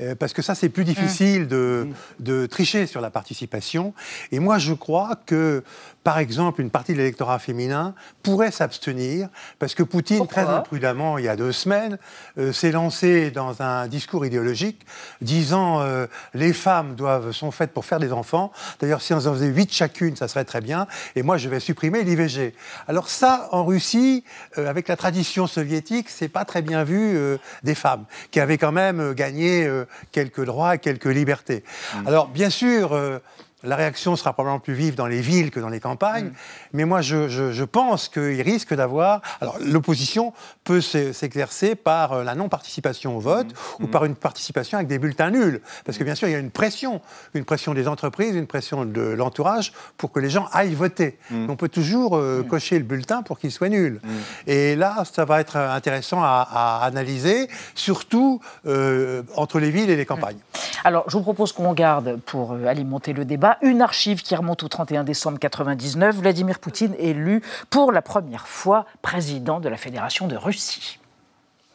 Euh, 0.00 0.14
parce 0.14 0.32
que 0.32 0.40
ça, 0.40 0.54
c'est 0.54 0.70
plus 0.70 0.84
difficile 0.84 1.46
de, 1.46 1.88
de, 2.20 2.46
tricher 2.46 2.86
sur 2.86 3.02
la 3.02 3.10
participation. 3.10 3.92
Et 4.30 4.38
moi, 4.38 4.58
je 4.58 4.72
crois 4.72 5.20
que, 5.26 5.62
par 6.04 6.18
exemple, 6.18 6.60
une 6.60 6.70
partie 6.70 6.92
de 6.92 6.98
l'électorat 6.98 7.38
féminin 7.38 7.94
pourrait 8.22 8.50
s'abstenir, 8.50 9.28
parce 9.58 9.74
que 9.74 9.82
Poutine, 9.82 10.26
très 10.26 10.42
imprudemment, 10.42 11.18
il 11.18 11.24
y 11.24 11.28
a 11.28 11.36
deux 11.36 11.52
semaines, 11.52 11.98
euh, 12.38 12.52
s'est 12.52 12.72
lancé 12.72 13.30
dans 13.30 13.62
un 13.62 13.86
discours 13.86 14.26
idéologique 14.26 14.84
disant 15.20 15.80
euh, 15.80 16.06
les 16.34 16.52
femmes 16.52 16.94
doivent, 16.94 17.32
sont 17.32 17.50
faites 17.50 17.72
pour 17.72 17.84
faire 17.84 18.00
des 18.00 18.12
enfants. 18.12 18.52
D'ailleurs, 18.80 19.02
si 19.02 19.14
on 19.14 19.18
en 19.18 19.32
faisait 19.32 19.46
huit 19.46 19.72
chacune, 19.72 20.16
ça 20.16 20.28
serait 20.28 20.44
très 20.44 20.60
bien. 20.60 20.86
Et 21.14 21.22
moi, 21.22 21.36
je 21.36 21.48
vais 21.48 21.60
supprimer 21.60 22.02
l'IVG. 22.02 22.54
Alors 22.88 23.08
ça, 23.08 23.48
en 23.52 23.64
Russie, 23.64 24.24
avec 24.56 24.88
la 24.88 24.96
tradition 24.96 25.46
soviétique, 25.46 26.08
c'est 26.08 26.28
pas 26.28 26.44
très 26.44 26.62
bien 26.62 26.84
vu 26.84 27.18
des 27.62 27.74
femmes, 27.74 28.04
qui 28.30 28.40
avaient 28.40 28.58
quand 28.58 28.72
même 28.72 29.12
gagné 29.14 29.68
quelques 30.10 30.44
droits 30.44 30.74
et 30.74 30.78
quelques 30.78 31.06
libertés. 31.06 31.64
Mm. 31.94 32.08
Alors, 32.08 32.28
bien 32.28 32.50
sûr, 32.50 32.92
euh, 32.92 33.18
la 33.64 33.76
réaction 33.76 34.16
sera 34.16 34.32
probablement 34.32 34.60
plus 34.60 34.74
vive 34.74 34.94
dans 34.94 35.06
les 35.06 35.20
villes 35.20 35.50
que 35.50 35.60
dans 35.60 35.68
les 35.68 35.80
campagnes, 35.80 36.26
mm. 36.26 36.34
mais 36.72 36.84
moi 36.84 37.00
je, 37.00 37.64
pense 37.64 38.08
qu'il 38.08 38.42
risque 38.42 38.74
d'avoir. 38.74 39.22
Alors 39.40 39.56
l'opposition 39.64 40.32
peut 40.64 40.80
s'exercer 40.80 41.74
par 41.74 42.12
euh, 42.12 42.24
la 42.24 42.34
non-participation 42.34 43.16
au 43.16 43.20
vote 43.20 43.48
mm. 43.48 43.84
ou 43.84 43.86
par 43.86 44.04
une 44.04 44.14
participation 44.14 44.78
avec 44.78 44.88
des 44.88 44.98
bulletins 44.98 45.30
nuls, 45.30 45.60
parce 45.84 45.98
que 45.98 46.04
bien 46.04 46.14
sûr 46.14 46.28
il 46.28 46.32
y 46.32 46.34
a 46.34 46.38
une 46.38 46.50
pression, 46.50 47.00
une 47.34 47.44
pression 47.44 47.74
des 47.74 47.88
entreprises, 47.88 48.34
une 48.34 48.46
pression 48.46 48.84
de 48.84 49.00
l'entourage 49.00 49.72
pour 49.96 50.12
que 50.12 50.20
les 50.20 50.30
gens 50.30 50.48
aillent 50.52 50.74
voter. 50.74 51.18
Mm. 51.30 51.50
On 51.50 51.56
peut 51.56 51.68
toujours 51.68 52.16
euh, 52.16 52.44
cocher 52.48 52.78
le 52.78 52.84
bulletin 52.84 53.22
pour 53.22 53.38
qu'il 53.38 53.52
soit 53.52 53.68
nul. 53.68 54.00
Et 54.46 54.76
là, 54.76 55.04
ça 55.10 55.24
va 55.24 55.40
être 55.40 55.56
intéressant 55.56 56.20
à, 56.22 56.80
analyser, 56.82 57.48
surtout 57.74 58.40
euh, 58.66 59.22
entre 59.36 59.58
les 59.58 59.70
villes 59.70 59.90
et 59.90 59.96
les 59.96 60.06
campagnes. 60.06 60.38
Alors 60.84 61.04
je 61.08 61.16
vous 61.16 61.22
propose 61.22 61.52
qu'on 61.52 61.72
garde 61.72 62.18
pour 62.26 62.52
alimenter 62.66 63.12
le 63.12 63.24
débat 63.24 63.51
une 63.62 63.82
archive 63.82 64.22
qui 64.22 64.34
remonte 64.34 64.62
au 64.62 64.68
31 64.68 65.04
décembre 65.04 65.34
1999. 65.34 66.16
Vladimir 66.16 66.58
Poutine 66.58 66.94
élu 66.98 67.42
pour 67.70 67.92
la 67.92 68.02
première 68.02 68.48
fois 68.48 68.86
président 69.02 69.60
de 69.60 69.68
la 69.68 69.76
Fédération 69.76 70.26
de 70.28 70.36
Russie. 70.36 70.98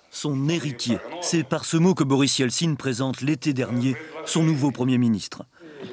Son 0.10 0.50
héritier, 0.50 0.98
c'est 1.22 1.44
par 1.44 1.66
ce 1.66 1.78
mot 1.78 1.94
que 1.94 2.04
Boris 2.04 2.40
Yeltsin 2.40 2.76
présente 2.76 3.22
l'été 3.22 3.54
dernier 3.54 3.96
son 4.26 4.42
nouveau 4.42 4.72
Premier 4.72 4.98
ministre. 4.98 5.44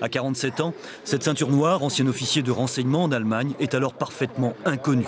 À 0.00 0.08
47 0.08 0.60
ans, 0.60 0.74
cette 1.04 1.22
ceinture 1.22 1.50
noire, 1.50 1.82
ancien 1.82 2.06
officier 2.06 2.42
de 2.42 2.50
renseignement 2.50 3.04
en 3.04 3.12
Allemagne, 3.12 3.52
est 3.60 3.74
alors 3.74 3.94
parfaitement 3.94 4.54
inconnue. 4.64 5.06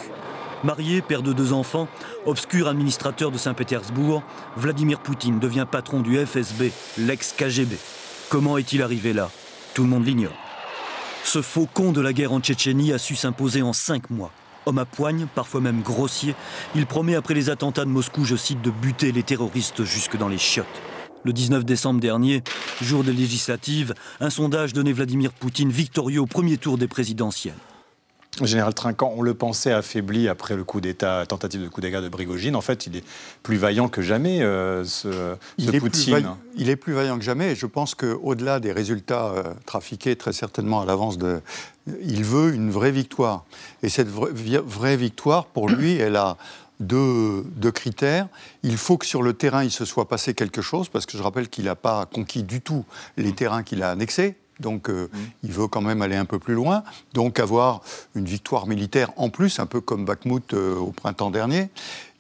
Marié, 0.65 1.01
père 1.03 1.23
de 1.23 1.33
deux 1.33 1.53
enfants, 1.53 1.89
obscur 2.25 2.69
administrateur 2.69 3.31
de 3.31 3.39
Saint-Pétersbourg, 3.39 4.23
Vladimir 4.57 5.01
Poutine 5.01 5.39
devient 5.39 5.67
patron 5.71 6.01
du 6.01 6.19
FSB, 6.25 6.73
l'ex-KGB. 6.99 7.77
Comment 8.29 8.59
est-il 8.59 8.83
arrivé 8.83 9.13
là? 9.13 9.31
Tout 9.75 9.83
le 9.83 9.89
monde 9.89 10.07
l'ignore. 10.07 10.46
Ce 11.27 11.43
faucon 11.43 11.91
de 11.91 12.01
la 12.01 12.13
guerre 12.13 12.33
en 12.33 12.39
Tchétchénie 12.39 12.93
a 12.93 12.99
su 12.99 13.17
s'imposer 13.17 13.61
en 13.61 13.73
cinq 13.73 14.11
mois. 14.11 14.31
Homme 14.65 14.79
à 14.79 14.85
poigne, 14.85 15.27
parfois 15.35 15.61
même 15.61 15.83
grossier, 15.83 16.37
il 16.77 16.87
promet 16.87 17.17
après 17.17 17.35
les 17.35 17.51
attentats 17.51 17.85
de 17.85 17.91
Moscou, 17.91 18.25
je 18.25 18.37
cite, 18.37 18.63
de 18.63 18.71
buter 18.71 19.11
les 19.11 19.25
terroristes 19.25 19.83
jusque 19.83 20.17
dans 20.17 20.29
les 20.29 20.39
chiottes. 20.39 20.67
Le 21.25 21.33
19 21.33 21.65
décembre 21.65 21.99
dernier, 21.99 22.45
jour 22.81 23.03
des 23.03 23.13
législatives, 23.13 23.93
un 24.21 24.31
sondage 24.31 24.73
donnait 24.73 24.93
Vladimir 24.93 25.33
Poutine 25.33 25.71
victorieux 25.71 26.21
au 26.21 26.27
premier 26.27 26.59
tour 26.59 26.79
des 26.79 26.87
présidentielles. 26.87 27.55
Général 28.45 28.75
Trinquant, 28.75 29.15
on 29.17 29.23
le 29.23 29.35
pensait 29.35 29.73
affaibli 29.73 30.29
après 30.29 30.57
le 30.57 30.65
coup 30.65 30.81
d'État, 30.81 31.25
tentative 31.27 31.63
de 31.63 31.69
coup 31.69 31.81
d'État 31.81 32.01
de 32.01 32.09
Brigogine. 32.09 32.55
En 32.55 32.61
fait, 32.61 32.87
il 32.87 32.97
est 32.97 33.05
plus 33.43 33.57
vaillant 33.57 33.89
que 33.89 34.03
jamais, 34.03 34.43
euh, 34.43 34.85
ce, 34.85 35.37
il 35.57 35.75
Est 35.75 35.81
plus 35.81 36.11
vaillant, 36.11 36.39
il 36.57 36.69
est 36.69 36.77
plus 36.77 36.93
vaillant 36.93 37.19
que 37.19 37.25
jamais. 37.25 37.53
Et 37.53 37.55
je 37.55 37.67
pense 37.67 37.95
qu'au-delà 37.95 38.61
des 38.61 38.73
résultats 38.73 39.27
euh, 39.27 39.55
trafiqués 39.65 40.17
très 40.17 40.33
certainement 40.33 40.83
à 40.83 40.85
l'avance, 40.85 41.17
de, 41.17 41.41
il 42.03 42.25
veut 42.25 42.53
une 42.53 42.71
vraie 42.71 42.93
victoire. 42.93 43.45
Et 43.83 43.89
cette 43.89 44.09
vraie, 44.09 44.97
victoire, 44.97 45.47
pour 45.47 45.69
lui, 45.69 45.97
elle 45.97 46.17
a 46.17 46.37
deux, 46.81 47.43
deux, 47.57 47.73
critères. 47.73 48.29
Il 48.63 48.77
faut 48.77 48.99
que 48.99 49.07
sur 49.07 49.23
le 49.23 49.33
terrain, 49.33 49.65
il 49.65 49.71
se 49.71 49.87
soit 49.87 50.09
passé 50.09 50.35
quelque 50.35 50.61
chose, 50.61 50.89
parce 50.91 51.07
que 51.07 51.17
je 51.17 51.23
rappelle 51.23 51.49
qu'il 51.49 51.65
n'a 51.65 51.77
pas 51.77 52.07
conquis 52.07 52.43
du 52.43 52.61
tout 52.61 52.85
les 53.17 53.33
terrains 53.33 53.63
qu'il 53.63 53.83
a 53.83 53.91
annexés. 53.91 54.37
Donc 54.61 54.89
euh, 54.89 55.09
mm. 55.13 55.19
il 55.45 55.53
veut 55.53 55.69
quand 55.69 55.81
même 55.81 56.03
aller 56.03 56.17
un 56.17 56.25
peu 56.25 56.39
plus 56.39 56.55
loin, 56.55 56.83
donc 57.13 57.39
avoir 57.39 57.83
une 58.15 58.25
victoire 58.25 58.67
militaire 58.67 59.11
en 59.17 59.29
plus, 59.29 59.59
un 59.59 59.67
peu 59.67 59.81
comme 59.81 60.05
Bakhmut 60.05 60.55
euh, 60.55 60.77
au 60.77 60.93
printemps 60.93 61.31
dernier. 61.31 61.69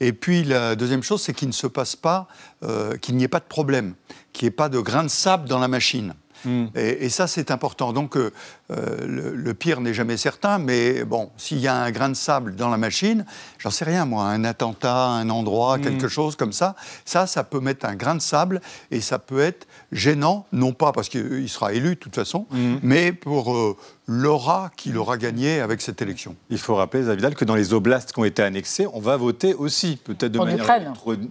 Et 0.01 0.13
puis 0.13 0.45
la 0.45 0.77
deuxième 0.77 1.03
chose, 1.03 1.23
c'est 1.23 1.33
qu'il 1.33 1.49
ne 1.49 1.53
se 1.53 1.67
passe 1.67 1.97
pas, 1.97 2.29
euh, 2.63 2.97
qu'il 2.97 3.17
n'y 3.17 3.25
ait 3.25 3.29
pas 3.29 3.41
de 3.41 3.45
problème, 3.45 3.95
qu'il 4.33 4.47
n'y 4.47 4.49
ait 4.49 4.57
pas 4.57 4.69
de 4.69 4.79
grain 4.79 5.05
de 5.05 5.09
sable 5.09 5.49
dans 5.49 5.59
la 5.59 5.69
machine. 5.69 6.15
Mm. 6.45 6.67
Et, 6.75 7.09
ça, 7.09 7.27
c'est 7.27 7.51
important. 7.51 7.93
Donc, 7.95 8.17
le, 8.69 9.55
pire 9.55 9.81
n'est 9.81 9.95
jamais 9.95 10.17
certain, 10.17 10.59
mais 10.59 11.05
bon, 11.05 11.31
s'il 11.37 11.59
y 11.59 11.69
a 11.69 11.75
un 11.75 11.91
grain 11.91 12.09
de 12.09 12.15
sable 12.15 12.57
dans 12.57 12.69
la 12.69 12.77
machine, 12.77 13.25
j'en 13.59 13.71
sais 13.71 13.85
rien, 13.85 14.05
moi, 14.05 14.25
un 14.25 14.45
attentat, 14.45 15.07
un 15.07 15.31
endroit, 15.31 15.79
mm. 15.79 15.81
quelque 15.83 16.09
chose 16.09 16.37
comme 16.37 16.53
ça, 16.53 16.75
ça, 17.05 17.27
ça 17.27 17.45
peut 17.45 17.61
mettre 17.61 17.87
un 17.87 17.95
grain 17.95 18.15
de 18.15 18.21
sable 18.21 18.61
et 18.91 19.01
ça 19.01 19.19
peut 19.19 19.41
être 19.41 19.67
gênant, 19.93 20.47
non 20.53 20.73
pas 20.73 20.93
parce 20.93 21.09
qu'il 21.09 21.49
sera 21.49 21.73
élu 21.73 21.91
de 21.91 21.95
toute 21.95 22.15
façon, 22.15 22.47
mm. 22.51 22.77
mais 22.83 23.13
pour 23.13 23.55
euh, 23.55 23.77
l'aura 24.09 24.71
qu'il 24.77 24.97
aura 24.99 25.17
gagné 25.17 25.61
avec 25.61 25.81
cette 25.81 26.01
élection. 26.03 26.37
Il 26.51 26.59
faut 26.59 26.75
rappeler, 26.75 27.05
Zavidal, 27.05 27.35
que 27.35 27.45
dans 27.45 27.55
les 27.55 27.73
oblasts 27.73 28.13
qui 28.13 28.19
ont 28.19 28.25
été 28.25 28.43
annexés, 28.43 28.87
on 28.93 29.01
va 29.01 29.17
voter 29.17 29.55
aussi, 29.55 29.99
peut-être 30.03 30.33
de 30.33 30.39
manière 30.39 30.67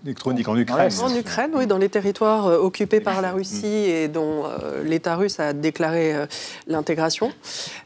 électronique 0.05 0.47
en 0.47 0.57
Ukraine. 0.57 0.91
En 1.01 1.15
Ukraine, 1.15 1.51
oui, 1.53 1.67
dans 1.67 1.77
les 1.77 1.89
territoires 1.89 2.47
euh, 2.47 2.57
occupés 2.57 2.99
par 2.99 3.21
la 3.21 3.31
Russie 3.31 3.65
et 3.67 4.07
dont 4.07 4.45
euh, 4.45 4.83
l'État 4.83 5.15
russe 5.15 5.39
a 5.39 5.53
déclaré 5.53 6.13
l'intégration. 6.67 7.24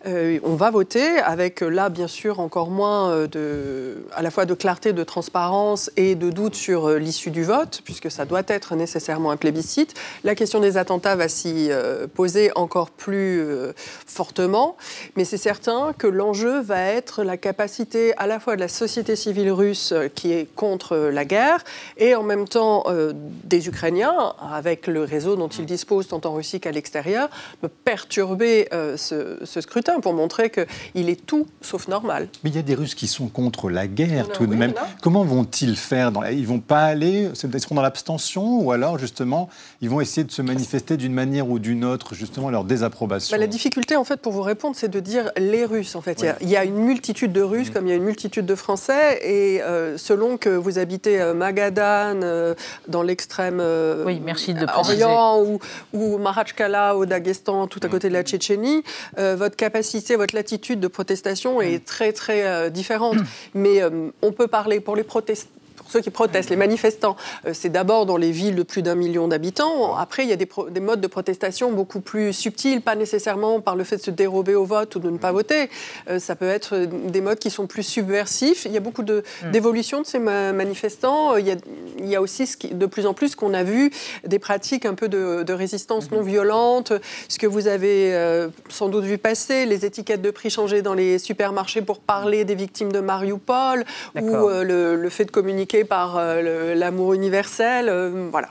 On 0.06 0.56
va 0.56 0.71
voter 0.71 1.19
avec 1.19 1.62
là, 1.62 1.89
bien 1.89 2.08
sûr, 2.08 2.39
encore 2.39 2.69
moins 2.69 3.28
de, 3.28 4.06
à 4.15 4.21
la 4.21 4.32
fois 4.32 4.45
de 4.45 4.54
clarté, 4.54 4.93
de 4.93 5.04
transparence 5.04 5.91
et 5.97 6.15
de 6.15 6.30
doute 6.30 6.56
sur 6.56 6.89
l'issue 6.91 7.32
du 7.32 7.43
vote, 7.43 7.82
puisque 7.84 8.12
ça 8.12 8.25
doit 8.25 8.43
être 8.47 8.75
nécessairement 8.75 9.32
un 9.32 9.38
plébiscite. 9.38 9.93
La 10.23 10.36
question 10.36 10.60
des 10.60 10.78
attentats 10.78 11.15
va 11.15 11.28
s'y 11.28 11.69
euh, 11.71 12.08
poser 12.08 12.52
encore 12.56 12.89
plus 12.89 13.41
euh, 13.41 13.73
fortement, 13.75 14.78
mais 15.15 15.25
c'est 15.25 15.38
certain 15.38 15.93
que 15.97 16.08
l'enjeu 16.08 16.62
va 16.62 16.82
être 16.82 17.23
la 17.23 17.38
capacité 17.38 18.13
à 18.17 18.28
la 18.28 18.39
fois 18.39 18.56
de 18.56 18.62
la 18.62 18.67
société 18.67 19.15
civile 19.15 19.52
russe 19.52 19.91
euh, 19.91 20.08
qui 20.08 20.34
est 20.34 20.47
contre 20.56 20.95
la 20.97 21.25
guerre 21.25 21.63
et 21.97 22.15
en 22.15 22.23
même 22.23 22.47
temps 22.47 22.86
des 23.43 23.67
Ukrainiens, 23.67 24.34
avec 24.54 24.88
le 24.88 25.04
réseau 25.04 25.36
dont 25.36 25.47
ils 25.47 25.65
disposent 25.65 26.08
tant 26.08 26.21
en 26.25 26.34
Russie 26.34 26.60
qu'à 26.60 26.71
l'extérieur, 26.71 27.30
de 27.62 27.67
perturber 27.67 28.67
ce, 28.95 29.29
ce 29.44 29.62
scrutin 29.62 30.00
pour 30.00 30.13
montrer 30.13 30.50
qu'il 30.50 31.10
est 31.10 31.26
tout 31.26 31.48
sauf 31.62 31.88
normal. 31.88 32.28
Mais 32.44 32.50
il 32.50 32.56
y 32.56 32.60
a 32.60 32.63
des 32.63 32.76
Russes 32.76 32.96
qui 32.96 33.08
sont 33.08 33.28
contre 33.28 33.70
la 33.70 33.88
guerre 33.88 34.30
tout 34.30 34.48
de 34.48 34.56
même. 34.56 34.74
Comment 35.02 35.24
vont-ils 35.24 35.76
faire 35.76 36.12
dans... 36.12 36.24
Ils 36.24 36.48
vont 36.48 36.60
pas 36.60 36.84
aller, 36.84 37.30
ils 37.44 37.62
seront 37.62 37.76
dans 37.76 37.82
l'abstention 37.82 38.62
ou 38.62 38.72
alors 38.72 38.98
justement 38.98 39.50
ils 39.82 39.89
vont 39.89 40.02
essayer 40.02 40.24
de 40.24 40.32
se 40.32 40.42
manifester 40.42 40.98
d'une 40.98 41.13
manière 41.13 41.50
ou 41.50 41.60
d'une 41.60 41.86
autre 41.86 42.15
justement 42.15 42.50
leur 42.50 42.63
désapprobation? 42.63 43.36
Bah, 43.36 43.39
la 43.39 43.48
difficulté 43.48 43.96
en 43.96 44.04
fait 44.04 44.18
pour 44.18 44.34
vous 44.34 44.42
répondre, 44.42 44.76
c'est 44.76 44.89
de 44.89 45.00
dire 45.00 45.32
les 45.38 45.65
Russes. 45.65 45.96
En 45.96 46.02
fait, 46.02 46.26
il, 46.42 46.50
y 46.50 46.58
a, 46.58 46.63
une 46.63 46.78
multitude 46.78 47.32
de 47.32 47.42
Russes 47.42 47.70
mm. 47.70 47.74
comme 47.74 47.88
il 47.88 47.89
y 47.89 47.94
a 47.94 47.96
une 47.96 48.04
multitude 48.04 48.46
de 48.46 48.56
Français 48.56 49.20
et 49.24 49.62
euh, 49.62 49.98
selon 49.98 50.38
que 50.38 50.50
vous 50.50 50.80
habitez 50.80 51.20
euh, 51.22 51.34
Magadan 51.34 52.22
euh, 52.24 52.54
dans 52.88 53.04
l'extrême 53.04 53.62
oui, 54.06 54.22
merci 54.24 54.54
de 54.54 54.65
Orient 54.76 55.42
ou, 55.42 55.60
ou 55.94 56.18
Marachkala 56.18 56.96
au 56.96 57.06
Daghestan 57.06 57.68
tout 57.68 57.80
à 57.84 57.88
mm. 57.88 57.92
côté 57.92 58.10
de 58.10 58.13
la 58.13 58.24
Tchétchénie, 58.24 58.84
votre 59.19 59.55
capacité, 59.55 60.15
votre 60.15 60.34
latitude 60.34 60.79
de 60.79 60.88
protestation 60.88 61.62
est 61.62 61.79
mm. 61.79 61.84
très 61.84 62.13
très 62.13 62.71
différente. 62.71 63.17
Mais 63.53 63.82
on 64.21 64.32
peut 64.32 64.47
parler 64.47 64.79
pour 64.79 64.95
les 64.95 65.03
protestants 65.03 65.59
ceux 65.89 66.02
qui 66.02 66.10
protestent, 66.10 66.49
les 66.49 66.56
manifestants, 66.56 67.17
euh, 67.45 67.52
c'est 67.54 67.69
d'abord 67.69 68.06
dans 68.06 68.17
les 68.17 68.32
villes 68.32 68.56
de 68.56 68.63
plus 68.63 68.82
d'un 68.82 68.95
million 68.95 69.28
d'habitants. 69.28 69.95
Après, 69.95 70.23
il 70.23 70.30
y 70.30 70.34
a 70.34 70.36
des, 70.36 70.47
des, 70.69 70.80
modes 70.80 71.02
de 71.02 71.08
protestation 71.08 71.71
beaucoup 71.71 71.99
plus 71.99 72.32
subtils, 72.34 72.82
pas 72.82 72.95
nécessairement 72.95 73.60
par 73.60 73.75
le 73.75 73.84
fait 73.84 73.97
de 73.97 74.02
se 74.02 74.12
dérober 74.12 74.56
au 74.56 74.65
vote 74.65 74.95
ou 74.95 74.99
de 74.99 75.10
ne 75.10 75.17
pas 75.17 75.32
voter. 75.32 75.69
Euh, 76.10 76.19
ça 76.19 76.36
peut 76.36 76.47
être 76.47 76.78
des 76.78 77.21
modes 77.21 77.39
qui 77.39 77.49
sont 77.49 77.67
plus 77.67 77.84
subversifs. 77.84 78.65
Il 78.65 78.71
y 78.71 78.78
a 78.78 78.80
beaucoup 78.80 79.02
hmm. 79.02 79.52
d'évolutions 79.52 80.02
de, 80.02 80.06
ces 80.06 80.19
manifestants. 80.19 81.36
Il 81.38 81.47
y 81.47 81.52
a, 81.52 81.56
il 81.97 82.08
y 82.08 82.15
a 82.15 82.21
aussi 82.21 82.45
ce 82.45 82.56
qui, 82.56 82.69
de 82.69 82.86
plus 82.86 83.06
en 83.06 83.13
plus 83.13 83.36
qu'on 83.36 83.54
a 83.54 83.63
vu 83.63 83.91
des 84.25 84.39
pratiques 84.39 84.86
un 84.86 84.93
peu 84.93 85.08
de, 85.08 85.52
résistance 85.52 86.12
non 86.12 86.21
hmm. 86.21 86.28
violente, 86.28 86.93
ce 87.28 87.39
que 87.39 87.47
vous 87.47 87.67
avez 87.67 88.13
euh, 88.13 88.49
sans 88.69 88.88
doute 88.88 89.04
vu 89.04 89.17
passer, 89.17 89.65
les 89.65 89.86
étiquettes 89.86 90.21
de 90.21 90.32
prix 90.32 90.49
changées 90.49 90.82
dans 90.82 90.93
les 90.93 91.17
supermarchés 91.17 91.82
pour 91.82 91.99
parler 91.99 92.45
des 92.45 92.56
victimes 92.56 92.91
de 92.91 92.99
Mariupol, 92.99 93.84
ou 94.15 94.47
le 94.47 95.10
fait 95.10 95.25
de 95.25 95.32
communiquer 95.32 95.79
par 95.84 96.18
euh, 96.18 96.76
l'amour 96.76 97.13
universel. 97.13 97.89
Euh, 97.89 98.30
voilà. 98.32 98.50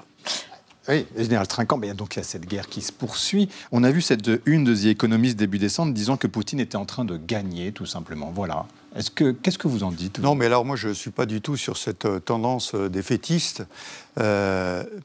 Oui, 0.88 1.06
général 1.18 1.46
Trinquant, 1.46 1.78
donc 1.94 2.16
il 2.16 2.18
y 2.18 2.22
a 2.22 2.24
cette 2.24 2.46
guerre 2.46 2.66
qui 2.66 2.80
se 2.80 2.92
poursuit. 2.92 3.50
On 3.72 3.84
a 3.84 3.90
vu 3.90 4.00
cette 4.00 4.30
une 4.46 4.64
de 4.64 4.74
The 4.74 4.86
Economist 4.86 5.36
début 5.36 5.58
décembre 5.58 5.92
disant 5.92 6.16
que 6.16 6.26
Poutine 6.26 6.60
était 6.60 6.76
en 6.76 6.86
train 6.86 7.04
de 7.04 7.18
gagner, 7.18 7.72
tout 7.72 7.84
simplement. 7.84 8.32
Voilà. 8.34 8.64
Est-ce 8.96 9.10
que 9.10 9.32
qu'est-ce 9.32 9.58
que 9.58 9.68
vous 9.68 9.84
en 9.84 9.92
dites 9.92 10.18
Non, 10.18 10.34
mais 10.34 10.46
alors 10.46 10.64
moi 10.64 10.76
je 10.76 10.88
ne 10.88 10.94
suis 10.94 11.10
pas 11.10 11.26
du 11.26 11.42
tout 11.42 11.58
sur 11.58 11.76
cette 11.76 12.06
euh, 12.06 12.20
tendance 12.20 12.74
défaitiste. 12.74 13.64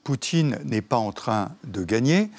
Poutine 0.04 0.58
n'est 0.63 0.82
pas 0.82 0.96
en 0.96 1.12
train 1.12 1.50
de 1.65 1.84
gagner. 1.84 2.32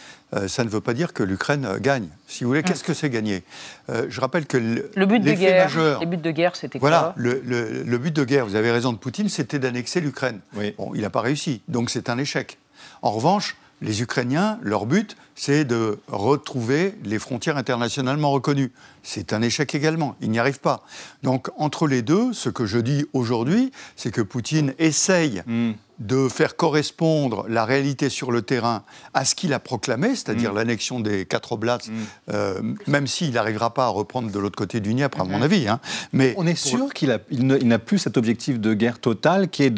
ça 0.48 0.64
ne 0.64 0.68
veut 0.68 0.80
pas 0.80 0.92
dire 0.92 1.12
que 1.12 1.22
l'Ukraine 1.22 1.68
gagne. 1.80 2.08
Si 2.26 2.42
vous 2.42 2.50
voulez, 2.50 2.64
qu'est-ce 2.64 2.82
que 2.82 2.94
c'est 2.94 3.10
gagner? 3.10 3.44
Je 3.88 4.20
rappelle 4.20 4.46
que 4.46 4.56
le 4.56 5.06
but 5.06 5.20
de 5.20 5.32
guerre, 5.34 5.66
majeur, 5.66 6.00
les 6.00 6.06
buts 6.06 6.16
de 6.16 6.32
guerre, 6.32 6.56
c'était 6.56 6.80
voilà, 6.80 7.12
quoi? 7.14 7.22
le, 7.22 7.84
le, 7.84 7.98
but 7.98 8.12
de 8.12 8.24
guerre, 8.24 8.44
vous 8.44 8.56
avez 8.56 8.72
raison 8.72 8.92
de 8.92 8.98
Poutine, 8.98 9.28
c'était 9.28 9.60
d'annexer 9.60 10.00
l'Ukraine. 10.00 10.40
Bon, 10.76 10.90
il 10.96 11.02
n'a 11.02 11.10
pas 11.10 11.20
réussi, 11.20 11.62
donc 11.68 11.90
c'est 11.90 12.08
un 12.08 12.18
échec. 12.18 12.58
En 13.02 13.10
revanche, 13.10 13.56
les 13.80 14.02
Ukrainiens, 14.02 14.58
leur 14.62 14.86
but, 14.86 15.16
c'est 15.34 15.64
de 15.64 15.98
retrouver 16.08 16.94
les 17.04 17.18
frontières 17.18 17.56
internationalement 17.56 18.30
reconnues. 18.30 18.72
C'est 19.02 19.32
un 19.32 19.42
échec 19.42 19.74
également, 19.74 20.16
ils 20.20 20.30
n'y 20.30 20.38
arrivent 20.38 20.60
pas. 20.60 20.84
Donc 21.22 21.50
entre 21.56 21.86
les 21.86 22.02
deux, 22.02 22.32
ce 22.32 22.48
que 22.48 22.66
je 22.66 22.78
dis 22.78 23.04
aujourd'hui, 23.12 23.72
c'est 23.96 24.10
que 24.10 24.22
Poutine 24.22 24.74
essaye 24.78 25.42
hmm. 25.46 25.72
De 25.98 26.28
faire 26.28 26.56
correspondre 26.56 27.46
la 27.48 27.64
réalité 27.64 28.08
sur 28.08 28.32
le 28.32 28.42
terrain 28.42 28.82
à 29.12 29.24
ce 29.24 29.34
qu'il 29.34 29.52
a 29.52 29.60
proclamé, 29.60 30.10
c'est-à-dire 30.10 30.52
hmm. 30.52 30.56
l'annexion 30.56 31.00
des 31.00 31.24
quatre 31.24 31.52
oblasts, 31.52 31.88
hmm. 31.88 31.92
euh, 32.32 32.60
même 32.86 33.06
s'il 33.06 33.32
n'arrivera 33.32 33.72
pas 33.72 33.86
à 33.86 33.88
reprendre 33.88 34.30
de 34.30 34.38
l'autre 34.38 34.56
côté 34.56 34.80
du 34.80 34.92
Dniepr, 34.92 35.20
à 35.20 35.24
mon 35.24 35.40
avis. 35.40 35.68
Hein. 35.68 35.80
Mais 36.12 36.34
On 36.36 36.46
est 36.46 36.56
sûr 36.56 36.92
qu'il 36.92 37.16
n'a 37.30 37.78
plus 37.78 37.98
cet 37.98 38.16
objectif 38.16 38.58
de 38.58 38.74
guerre 38.74 38.98
totale 38.98 39.48
qui 39.48 39.62
est 39.62 39.74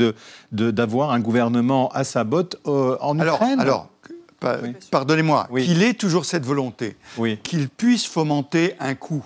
d'avoir 0.53 1.11
de, 1.11 1.15
un 1.15 1.21
gouvernement 1.21 1.89
à 1.91 2.05
sa 2.05 2.25
botte 2.25 2.57
euh, 2.67 2.97
en 3.01 3.19
Ukraine? 3.19 3.61
alors, 3.61 3.89
pardonnez-moi, 4.91 5.49
qu'il 5.59 5.83
ait 5.83 5.95
toujours 5.95 6.25
cette 6.25 6.45
volonté, 6.45 6.97
qu'il 7.43 7.69
puisse 7.69 8.07
fomenter 8.07 8.75
un 8.81 8.95
coup 8.95 9.25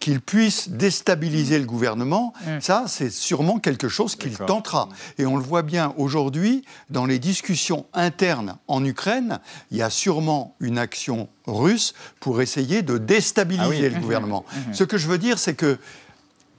qu'il 0.00 0.20
puisse 0.20 0.70
déstabiliser 0.70 1.58
le 1.58 1.66
gouvernement, 1.66 2.32
mm. 2.44 2.60
ça, 2.60 2.84
c'est 2.88 3.10
sûrement 3.10 3.58
quelque 3.58 3.88
chose 3.88 4.16
qu'il 4.16 4.36
tentera. 4.36 4.88
Et 5.18 5.26
on 5.26 5.36
le 5.36 5.42
voit 5.42 5.62
bien 5.62 5.94
aujourd'hui, 5.98 6.64
dans 6.88 7.04
les 7.04 7.18
discussions 7.18 7.86
internes 7.92 8.56
en 8.66 8.84
Ukraine, 8.84 9.38
il 9.70 9.76
y 9.76 9.82
a 9.82 9.90
sûrement 9.90 10.56
une 10.58 10.78
action 10.78 11.28
russe 11.46 11.92
pour 12.18 12.40
essayer 12.40 12.82
de 12.82 12.96
déstabiliser 12.96 13.86
ah 13.86 13.94
le 13.94 14.00
gouvernement. 14.00 14.44
Mm-hmm. 14.48 14.74
Ce 14.74 14.84
que 14.84 14.96
je 14.96 15.06
veux 15.06 15.18
dire, 15.18 15.38
c'est 15.38 15.54
que 15.54 15.78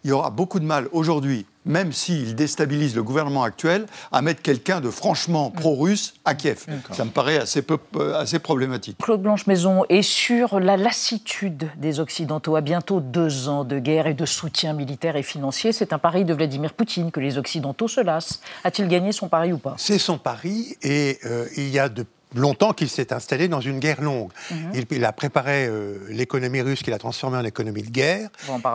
il 0.03 0.09
y 0.09 0.13
aura 0.13 0.29
beaucoup 0.29 0.59
de 0.59 0.65
mal 0.65 0.87
aujourd'hui, 0.91 1.45
même 1.65 1.91
s'il 1.93 2.35
déstabilise 2.35 2.95
le 2.95 3.03
gouvernement 3.03 3.43
actuel, 3.43 3.85
à 4.11 4.21
mettre 4.21 4.41
quelqu'un 4.41 4.81
de 4.81 4.89
franchement 4.89 5.49
mm. 5.49 5.59
pro-russe 5.59 6.13
à 6.25 6.35
Kiev. 6.35 6.65
Ça 6.91 7.05
me 7.05 7.11
paraît 7.11 7.37
assez, 7.37 7.61
peu, 7.61 7.77
euh, 7.95 8.19
assez 8.19 8.39
problématique. 8.39 8.97
Claude 8.97 9.21
Blanche-Maison, 9.21 9.85
et 9.89 10.01
sur 10.01 10.59
la 10.59 10.77
lassitude 10.77 11.69
des 11.77 11.99
Occidentaux 11.99 12.55
à 12.55 12.61
bientôt 12.61 12.99
deux 12.99 13.49
ans 13.49 13.63
de 13.63 13.79
guerre 13.79 14.07
et 14.07 14.13
de 14.13 14.25
soutien 14.25 14.73
militaire 14.73 15.15
et 15.15 15.23
financier, 15.23 15.71
c'est 15.71 15.93
un 15.93 15.99
pari 15.99 16.25
de 16.25 16.33
Vladimir 16.33 16.73
Poutine 16.73 17.11
que 17.11 17.19
les 17.19 17.37
Occidentaux 17.37 17.87
se 17.87 18.01
lassent. 18.01 18.41
A-t-il 18.63 18.87
gagné 18.87 19.11
son 19.11 19.27
pari 19.27 19.53
ou 19.53 19.57
pas? 19.57 19.75
C'est 19.77 19.99
son 19.99 20.17
pari, 20.17 20.77
et 20.81 21.19
euh, 21.25 21.47
il 21.57 21.69
y 21.69 21.79
a 21.79 21.89
de 21.89 22.05
longtemps 22.33 22.73
qu'il 22.73 22.89
s'est 22.89 23.13
installé 23.13 23.47
dans 23.47 23.61
une 23.61 23.79
guerre 23.79 24.01
longue. 24.01 24.31
Mhm. 24.51 24.83
il, 24.91 25.05
a 25.05 25.11
préparé 25.11 25.65
euh, 25.67 25.97
l'économie 26.09 26.61
russe 26.61 26.83
qu'il 26.83 26.93
a 26.93 26.97
transformée 26.97 27.37
en 27.37 27.43
économie 27.43 27.83
de 27.83 27.89
guerre. 27.89 28.29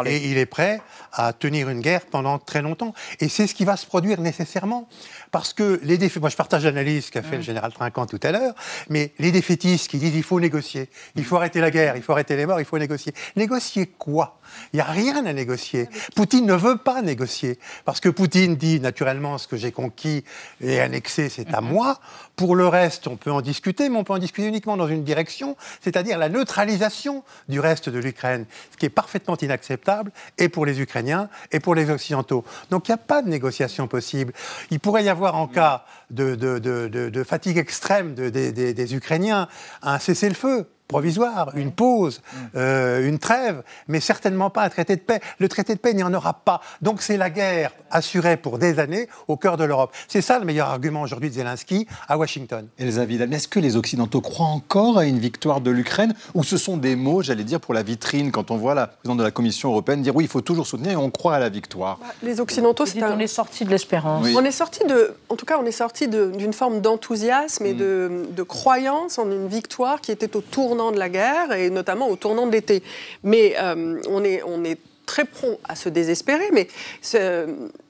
Et 0.04 0.30
il 0.30 0.38
est 0.38 0.46
prêt 0.46 0.80
à 1.12 1.32
tenir 1.32 1.68
une 1.68 1.80
guerre 1.80 2.06
pendant 2.06 2.38
très 2.38 2.62
longtemps. 2.62 2.94
Et 3.20 3.28
c'est 3.28 3.46
ce 3.46 3.54
qui 3.54 3.64
va 3.64 3.76
se 3.76 3.86
produire 3.86 4.20
nécessairement. 4.20 4.88
Parce 5.30 5.52
que 5.52 5.80
les 5.82 5.98
défaitistes, 5.98 6.20
moi 6.20 6.30
je 6.30 6.36
partage 6.36 6.64
l'analyse 6.64 7.10
qu'a 7.10 7.22
fait 7.22 7.32
le 7.32 7.38
mhm. 7.38 7.42
général 7.42 7.72
Trinquant 7.72 8.06
tout 8.06 8.20
à 8.22 8.32
l'heure, 8.32 8.54
mais 8.88 9.12
les 9.18 9.32
défaitistes 9.32 9.88
qui 9.90 9.98
disent 9.98 10.14
il 10.14 10.22
faut 10.22 10.40
négocier, 10.40 10.88
il 11.14 11.24
faut 11.24 11.36
arrêter 11.36 11.60
la 11.60 11.70
guerre, 11.70 11.96
il 11.96 12.02
faut 12.02 12.12
arrêter 12.12 12.36
les 12.36 12.46
morts, 12.46 12.60
il 12.60 12.66
faut 12.66 12.78
négocier. 12.78 13.12
Négocier 13.36 13.86
quoi? 13.86 14.38
Il 14.72 14.76
n'y 14.76 14.82
a 14.82 14.84
rien 14.84 15.24
à 15.26 15.32
négocier. 15.32 15.88
Poutine 16.14 16.46
ne 16.46 16.54
veut 16.54 16.78
pas 16.78 17.02
négocier. 17.02 17.58
Parce 17.84 18.00
que 18.00 18.08
Poutine 18.08 18.56
dit 18.56 18.80
naturellement 18.80 19.38
ce 19.38 19.48
que 19.48 19.56
j'ai 19.56 19.72
conquis 19.72 20.24
et 20.60 20.80
annexé, 20.80 21.28
c'est 21.28 21.52
à 21.54 21.60
mhm. 21.60 21.68
moi. 21.68 22.00
Pour 22.36 22.54
le 22.54 22.68
reste, 22.68 23.06
on 23.06 23.16
peut 23.16 23.32
en 23.32 23.40
discuter, 23.40 23.88
mais 23.88 23.96
on 23.96 24.04
peut 24.04 24.12
en 24.12 24.18
discuter 24.18 24.46
uniquement 24.46 24.76
dans 24.76 24.88
une 24.88 25.04
direction, 25.04 25.56
c'est-à-dire 25.80 26.18
la 26.18 26.28
neutralisation 26.28 27.24
du 27.48 27.60
reste 27.60 27.88
de 27.88 27.98
l'Ukraine, 27.98 28.44
ce 28.72 28.76
qui 28.76 28.86
est 28.86 28.90
parfaitement 28.90 29.36
inacceptable, 29.38 30.10
et 30.36 30.50
pour 30.50 30.66
les 30.66 30.80
Ukrainiens, 30.80 31.30
et 31.52 31.60
pour 31.60 31.74
les 31.74 31.90
Occidentaux. 31.90 32.44
Donc 32.70 32.88
il 32.88 32.90
n'y 32.90 32.94
a 32.94 32.98
pas 32.98 33.22
de 33.22 33.28
négociation 33.28 33.88
possible. 33.88 34.32
Il 34.70 34.80
pourrait 34.80 35.04
y 35.04 35.08
avoir, 35.08 35.36
en 35.36 35.46
cas 35.46 35.84
de, 36.10 37.24
fatigue 37.24 37.58
extrême 37.58 38.14
des 38.14 38.94
Ukrainiens, 38.94 39.48
un 39.82 39.98
cessez-le-feu 39.98 40.66
provisoire, 40.88 41.50
une 41.56 41.72
pause, 41.72 42.20
mm. 42.20 42.36
euh, 42.56 43.08
une 43.08 43.18
trêve, 43.18 43.62
mais 43.88 44.00
certainement 44.00 44.50
pas 44.50 44.62
un 44.62 44.68
traité 44.68 44.96
de 44.96 45.00
paix. 45.00 45.20
Le 45.38 45.48
traité 45.48 45.74
de 45.74 45.80
paix, 45.80 45.90
il 45.90 45.96
n'y 45.96 46.02
en 46.02 46.14
aura 46.14 46.32
pas. 46.32 46.60
Donc 46.82 47.02
c'est 47.02 47.16
la 47.16 47.30
guerre 47.30 47.72
assurée 47.90 48.36
pour 48.36 48.58
des 48.58 48.78
années 48.78 49.08
au 49.28 49.36
cœur 49.36 49.56
de 49.56 49.64
l'Europe. 49.64 49.92
C'est 50.08 50.20
ça 50.20 50.38
le 50.38 50.44
meilleur 50.44 50.68
argument 50.68 51.02
aujourd'hui 51.02 51.28
de 51.28 51.34
Zelensky 51.34 51.86
à 52.08 52.18
Washington. 52.18 52.68
Elisabeth, 52.78 53.32
est-ce 53.32 53.48
que 53.48 53.60
les 53.60 53.76
Occidentaux 53.76 54.20
croient 54.20 54.46
encore 54.46 54.98
à 54.98 55.04
une 55.04 55.18
victoire 55.18 55.60
de 55.60 55.70
l'Ukraine 55.70 56.14
ou 56.34 56.44
ce 56.44 56.56
sont 56.56 56.76
des 56.76 56.96
mots, 56.96 57.22
j'allais 57.22 57.44
dire, 57.44 57.60
pour 57.60 57.74
la 57.74 57.82
vitrine 57.82 58.30
quand 58.30 58.50
on 58.50 58.56
voit 58.56 58.74
la 58.74 58.86
présidente 58.86 59.18
de 59.18 59.24
la 59.24 59.30
Commission 59.30 59.70
européenne 59.70 60.02
dire 60.02 60.14
oui, 60.14 60.24
il 60.24 60.30
faut 60.30 60.40
toujours 60.40 60.66
soutenir 60.66 60.92
et 60.92 60.96
on 60.96 61.10
croit 61.10 61.34
à 61.34 61.38
la 61.38 61.48
victoire 61.48 61.98
bah, 62.00 62.06
Les 62.22 62.40
Occidentaux, 62.40 62.86
c'est 62.86 63.02
On 63.02 63.18
est 63.18 63.26
sorti 63.26 63.64
de 63.64 63.70
l'espérance. 63.70 64.26
On 64.34 64.44
est 64.44 64.50
sorti 64.50 64.84
de, 64.86 65.14
en 65.28 65.36
tout 65.36 65.46
cas, 65.46 65.58
on 65.60 65.64
est 65.64 65.72
sorti 65.72 65.95
d'une 66.04 66.52
forme 66.52 66.80
d'enthousiasme 66.80 67.66
et 67.66 67.72
mm. 67.72 67.76
de, 67.76 68.22
de 68.30 68.42
croyance 68.42 69.18
en 69.18 69.30
une 69.30 69.48
victoire 69.48 70.00
qui 70.00 70.12
était 70.12 70.36
au 70.36 70.40
tournant 70.40 70.92
de 70.92 70.98
la 70.98 71.08
guerre 71.08 71.52
et 71.52 71.70
notamment 71.70 72.08
au 72.08 72.16
tournant 72.16 72.46
de 72.46 72.52
l'été. 72.52 72.82
Mais 73.22 73.54
euh, 73.58 74.00
on, 74.08 74.22
est, 74.24 74.42
on 74.44 74.64
est 74.64 74.78
très 75.06 75.24
prompt 75.24 75.58
à 75.64 75.76
se 75.76 75.88
désespérer, 75.88 76.50
mais 76.52 76.68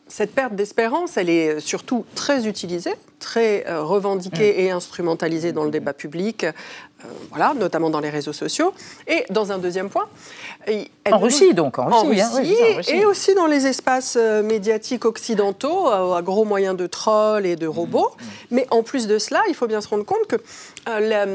cette 0.08 0.34
perte 0.34 0.54
d'espérance, 0.54 1.16
elle 1.16 1.28
est 1.28 1.58
surtout 1.60 2.04
très 2.14 2.46
utilisée, 2.46 2.94
très 3.18 3.66
euh, 3.66 3.82
revendiquée 3.82 4.52
mm. 4.52 4.60
et 4.60 4.70
instrumentalisée 4.70 5.52
dans 5.52 5.64
le 5.64 5.70
débat 5.70 5.92
public, 5.92 6.44
euh, 6.44 6.52
voilà, 7.30 7.54
notamment 7.54 7.90
dans 7.90 7.98
les 7.98 8.10
réseaux 8.10 8.32
sociaux. 8.32 8.72
Et 9.08 9.24
dans 9.30 9.50
un 9.50 9.58
deuxième 9.58 9.90
point, 9.90 10.08
en 11.10 11.18
Russie 11.18 11.54
donc, 11.54 11.78
en 11.78 12.04
Russie, 12.04 12.22
hein, 12.22 12.80
et 12.88 13.04
aussi 13.04 13.34
dans 13.34 13.46
les 13.46 13.66
espaces 13.66 14.16
médiatiques 14.16 15.04
occidentaux, 15.04 15.88
à 15.88 16.22
gros 16.22 16.44
moyens 16.44 16.76
de 16.76 16.86
trolls 16.86 17.46
et 17.46 17.56
de 17.56 17.66
robots. 17.66 18.10
Mm. 18.10 18.24
Mais 18.52 18.66
en 18.70 18.82
plus 18.82 19.08
de 19.08 19.18
cela, 19.18 19.42
il 19.48 19.54
faut 19.54 19.66
bien 19.66 19.80
se 19.80 19.88
rendre 19.88 20.04
compte 20.04 20.26
que 20.28 20.36
la 20.86 21.26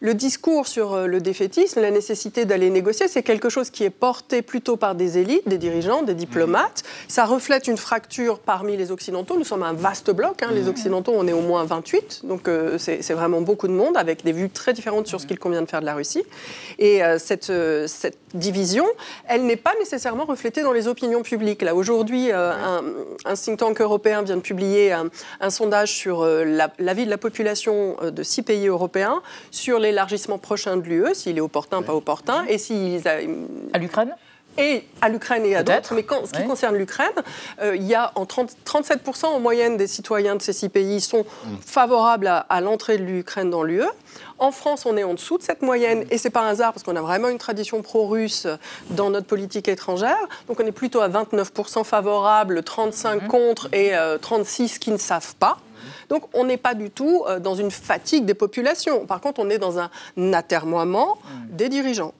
le 0.00 0.14
discours 0.14 0.66
sur 0.66 0.92
euh, 0.92 1.06
le 1.06 1.20
défaitisme, 1.20 1.80
la 1.80 1.90
nécessité 1.90 2.44
d'aller 2.44 2.68
négocier, 2.68 3.08
c'est 3.08 3.22
quelque 3.22 3.48
chose 3.48 3.70
qui 3.70 3.84
est 3.84 3.90
porté 3.90 4.42
plutôt 4.42 4.76
par 4.76 4.94
des 4.94 5.18
élites, 5.18 5.48
des 5.48 5.56
dirigeants, 5.56 6.02
des 6.02 6.14
diplomates. 6.14 6.82
Ça 7.08 7.24
reflète 7.24 7.66
une 7.66 7.78
fracture 7.78 8.38
parmi 8.38 8.76
les 8.76 8.90
Occidentaux. 8.90 9.38
Nous 9.38 9.44
sommes 9.44 9.62
un 9.62 9.72
vaste 9.72 10.10
bloc. 10.10 10.42
Hein. 10.42 10.50
Les 10.52 10.68
Occidentaux, 10.68 11.12
on 11.16 11.26
est 11.26 11.32
au 11.32 11.40
moins 11.40 11.64
28. 11.64 12.22
Donc 12.24 12.46
euh, 12.46 12.76
c'est 12.78 13.12
vraiment 13.14 13.40
beaucoup 13.40 13.68
de 13.68 13.72
monde 13.72 13.96
avec 13.96 14.22
des 14.22 14.32
vues 14.32 14.50
très 14.50 14.74
différentes 14.74 15.06
sur 15.06 15.20
ce 15.20 15.26
qu'il 15.26 15.38
convient 15.38 15.62
de 15.62 15.68
faire 15.68 15.80
de 15.80 15.86
la 15.86 15.94
Russie. 15.94 16.24
Et 16.78 17.02
euh, 17.02 17.18
cette, 17.18 17.52
cette, 17.86 18.18
division, 18.34 18.84
elle 19.28 19.46
n'est 19.46 19.56
pas 19.56 19.72
nécessairement 19.78 20.26
reflétée 20.26 20.62
dans 20.62 20.72
les 20.72 20.88
opinions 20.88 21.22
publiques. 21.22 21.62
Là, 21.62 21.74
aujourd'hui, 21.74 22.32
un, 22.32 22.82
think 23.34 23.58
tank 23.58 23.80
européen 23.80 24.20
vient 24.20 24.36
de 24.36 24.42
publier 24.42 24.92
un, 24.92 25.08
sondage 25.48 25.92
sur 25.92 26.26
l'avis 26.26 27.06
de 27.06 27.10
la 27.10 27.16
population 27.16 27.96
de 28.02 28.22
six 28.22 28.42
pays 28.42 28.66
européens 28.66 29.22
sur 29.50 29.78
les 29.78 29.85
l'élargissement 29.86 30.38
prochain 30.38 30.76
de 30.76 30.82
l'UE, 30.82 31.14
s'il 31.14 31.38
est 31.38 31.40
opportun, 31.40 31.82
pas 31.82 31.94
opportun, 31.94 32.44
et 32.48 32.58
s'ils... 32.58 33.02
À 33.72 33.78
l'Ukraine 33.78 34.14
et 34.58 34.84
à 35.00 35.08
l'Ukraine 35.08 35.44
et 35.44 35.54
à 35.54 35.62
d'autres. 35.62 35.94
Mais 35.94 36.02
quand, 36.02 36.26
ce 36.26 36.32
qui 36.32 36.46
concerne 36.46 36.76
l'Ukraine, 36.76 37.08
euh, 37.60 37.76
il 37.76 37.84
y 37.84 37.94
a 37.94 38.12
en 38.14 38.26
30, 38.26 38.56
37% 38.64 39.26
en 39.26 39.40
moyenne 39.40 39.76
des 39.76 39.86
citoyens 39.86 40.36
de 40.36 40.42
ces 40.42 40.52
six 40.52 40.68
pays 40.68 41.00
sont 41.00 41.24
mm. 41.44 41.56
favorables 41.64 42.26
à, 42.26 42.60
l'entrée 42.60 42.98
de 42.98 43.04
l'Ukraine 43.04 43.50
dans 43.50 43.62
l'UE. 43.62 43.82
En 44.38 44.50
France, 44.50 44.86
on 44.86 44.96
est 44.96 45.04
en 45.04 45.14
dessous 45.14 45.38
de 45.38 45.42
cette 45.42 45.62
moyenne, 45.62 46.04
et 46.10 46.18
c'est 46.18 46.30
pas 46.30 46.42
un 46.42 46.48
hasard 46.48 46.72
parce 46.72 46.82
qu'on 46.82 46.96
a 46.96 47.00
vraiment 47.00 47.28
une 47.28 47.38
tradition 47.38 47.82
pro-russe 47.82 48.46
dans 48.90 49.10
notre 49.10 49.26
politique 49.26 49.68
étrangère. 49.68 50.16
Donc 50.48 50.60
on 50.60 50.66
est 50.66 50.72
plutôt 50.72 51.00
à 51.00 51.08
29% 51.08 51.84
favorables, 51.84 52.62
35 52.62 53.22
mm-hmm. 53.22 53.26
contre 53.26 53.68
et 53.72 53.92
36 54.20 54.74
euh, 54.74 54.78
qui 54.78 54.90
ne 54.90 54.98
savent 54.98 55.34
pas. 55.36 55.58
Donc 56.08 56.24
on 56.34 56.44
n'est 56.44 56.56
pas 56.56 56.74
du 56.74 56.90
tout 56.90 57.24
euh, 57.28 57.38
dans 57.38 57.54
une 57.54 57.70
fatigue 57.70 58.24
des 58.24 58.34
populations. 58.34 59.06
Par 59.06 59.20
contre, 59.20 59.40
on 59.40 59.50
est 59.50 59.58
dans 59.58 59.78
un 59.78 59.90
atermoiement 60.32 61.18
des 61.50 61.68
dirigeants. 61.68 62.12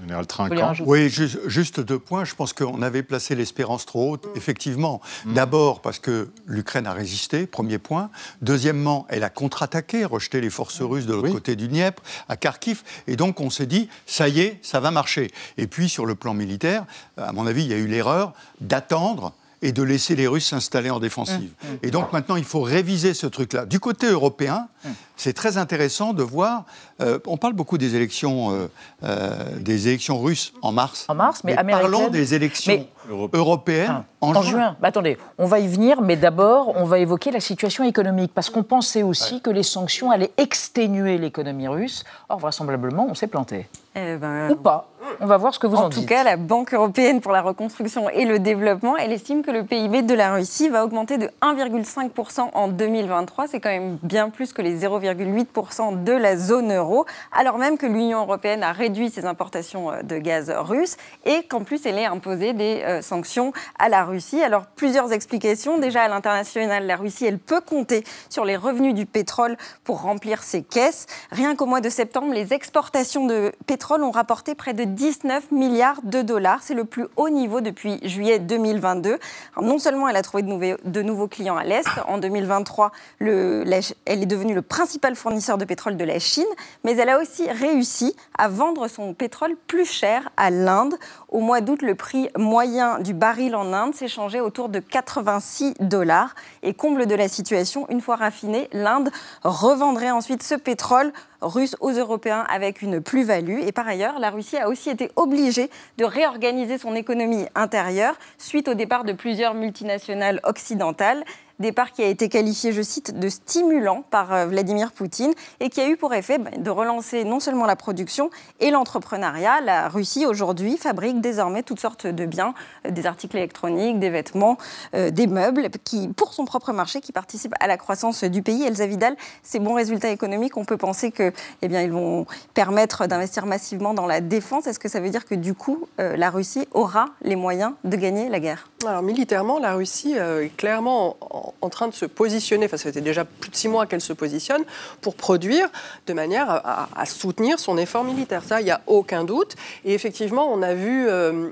Général 0.00 0.26
Trinquant. 0.26 0.74
Oui, 0.84 1.08
juste, 1.08 1.80
deux 1.80 1.98
points. 1.98 2.24
Je 2.24 2.34
pense 2.34 2.52
qu'on 2.52 2.82
avait 2.82 3.02
placé 3.02 3.34
l'espérance 3.34 3.86
trop 3.86 4.12
haute. 4.12 4.26
Effectivement, 4.34 5.00
mm. 5.24 5.34
d'abord 5.34 5.80
parce 5.80 5.98
que 5.98 6.30
l'Ukraine 6.46 6.86
a 6.86 6.92
résisté, 6.92 7.46
premier 7.46 7.78
point. 7.78 8.10
Deuxièmement, 8.40 9.06
elle 9.08 9.24
a 9.24 9.30
contre-attaqué, 9.30 10.04
rejeté 10.04 10.40
les 10.40 10.50
forces 10.50 10.80
russes 10.82 11.06
de 11.06 11.14
l'autre 11.14 11.32
côté 11.32 11.56
du 11.56 11.68
Dniepr, 11.68 12.02
à 12.28 12.36
Kharkiv. 12.36 12.82
Et 13.06 13.16
donc 13.16 13.40
on 13.40 13.50
s'est 13.50 13.66
dit, 13.66 13.88
ça 14.06 14.28
y 14.28 14.40
est, 14.40 14.58
ça 14.62 14.80
va 14.80 14.90
marcher. 14.90 15.30
Et 15.56 15.66
puis 15.66 15.88
sur 15.88 16.06
le 16.06 16.14
plan 16.14 16.34
militaire, 16.34 16.84
à 17.16 17.32
mon 17.32 17.46
avis, 17.46 17.62
il 17.62 17.70
y 17.70 17.74
a 17.74 17.78
eu 17.78 17.86
l'erreur 17.86 18.32
d'attendre 18.60 19.32
et 19.62 19.72
de 19.72 19.82
laisser 19.82 20.16
les 20.16 20.26
Russes 20.26 20.48
s'installer 20.48 20.90
en 20.90 21.00
défensive. 21.00 21.52
Mmh, 21.62 21.66
mmh. 21.66 21.78
Et 21.84 21.90
donc 21.90 22.12
maintenant, 22.12 22.36
il 22.36 22.44
faut 22.44 22.60
réviser 22.62 23.14
ce 23.14 23.26
truc-là. 23.26 23.64
Du 23.64 23.80
côté 23.80 24.08
européen, 24.08 24.68
mmh. 24.84 24.88
C'est 25.22 25.32
très 25.32 25.56
intéressant 25.56 26.12
de 26.14 26.22
voir. 26.22 26.64
Euh, 27.00 27.18
on 27.26 27.36
parle 27.36 27.52
beaucoup 27.52 27.78
des 27.78 27.94
élections, 27.94 28.50
euh, 28.50 28.68
euh, 29.04 29.58
des 29.60 29.86
élections 29.86 30.18
russes 30.18 30.52
en 30.62 30.72
mars. 30.72 31.06
En 31.08 31.14
mars, 31.14 31.42
mais, 31.44 31.56
mais 31.64 31.72
parlons 31.72 32.08
des 32.08 32.34
élections 32.34 32.86
européennes 33.32 34.04
en, 34.20 34.34
en, 34.34 34.42
juin. 34.42 34.76
Bah, 34.80 34.88
attendez, 34.88 35.18
on 35.38 35.46
va 35.46 35.60
y 35.60 35.68
venir, 35.68 36.02
mais 36.02 36.16
d'abord, 36.16 36.72
on 36.76 36.84
va 36.84 36.98
évoquer 36.98 37.30
la 37.30 37.40
situation 37.40 37.84
économique, 37.84 38.32
parce 38.34 38.50
qu'on 38.50 38.64
pensait 38.64 39.02
aussi 39.02 39.40
que 39.40 39.50
les 39.50 39.62
sanctions 39.62 40.10
allaient 40.10 40.32
exténuer 40.36 41.18
l'économie 41.18 41.68
russe. 41.68 42.04
Or, 42.28 42.38
vraisemblablement, 42.38 43.06
on 43.08 43.14
s'est 43.14 43.28
planté. 43.28 43.68
Eh 43.94 44.16
ben, 44.16 44.50
Ou 44.50 44.56
pas. 44.56 44.88
On 45.20 45.26
va 45.26 45.36
voir 45.36 45.52
ce 45.52 45.58
que 45.58 45.66
vous 45.66 45.76
en, 45.76 45.88
dites. 45.88 45.98
En 45.98 46.00
tout 46.02 46.06
cas, 46.06 46.24
la 46.24 46.36
Banque 46.36 46.72
européenne 46.72 47.20
pour 47.20 47.32
la 47.32 47.42
reconstruction 47.42 48.08
et 48.08 48.24
le 48.24 48.38
développement, 48.38 48.96
elle 48.96 49.12
estime 49.12 49.42
que 49.42 49.50
le 49.50 49.64
PIB 49.64 50.02
de 50.02 50.14
la 50.14 50.34
Russie 50.34 50.68
va 50.68 50.84
augmenter 50.84 51.18
de 51.18 51.28
1,5% 51.42 52.50
en 52.54 52.68
2023. 52.68 53.48
C'est 53.48 53.60
quand 53.60 53.68
même 53.68 53.98
bien 54.02 54.30
plus 54.30 54.52
que 54.52 54.62
les 54.62 54.84
0,8% 55.14 56.04
de 56.04 56.12
la 56.12 56.36
zone 56.36 56.72
euro, 56.72 57.06
alors 57.32 57.58
même 57.58 57.78
que 57.78 57.86
l'Union 57.86 58.20
européenne 58.20 58.62
a 58.62 58.72
réduit 58.72 59.10
ses 59.10 59.24
importations 59.24 59.90
euh, 59.90 60.02
de 60.02 60.18
gaz 60.18 60.50
russe 60.50 60.96
et 61.24 61.42
qu'en 61.44 61.64
plus 61.64 61.84
elle 61.86 61.98
ait 61.98 62.06
imposé 62.06 62.52
des 62.52 62.82
euh, 62.84 63.02
sanctions 63.02 63.52
à 63.78 63.88
la 63.88 64.04
Russie. 64.04 64.42
Alors 64.42 64.66
plusieurs 64.66 65.12
explications. 65.12 65.78
Déjà 65.78 66.02
à 66.02 66.08
l'international, 66.08 66.86
la 66.86 66.96
Russie, 66.96 67.26
elle 67.26 67.38
peut 67.38 67.60
compter 67.60 68.04
sur 68.28 68.44
les 68.44 68.56
revenus 68.56 68.94
du 68.94 69.06
pétrole 69.06 69.56
pour 69.84 70.02
remplir 70.02 70.42
ses 70.42 70.62
caisses. 70.62 71.06
Rien 71.30 71.56
qu'au 71.56 71.66
mois 71.66 71.80
de 71.80 71.88
septembre, 71.88 72.32
les 72.32 72.52
exportations 72.52 73.26
de 73.26 73.52
pétrole 73.66 74.02
ont 74.02 74.10
rapporté 74.10 74.54
près 74.54 74.74
de 74.74 74.84
19 74.84 75.50
milliards 75.50 76.00
de 76.02 76.22
dollars. 76.22 76.60
C'est 76.62 76.74
le 76.74 76.84
plus 76.84 77.06
haut 77.16 77.28
niveau 77.28 77.60
depuis 77.60 77.98
juillet 78.02 78.38
2022. 78.38 79.18
non 79.60 79.78
seulement 79.78 80.08
elle 80.08 80.16
a 80.16 80.22
trouvé 80.22 80.42
de, 80.42 81.02
nouveaux, 81.02 81.28
clients 81.28 81.56
à 81.56 81.64
l'Est, 81.64 81.88
en 82.06 82.18
2023, 82.18 82.92
elle 83.20 83.82
est 84.06 84.26
devenue 84.26 84.54
le 84.54 84.62
principal 84.62 85.01
fournisseur 85.14 85.58
de 85.58 85.64
pétrole 85.64 85.96
de 85.96 86.04
la 86.04 86.18
Chine, 86.18 86.44
mais 86.84 86.96
elle 86.96 87.08
a 87.08 87.20
aussi 87.20 87.50
réussi 87.50 88.14
à 88.38 88.48
vendre 88.48 88.88
son 88.88 89.14
pétrole 89.14 89.56
plus 89.66 89.84
cher 89.84 90.30
à 90.36 90.50
l'Inde. 90.50 90.94
Au 91.28 91.40
mois 91.40 91.60
d'août, 91.60 91.82
le 91.82 91.94
prix 91.94 92.28
moyen 92.36 93.00
du 93.00 93.12
baril 93.12 93.54
en 93.56 93.72
Inde 93.72 93.94
s'échangeait 93.94 94.40
autour 94.40 94.68
de 94.68 94.78
86 94.78 95.74
dollars. 95.80 96.34
Et 96.62 96.74
comble 96.74 97.06
de 97.06 97.14
la 97.14 97.28
situation, 97.28 97.86
une 97.90 98.00
fois 98.00 98.16
raffiné, 98.16 98.68
l'Inde 98.72 99.10
revendrait 99.42 100.10
ensuite 100.10 100.42
ce 100.42 100.54
pétrole 100.54 101.12
russe 101.40 101.76
aux 101.80 101.90
Européens 101.90 102.44
avec 102.48 102.82
une 102.82 103.00
plus-value. 103.00 103.60
Et 103.66 103.72
par 103.72 103.88
ailleurs, 103.88 104.18
la 104.18 104.30
Russie 104.30 104.56
a 104.56 104.68
aussi 104.68 104.90
été 104.90 105.10
obligée 105.16 105.70
de 105.98 106.04
réorganiser 106.04 106.78
son 106.78 106.94
économie 106.94 107.46
intérieure 107.54 108.14
suite 108.38 108.68
au 108.68 108.74
départ 108.74 109.04
de 109.04 109.12
plusieurs 109.12 109.54
multinationales 109.54 110.40
occidentales 110.44 111.24
départ 111.62 111.92
qui 111.92 112.02
a 112.02 112.06
été 112.06 112.28
qualifié, 112.28 112.72
je 112.72 112.82
cite, 112.82 113.18
de 113.18 113.28
stimulant 113.30 114.04
par 114.10 114.32
euh, 114.32 114.46
Vladimir 114.46 114.92
Poutine 114.92 115.32
et 115.60 115.70
qui 115.70 115.80
a 115.80 115.88
eu 115.88 115.96
pour 115.96 116.12
effet 116.12 116.36
bah, 116.36 116.50
de 116.58 116.70
relancer 116.70 117.24
non 117.24 117.40
seulement 117.40 117.64
la 117.64 117.76
production 117.76 118.28
et 118.60 118.70
l'entrepreneuriat. 118.70 119.62
La 119.62 119.88
Russie, 119.88 120.26
aujourd'hui, 120.26 120.76
fabrique 120.76 121.22
désormais 121.22 121.62
toutes 121.62 121.80
sortes 121.80 122.06
de 122.06 122.26
biens, 122.26 122.52
euh, 122.86 122.90
des 122.90 123.06
articles 123.06 123.36
électroniques, 123.38 123.98
des 123.98 124.10
vêtements, 124.10 124.58
euh, 124.94 125.10
des 125.10 125.26
meubles, 125.26 125.70
pour 126.16 126.34
son 126.34 126.44
propre 126.44 126.72
marché, 126.72 127.00
qui 127.00 127.12
participent 127.12 127.54
à 127.60 127.66
la 127.66 127.78
croissance 127.78 128.24
du 128.24 128.42
pays. 128.42 128.64
Elsa 128.64 128.86
Vidal, 128.86 129.16
ces 129.42 129.58
bons 129.58 129.74
résultats 129.74 130.10
économiques, 130.10 130.56
on 130.58 130.64
peut 130.64 130.76
penser 130.76 131.10
que, 131.10 131.32
eh 131.62 131.88
vont 131.88 132.26
permettre 132.54 133.06
d'investir 133.06 133.46
massivement 133.46 133.94
dans 133.94 134.06
la 134.06 134.20
défense. 134.20 134.66
Est-ce 134.66 134.78
que 134.78 134.88
ça 134.88 135.00
veut 135.00 135.10
dire 135.10 135.24
que, 135.24 135.34
du 135.34 135.54
coup, 135.54 135.86
la 135.98 136.30
Russie 136.30 136.66
aura 136.72 137.06
les 137.22 137.36
moyens 137.36 137.72
de 137.84 137.96
gagner 137.96 138.28
la 138.28 138.40
guerre? 138.40 138.71
Alors, 138.84 139.02
militairement, 139.02 139.60
la 139.60 139.74
Russie 139.74 140.14
est 140.14 140.56
clairement 140.56 141.16
en 141.60 141.68
train 141.68 141.86
de 141.86 141.94
se 141.94 142.04
positionner, 142.04 142.66
enfin 142.66 142.76
ça 142.76 142.90
fait 142.92 143.00
déjà 143.00 143.24
plus 143.24 143.50
de 143.50 143.54
six 143.54 143.68
mois 143.68 143.86
qu'elle 143.86 144.00
se 144.00 144.12
positionne, 144.12 144.64
pour 145.00 145.14
produire 145.14 145.68
de 146.08 146.12
manière 146.12 146.50
à, 146.50 147.06
soutenir 147.06 147.60
son 147.60 147.78
effort 147.78 148.02
militaire. 148.02 148.42
Ça, 148.42 148.60
il 148.60 148.64
n'y 148.64 148.72
a 148.72 148.80
aucun 148.86 149.22
doute. 149.22 149.54
Et 149.84 149.94
effectivement, 149.94 150.52
on 150.52 150.62
a 150.62 150.74
vu 150.74 151.06
euh, 151.08 151.50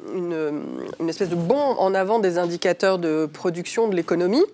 une, 0.98 1.08
espèce 1.08 1.28
de 1.28 1.36
bond 1.36 1.76
en 1.78 1.94
avant 1.94 2.18
des 2.18 2.38
indicateurs 2.38 2.98
de 2.98 3.28
production 3.32 3.86
de 3.86 3.94
l'économie, 3.94 4.44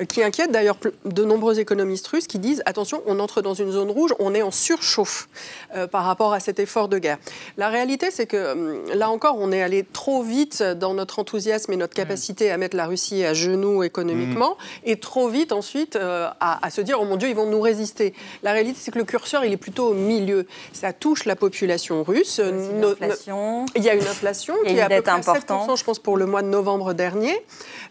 euh, 0.00 0.04
qui 0.06 0.22
inquiète 0.22 0.52
d'ailleurs 0.52 0.76
de 1.04 1.24
nombreux 1.24 1.60
économistes 1.60 2.06
russes 2.06 2.26
qui 2.26 2.38
disent, 2.38 2.62
attention, 2.64 3.02
on 3.06 3.20
entre 3.20 3.42
dans 3.42 3.54
une 3.54 3.72
zone 3.72 3.90
rouge, 3.90 4.14
on 4.18 4.34
est 4.34 4.42
en 4.42 4.50
surchauffe 4.50 5.28
euh, 5.76 5.86
par 5.86 6.04
rapport 6.04 6.32
à 6.32 6.40
cet 6.40 6.60
effort 6.60 6.88
de 6.88 6.98
guerre. 6.98 7.18
La 7.58 7.68
réalité, 7.68 8.10
c'est 8.10 8.26
que 8.26 8.82
là 8.94 9.10
encore, 9.10 9.36
on 9.38 9.52
est 9.52 9.62
allé 9.62 9.84
trop 9.84 10.22
vite 10.22 10.62
dans 10.62 10.94
notre 10.94 11.18
enthousiasme 11.18 11.72
et 11.72 11.76
notre 11.76 11.94
capacité 11.94 12.21
à 12.50 12.56
mettre 12.56 12.76
la 12.76 12.86
Russie 12.86 13.24
à 13.24 13.34
genoux 13.34 13.82
économiquement. 13.82 14.52
Mmh. 14.52 14.90
Et 14.90 14.96
trop 14.96 15.28
vite 15.28 15.52
ensuite 15.52 15.96
euh, 15.96 16.28
à, 16.40 16.70
se 16.70 16.80
dire 16.80 16.98
oh 17.00 17.04
mon 17.04 17.16
Dieu 17.16 17.28
ils 17.28 17.34
vont 17.34 17.46
nous 17.46 17.60
résister. 17.60 18.14
La 18.42 18.52
réalité 18.52 18.78
c'est 18.80 18.90
que 18.90 18.98
le 18.98 19.04
curseur 19.04 19.44
il 19.44 19.52
est 19.52 19.56
plutôt 19.56 19.88
au 19.88 19.94
milieu. 19.94 20.46
Ça 20.72 20.92
touche 20.92 21.24
la 21.24 21.36
population 21.36 22.02
russe. 22.02 22.40
il 22.40 23.82
y 23.82 23.88
a 23.88 23.94
une 23.94 24.06
inflation 24.06 24.54
qui 24.66 24.76
est 24.76 24.80
à 24.80 24.88
peu 24.88 25.02
près 25.02 25.20
7% 25.20 25.76
je 25.76 25.84
pense 25.84 25.98
pour 25.98 26.16
le 26.16 26.26
mois 26.26 26.42
de 26.42 26.48
novembre 26.48 26.92
dernier. 26.92 27.34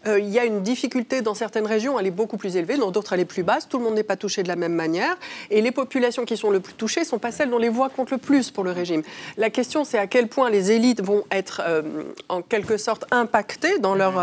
Euh, 0.06 0.18
il 0.18 0.28
y 0.28 0.38
a 0.38 0.44
une 0.44 0.62
difficulté 0.62 1.22
dans 1.22 1.34
certaines 1.34 1.66
régions, 1.66 1.98
elle 1.98 2.06
est 2.06 2.10
beaucoup 2.10 2.36
plus 2.36 2.56
élevée, 2.56 2.76
dans 2.76 2.90
d'autres 2.90 3.12
elle 3.12 3.20
est 3.20 3.24
plus 3.24 3.42
basse. 3.42 3.68
Tout 3.68 3.78
le 3.78 3.84
monde 3.84 3.94
n'est 3.94 4.02
pas 4.02 4.16
touché 4.16 4.42
de 4.42 4.48
la 4.48 4.56
même 4.56 4.74
manière. 4.74 5.16
Et 5.50 5.60
les 5.60 5.72
populations 5.72 6.24
qui 6.24 6.36
sont 6.36 6.50
le 6.50 6.60
plus 6.60 6.74
touchées 6.74 7.00
ne 7.00 7.06
sont 7.06 7.18
pas 7.18 7.32
celles 7.32 7.50
dont 7.50 7.58
les 7.58 7.68
voix 7.68 7.88
comptent 7.88 8.10
le 8.10 8.18
plus 8.18 8.50
pour 8.50 8.64
le 8.64 8.72
régime. 8.72 9.02
La 9.36 9.50
question 9.50 9.84
c'est 9.84 9.98
à 9.98 10.06
quel 10.06 10.28
point 10.28 10.50
les 10.50 10.72
élites 10.72 11.02
vont 11.02 11.24
être 11.30 11.62
euh, 11.64 11.82
en 12.28 12.42
quelque 12.42 12.76
sorte 12.76 13.04
impactées 13.10 13.78
dans 13.78 13.94
leur 13.94 14.21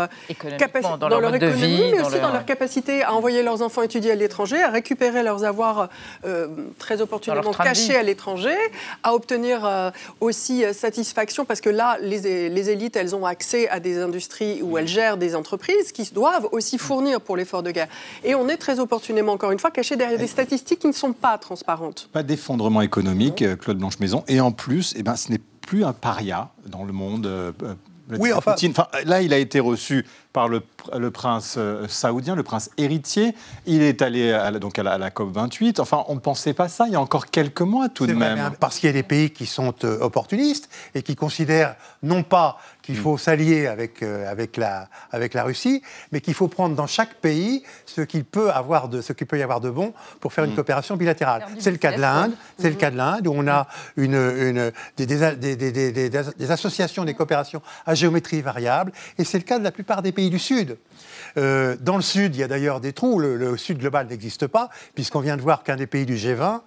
capacité, 0.58 0.98
dans, 0.98 1.08
leur, 1.08 1.34
économie, 1.34 1.92
mais 1.92 2.00
aussi 2.00 2.20
dans 2.20 2.32
leur 2.32 2.44
capacité 2.44 3.02
à 3.02 3.14
envoyer 3.14 3.42
leurs 3.42 3.62
enfants 3.62 3.82
étudier 3.82 4.12
à 4.12 4.14
l'étranger, 4.14 4.62
à 4.62 4.70
récupérer 4.70 5.22
leurs 5.22 5.44
avoirs 5.44 5.88
euh, 6.24 6.48
très 6.78 7.00
opportunément 7.00 7.52
cachés 7.52 7.96
à 7.96 8.02
l'étranger, 8.02 8.56
à 9.02 9.14
obtenir 9.14 9.64
euh, 9.64 9.90
aussi 10.20 10.64
euh, 10.64 10.72
satisfaction, 10.72 11.44
parce 11.44 11.60
que 11.60 11.70
là, 11.70 11.98
les, 12.00 12.48
les, 12.48 12.70
élites, 12.70 12.96
elles 12.96 13.14
ont 13.14 13.26
accès 13.26 13.68
à 13.68 13.80
des 13.80 13.98
industries 13.98 14.62
où 14.62 14.78
elles 14.78 14.88
gèrent 14.88 15.16
des 15.16 15.34
entreprises 15.34 15.92
qui 15.92 16.10
doivent 16.12 16.48
aussi 16.52 16.78
fournir 16.78 17.20
pour 17.20 17.36
l'effort 17.36 17.62
de 17.62 17.70
guerre. 17.70 17.88
Et 18.24 18.34
on 18.34 18.48
est 18.48 18.56
très 18.56 18.80
opportunément, 18.80 19.32
encore 19.32 19.50
une 19.50 19.58
fois, 19.58 19.70
caché 19.70 19.96
derrière 19.96 20.18
des 20.18 20.26
statistiques 20.26 20.80
qui 20.80 20.88
ne 20.88 20.92
sont 20.92 21.12
pas 21.12 21.38
transparentes. 21.38 22.08
Pas 22.12 22.22
d'effondrement 22.22 22.82
économique, 22.82 23.44
Claude 23.58 23.78
Blanche-Maison. 23.78 24.24
Et 24.28 24.40
en 24.40 24.52
plus, 24.52 24.94
eh 24.96 25.02
ben, 25.02 25.16
ce 25.16 25.30
n'est 25.30 25.40
plus 25.60 25.84
un 25.84 25.92
paria 25.92 26.50
dans 26.66 26.84
le 26.84 26.92
monde. 26.92 27.54
Oui, 28.18 28.32
enfin... 28.32 28.52
Poutine, 28.52 28.72
enfin, 28.72 28.88
là, 29.04 29.22
il 29.22 29.32
a 29.32 29.38
été 29.38 29.60
reçu 29.60 30.06
par 30.32 30.48
le, 30.48 30.62
le 30.96 31.10
prince 31.10 31.56
euh, 31.58 31.86
saoudien, 31.88 32.34
le 32.34 32.42
prince 32.42 32.70
héritier. 32.76 33.34
Il 33.66 33.82
est 33.82 34.00
allé 34.00 34.32
à 34.32 34.50
la, 34.50 34.58
donc 34.58 34.78
à 34.78 34.82
la, 34.82 35.10
COP 35.10 35.32
28. 35.32 35.80
Enfin, 35.80 36.04
on 36.08 36.14
ne 36.14 36.20
pensait 36.20 36.54
pas 36.54 36.68
ça 36.68 36.86
il 36.86 36.92
y 36.92 36.96
a 36.96 37.00
encore 37.00 37.26
quelques 37.26 37.62
mois 37.62 37.88
tout 37.88 38.06
de 38.06 38.12
même. 38.12 38.38
Vrai, 38.38 38.50
parce 38.58 38.78
qu'il 38.78 38.86
y 38.88 38.90
a 38.90 38.92
des 38.92 39.02
pays 39.02 39.30
qui 39.30 39.46
sont 39.46 39.74
euh, 39.84 39.98
opportunistes 40.00 40.68
et 40.94 41.02
qui 41.02 41.16
considèrent 41.16 41.74
non 42.02 42.22
pas 42.22 42.58
qu'il 42.82 42.96
faut 42.96 43.18
s'allier 43.18 43.66
avec, 43.66 44.02
euh, 44.02 44.30
avec, 44.30 44.56
la, 44.56 44.88
avec 45.12 45.34
la 45.34 45.44
Russie, 45.44 45.82
mais 46.12 46.20
qu'il 46.20 46.34
faut 46.34 46.48
prendre 46.48 46.74
dans 46.74 46.86
chaque 46.86 47.14
pays 47.14 47.62
ce 47.86 48.00
qu'il 48.00 48.24
peut, 48.24 48.50
avoir 48.50 48.88
de, 48.88 49.00
ce 49.00 49.12
qu'il 49.12 49.26
peut 49.26 49.38
y 49.38 49.42
avoir 49.42 49.60
de 49.60 49.70
bon 49.70 49.92
pour 50.20 50.32
faire 50.32 50.44
une 50.44 50.52
mm. 50.52 50.56
coopération 50.56 50.96
bilatérale. 50.96 51.46
C'est 51.58 51.70
le 51.70 51.76
cas 51.76 51.92
de 51.92 52.00
l'Inde, 52.00 52.32
c'est 52.58 52.70
le 52.70 52.76
cas 52.76 52.90
de 52.90 52.96
l'Inde 52.96 53.26
où 53.26 53.32
on 53.34 53.46
a 53.46 53.68
une, 53.96 54.14
une 54.14 54.72
des, 54.96 55.06
des, 55.06 55.56
des, 55.56 55.92
des, 55.92 56.50
associations 56.50 57.04
des 57.04 57.14
coopérations 57.14 57.62
à 57.86 57.94
géométrie 57.94 58.40
variable, 58.40 58.92
et 59.18 59.24
c'est 59.24 59.38
le 59.38 59.44
cas 59.44 59.58
de 59.58 59.64
la 59.64 59.72
plupart 59.72 60.02
des 60.02 60.12
pays 60.12 60.19
du 60.28 60.38
Sud. 60.38 60.76
Euh, 61.36 61.76
dans 61.80 61.96
le 61.96 62.02
Sud, 62.02 62.34
il 62.34 62.40
y 62.40 62.42
a 62.42 62.48
d'ailleurs 62.48 62.80
des 62.80 62.92
trous. 62.92 63.18
Le, 63.18 63.56
Sud 63.56 63.78
global 63.78 64.06
n'existe 64.08 64.46
pas, 64.46 64.68
puisqu'on 64.94 65.20
vient 65.20 65.36
de 65.36 65.42
voir 65.42 65.62
qu'un 65.62 65.76
des 65.76 65.86
pays 65.86 66.06
du 66.06 66.16
G20, 66.16 66.60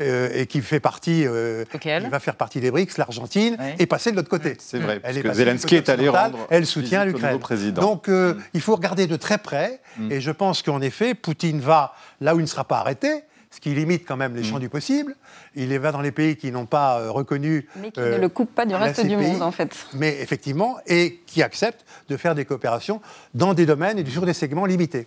euh, 0.00 0.28
et 0.34 0.46
qui 0.46 0.60
fait 0.60 0.80
partie, 0.80 1.26
euh, 1.26 1.64
qui 1.80 1.88
va 1.88 2.20
faire 2.20 2.36
partie 2.36 2.60
des 2.60 2.70
BRICS, 2.70 2.98
l'Argentine, 2.98 3.56
est 3.78 3.86
passé 3.86 4.10
de 4.10 4.16
l'autre 4.16 4.28
côté. 4.28 4.56
C'est 4.58 4.78
vrai, 4.78 5.00
parce 5.00 5.16
que 5.16 5.32
Zelensky 5.32 5.76
est 5.76 5.88
allé 5.88 6.08
rendre 6.08 6.46
Elle 6.50 6.66
soutient 6.66 7.04
l'Ukraine. 7.04 7.38
Donc, 7.74 8.08
mm. 8.08 8.36
il 8.54 8.60
faut 8.60 8.76
regarder 8.76 9.06
de 9.06 9.16
très 9.16 9.38
près, 9.38 9.80
mm. 9.96 10.12
et 10.12 10.20
je 10.20 10.30
pense 10.30 10.62
qu'en 10.62 10.80
effet, 10.80 11.14
Poutine 11.14 11.60
va 11.60 11.94
là 12.20 12.34
où 12.34 12.38
il 12.38 12.42
ne 12.42 12.48
sera 12.48 12.64
pas 12.64 12.78
arrêté, 12.78 13.24
ce 13.50 13.60
qui 13.60 13.74
limite 13.74 14.06
quand 14.06 14.16
même 14.16 14.34
les 14.36 14.44
champs 14.44 14.56
mm. 14.56 14.60
du 14.60 14.68
possible. 14.68 15.16
Il 15.56 15.76
va 15.78 15.92
dans 15.92 16.00
les 16.00 16.12
pays 16.12 16.36
qui 16.36 16.52
n'ont 16.52 16.66
pas 16.66 17.00
euh, 17.00 17.10
reconnu. 17.10 17.68
Mais 17.76 17.90
qui 17.90 18.00
ne 18.00 18.16
le 18.16 18.28
coupe 18.28 18.54
pas 18.54 18.66
du 18.66 18.74
reste 18.74 19.04
du 19.04 19.16
monde, 19.16 19.42
en 19.42 19.50
fait. 19.50 19.74
Mais 19.94 20.20
effectivement, 20.20 20.78
et 20.86 21.20
qui 21.26 21.42
acceptent 21.42 21.84
de 22.08 22.16
faire 22.16 22.34
des 22.34 22.44
coopérations 22.44 23.00
dans 23.34 23.54
des 23.54 23.66
domaines 23.66 23.98
et 23.98 24.08
sur 24.08 24.24
des 24.24 24.34
segments 24.34 24.66
limités. 24.66 25.06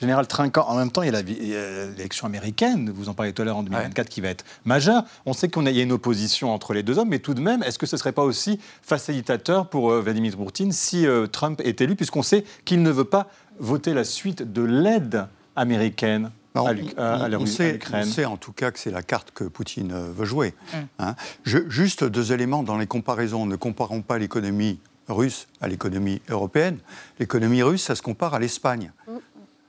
Général 0.00 0.26
Trinquant, 0.26 0.66
en 0.68 0.76
même 0.76 0.90
temps, 0.90 1.02
il 1.02 1.12
y 1.12 1.16
a 1.16 1.22
l'élection 1.22 2.26
américaine, 2.26 2.90
vous 2.94 3.08
en 3.08 3.14
parlez 3.14 3.32
tout 3.32 3.42
à 3.42 3.44
l'heure 3.44 3.56
en 3.56 3.62
2024, 3.62 4.08
qui 4.08 4.20
va 4.20 4.28
être 4.28 4.44
majeure. 4.64 5.04
On 5.24 5.32
sait 5.32 5.48
qu'il 5.48 5.68
y 5.68 5.80
a 5.80 5.82
une 5.82 5.92
opposition 5.92 6.52
entre 6.52 6.74
les 6.74 6.82
deux 6.82 6.98
hommes, 6.98 7.08
mais 7.08 7.20
tout 7.20 7.32
de 7.32 7.40
même, 7.40 7.62
est-ce 7.62 7.78
que 7.78 7.86
ce 7.86 7.96
ne 7.96 7.98
serait 8.00 8.12
pas 8.12 8.24
aussi 8.24 8.60
facilitateur 8.82 9.68
pour 9.68 9.92
euh, 9.92 10.00
Vladimir 10.00 10.36
Poutine 10.36 10.72
si 10.72 11.06
euh, 11.06 11.26
Trump 11.26 11.60
est 11.64 11.80
élu, 11.80 11.96
puisqu'on 11.96 12.22
sait 12.22 12.44
qu'il 12.64 12.82
ne 12.82 12.90
veut 12.90 13.04
pas 13.04 13.28
voter 13.58 13.94
la 13.94 14.04
suite 14.04 14.52
de 14.52 14.62
l'aide 14.62 15.26
américaine? 15.56 16.30
On, 16.54 17.46
sait, 17.46 18.24
en 18.24 18.36
tout 18.36 18.52
cas 18.52 18.70
que 18.70 18.78
c'est 18.78 18.90
la 18.90 19.02
carte 19.02 19.32
que 19.32 19.44
Poutine 19.44 19.92
euh, 19.92 20.12
veut 20.14 20.24
jouer. 20.24 20.54
Mm. 20.72 20.76
Hein. 21.00 21.14
juste 21.44 22.04
deux 22.04 22.32
éléments 22.32 22.62
dans 22.62 22.78
les 22.78 22.86
comparaisons. 22.86 23.46
Ne 23.46 23.56
comparons 23.56 24.02
pas 24.02 24.18
l'économie 24.18 24.78
russe 25.08 25.48
à 25.60 25.68
l'économie 25.68 26.22
européenne. 26.28 26.78
L'économie 27.18 27.62
russe, 27.62 27.82
ça 27.82 27.94
se 27.94 28.02
compare 28.02 28.34
à 28.34 28.38
l'Espagne. 28.38 28.92
Mm. 29.08 29.12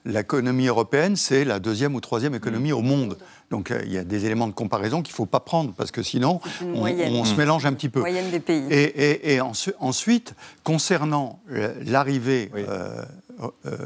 L'économie 0.08 0.68
européenne, 0.68 1.16
c'est 1.16 1.46
la 1.46 1.60
deuxième 1.60 1.96
ou 1.96 2.02
troisième 2.02 2.36
économie 2.36 2.72
mm. 2.72 2.76
au 2.76 2.82
monde. 2.82 3.18
Donc 3.50 3.72
euh, 3.72 3.82
il 3.86 3.92
y 3.92 3.98
a 3.98 4.04
des 4.04 4.26
éléments 4.26 4.48
de 4.48 4.54
comparaison 4.54 5.02
qu'il 5.02 5.14
ne 5.14 5.16
faut 5.16 5.26
pas 5.26 5.40
prendre 5.40 5.74
parce 5.74 5.92
que 5.92 6.04
sinon 6.04 6.40
on, 6.62 7.26
se 7.26 7.36
mélange 7.36 7.66
un 7.66 7.74
petit 7.74 7.90
peu. 7.90 8.00
Moyenne 8.00 8.32
des 8.32 8.40
pays. 8.40 8.66
Et, 8.70 9.40
ensuite, 9.42 10.34
concernant 10.64 11.40
euh, 11.52 11.74
l'arrivée 11.86 12.52
euh, 12.56 13.04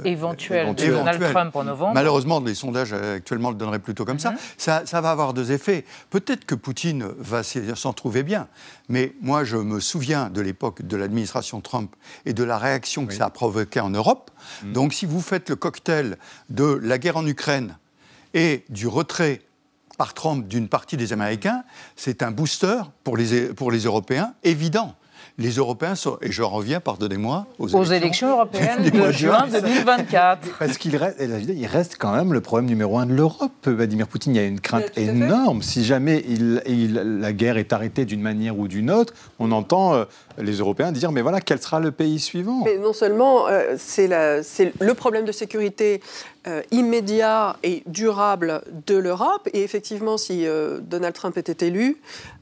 éventuel, 0.06 0.76
de 0.76 0.88
Donald 0.88 1.32
Trump 1.32 1.56
en 1.56 1.64
novembre. 1.64 1.94
Malheureusement, 1.94 2.40
les 2.40 2.56
sondages 2.56 2.94
euh, 2.94 3.18
actuellement 3.18 3.50
le 3.50 3.56
donneraient 3.56 3.80
plutôt 3.80 4.06
comme 4.06 4.20
ça. 4.20 4.32
Mhm. 4.32 4.38
ça. 4.58 4.84
ça. 4.86 5.02
va 5.02 5.12
avoir 5.12 5.34
deux 5.34 5.52
effets. 5.52 5.86
Peut-être 6.10 6.46
que 6.46 6.56
Poutine 6.56 7.06
va 7.18 7.42
s'en 7.44 7.94
trouver 7.94 8.24
bien, 8.24 8.48
mais 8.90 9.14
moi 9.22 9.44
je 9.44 9.58
me 9.58 9.80
souviens 9.80 10.30
de 10.30 10.42
l'époque 10.42 10.82
de 10.82 10.98
l'administration 10.98 11.62
Trump 11.62 11.96
et 12.26 12.34
de 12.34 12.44
la 12.44 12.58
réaction 12.58 13.06
que 13.06 13.14
ça 13.14 13.26
a 13.26 13.30
provoqué 13.30 13.80
en 13.80 13.90
Europe. 13.90 14.32
Mhm. 14.64 14.74
Donc 14.74 14.94
si 14.94 15.06
vous 15.06 15.22
faites 15.22 15.50
le 15.50 15.56
cocktail 15.56 16.18
de 16.50 16.80
la 16.82 16.98
guerre 16.98 17.18
en 17.18 17.26
Ukraine 17.26 17.78
et 18.34 18.66
du 18.70 18.88
retrait 18.88 19.42
par 19.98 20.14
Trump 20.14 20.48
d'une 20.48 20.70
partie 20.70 20.96
des 20.96 21.12
Américains, 21.12 21.64
c'est 21.96 22.24
un 22.24 22.32
booster 22.32 22.82
pour 23.04 23.18
les, 23.18 23.48
pour 23.48 23.70
les 23.72 23.80
Européens 23.80 24.34
évident 24.44 24.96
les 25.40 25.52
Européens 25.52 25.96
sont, 25.96 26.18
et 26.22 26.32
je 26.32 26.44
reviens, 26.44 26.82
pardonnez-moi, 26.82 27.48
aux, 27.58 27.84
élections, 27.86 28.30
européennes 28.30 28.84
de 28.84 29.12
juin 29.12 29.48
2024. 29.50 30.50
Parce 30.60 30.78
qu'il 30.78 30.98
reste, 30.98 31.18
il 31.20 31.66
reste 31.66 31.96
quand 31.98 32.12
même 32.12 32.34
le 32.34 32.42
problème 32.42 32.70
numéro 32.70 33.00
un 33.00 33.06
de 33.06 33.14
l'Europe. 33.14 33.52
Vladimir 33.66 34.08
Poutine, 34.08 34.36
il 34.36 34.38
y 34.38 34.44
a 34.44 34.46
une 34.46 34.60
crainte 34.60 34.92
énorme. 34.98 35.62
Si 35.62 35.86
jamais 35.86 36.24
il, 36.28 37.20
la 37.22 37.32
guerre 37.32 37.58
est 37.58 37.72
arrêtée 37.72 38.04
d'une 38.04 38.22
manière 38.22 38.60
ou 38.60 38.68
d'une 38.68 38.92
autre, 38.92 39.14
on 39.40 39.54
entend 39.54 39.94
euh, 39.94 40.04
les 40.38 40.58
Européens 40.58 40.92
dire 40.92 41.12
mais 41.14 41.22
voilà, 41.22 41.40
quel 41.40 41.62
sera 41.62 41.80
le 41.80 41.92
pays 41.92 42.20
suivant? 42.20 42.64
Mais 42.66 42.78
non 42.78 42.94
seulement 42.94 43.48
euh, 43.48 43.76
c'est 43.78 44.08
le 44.08 44.94
problème 44.94 45.24
de 45.24 45.32
sécurité 45.32 46.02
euh, 46.48 46.62
immédiat 46.72 47.58
et 47.64 47.84
durable 47.86 48.62
de 48.88 48.96
l'Europe. 48.96 49.50
Et 49.54 49.62
effectivement, 49.62 50.18
si 50.18 50.48
euh, 50.48 50.80
Donald 50.82 51.14
Trump 51.14 51.38
était 51.38 51.68
élu, 51.68 51.98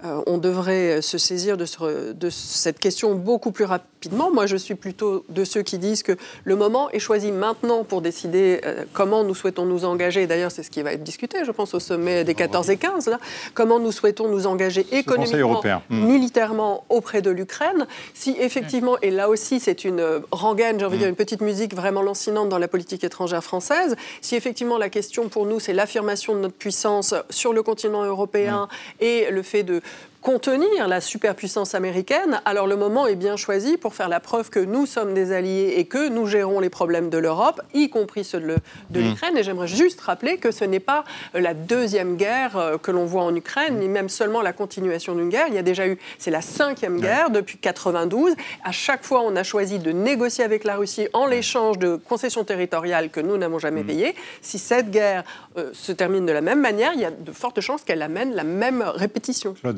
euh, 0.05 0.21
on 0.27 0.37
devrait 0.37 1.01
se 1.01 1.17
saisir 1.17 1.57
de, 1.57 1.65
de, 2.13 2.29
cette 2.29 2.77
question 2.77 2.86
beaucoup 3.15 3.51
plus 3.51 3.65
rapidement. 3.65 4.31
Moi, 4.31 4.45
je 4.45 4.57
suis 4.57 4.75
plutôt 4.75 5.25
de 5.29 5.43
ceux 5.43 5.61
qui 5.61 5.77
disent 5.77 6.03
que 6.03 6.13
le 6.43 6.55
moment 6.55 6.89
est 6.91 6.99
choisi 6.99 7.31
maintenant 7.31 7.83
pour 7.83 8.01
décider 8.01 8.61
comment 8.93 9.23
nous 9.23 9.35
souhaitons 9.35 9.65
nous 9.65 9.85
engager. 9.85 10.27
D'ailleurs, 10.27 10.51
c'est 10.51 10.63
ce 10.63 10.69
qui 10.69 10.81
va 10.81 10.93
être 10.93 11.03
discuté, 11.03 11.39
je 11.45 11.51
pense, 11.51 11.73
au 11.73 11.79
sommet 11.79 12.23
des 12.23 12.35
14 12.35 12.69
et 12.69 12.77
15. 12.77 13.07
Là. 13.07 13.19
Comment 13.53 13.79
nous 13.79 13.91
souhaitons 13.91 14.27
nous 14.27 14.47
engager 14.47 14.85
économiquement, 14.91 15.61
hmm. 15.89 16.05
militairement 16.05 16.85
auprès 16.89 17.21
de 17.21 17.31
l'Ukraine. 17.31 17.87
Si 18.13 18.35
effectivement, 18.39 18.97
et 19.01 19.11
là 19.11 19.29
aussi, 19.29 19.59
c'est 19.59 19.83
une 19.83 20.21
rengaine, 20.31 20.79
j'ai 20.79 20.85
envie 20.85 20.97
de 20.97 20.99
dire, 20.99 21.07
hmm. 21.07 21.11
une 21.11 21.15
petite 21.15 21.41
musique 21.41 21.75
vraiment 21.75 22.01
lancinante 22.01 22.49
dans 22.49 22.59
la 22.59 22.67
politique 22.67 23.03
étrangère 23.03 23.43
française, 23.43 23.95
si 24.21 24.35
effectivement 24.35 24.77
la 24.77 24.89
question 24.89 25.29
pour 25.29 25.45
nous, 25.45 25.59
c'est 25.59 25.73
l'affirmation 25.73 26.35
de 26.35 26.39
notre 26.39 26.55
puissance 26.55 27.13
sur 27.29 27.53
le 27.53 27.63
continent 27.63 28.03
européen 28.03 28.67
mm. 28.69 29.03
et 29.03 29.31
le 29.31 29.41
fait 29.41 29.63
de 29.63 29.81
contenir 30.27 30.89
la 30.89 30.99
superpuissance 30.99 31.73
américaine, 31.73 32.41
alors 32.43 32.67
le 32.67 32.75
moment 32.75 33.07
est 33.07 33.15
bien 33.15 33.37
choisi 33.37 33.77
pour 33.77 33.95
faire 33.95 34.09
la 34.09 34.19
preuve 34.19 34.49
que 34.49 34.59
nous 34.59 34.85
sommes 34.85 35.13
des 35.13 35.31
alliés 35.31 35.75
et 35.77 35.85
que 35.85 36.09
nous 36.09 36.27
gérons 36.27 36.59
les 36.59 36.69
problèmes 36.69 37.09
de 37.09 37.17
l'Europe, 37.17 37.61
y 37.73 37.89
compris 37.89 38.25
ceux 38.25 38.41
de 38.41 38.55
mm. 38.89 38.99
l'Ukraine. 38.99 39.37
Et 39.37 39.43
j'aimerais 39.43 39.69
juste 39.69 40.01
rappeler 40.01 40.35
que 40.37 40.51
ce 40.51 40.65
n'est 40.65 40.81
pas 40.81 41.05
euh, 41.33 41.39
la 41.39 41.53
deuxième 41.53 42.17
guerre 42.17 42.57
euh, 42.57 42.77
que 42.77 42.91
l'on 42.91 43.05
voit 43.05 43.23
en 43.23 43.33
Ukraine, 43.33 43.79
ni 43.79 43.87
même 43.87 44.09
seulement 44.09 44.41
la 44.41 44.51
continuation 44.51 45.15
d'une 45.15 45.29
guerre. 45.29 45.45
Il 45.47 45.53
y 45.53 45.59
a 45.59 45.63
déjà 45.63 45.87
eu, 45.87 45.97
c'est 46.19 46.29
la 46.29 46.41
cinquième 46.41 46.99
guerre 46.99 47.29
depuis 47.29 47.57
92. 47.57 48.35
À 48.65 48.73
chaque 48.73 49.05
fois, 49.05 49.21
on 49.21 49.33
a 49.37 49.43
choisi 49.43 49.79
de 49.79 49.93
négocier 49.93 50.43
avec 50.43 50.65
la 50.65 50.75
Russie 50.75 51.07
en 51.13 51.25
l'échange 51.25 51.79
de 51.79 51.95
concessions 51.95 52.43
territoriales 52.43 53.11
que 53.11 53.21
nous 53.21 53.37
n'avons 53.37 53.59
jamais 53.59 53.83
mm. 53.83 53.87
payées. 53.87 54.15
Si 54.41 54.59
cette 54.59 54.91
guerre 54.91 55.23
euh, 55.57 55.69
se 55.71 55.93
termine 55.93 56.25
de 56.25 56.33
la 56.33 56.41
même 56.41 56.59
manière, 56.59 56.91
il 56.95 56.99
y 56.99 57.05
a 57.05 57.11
de 57.11 57.31
fortes 57.31 57.61
chances 57.61 57.83
qu'elle 57.83 58.01
amène 58.01 58.35
la 58.35 58.43
même 58.43 58.81
répétition. 58.81 59.53
Claude 59.53 59.77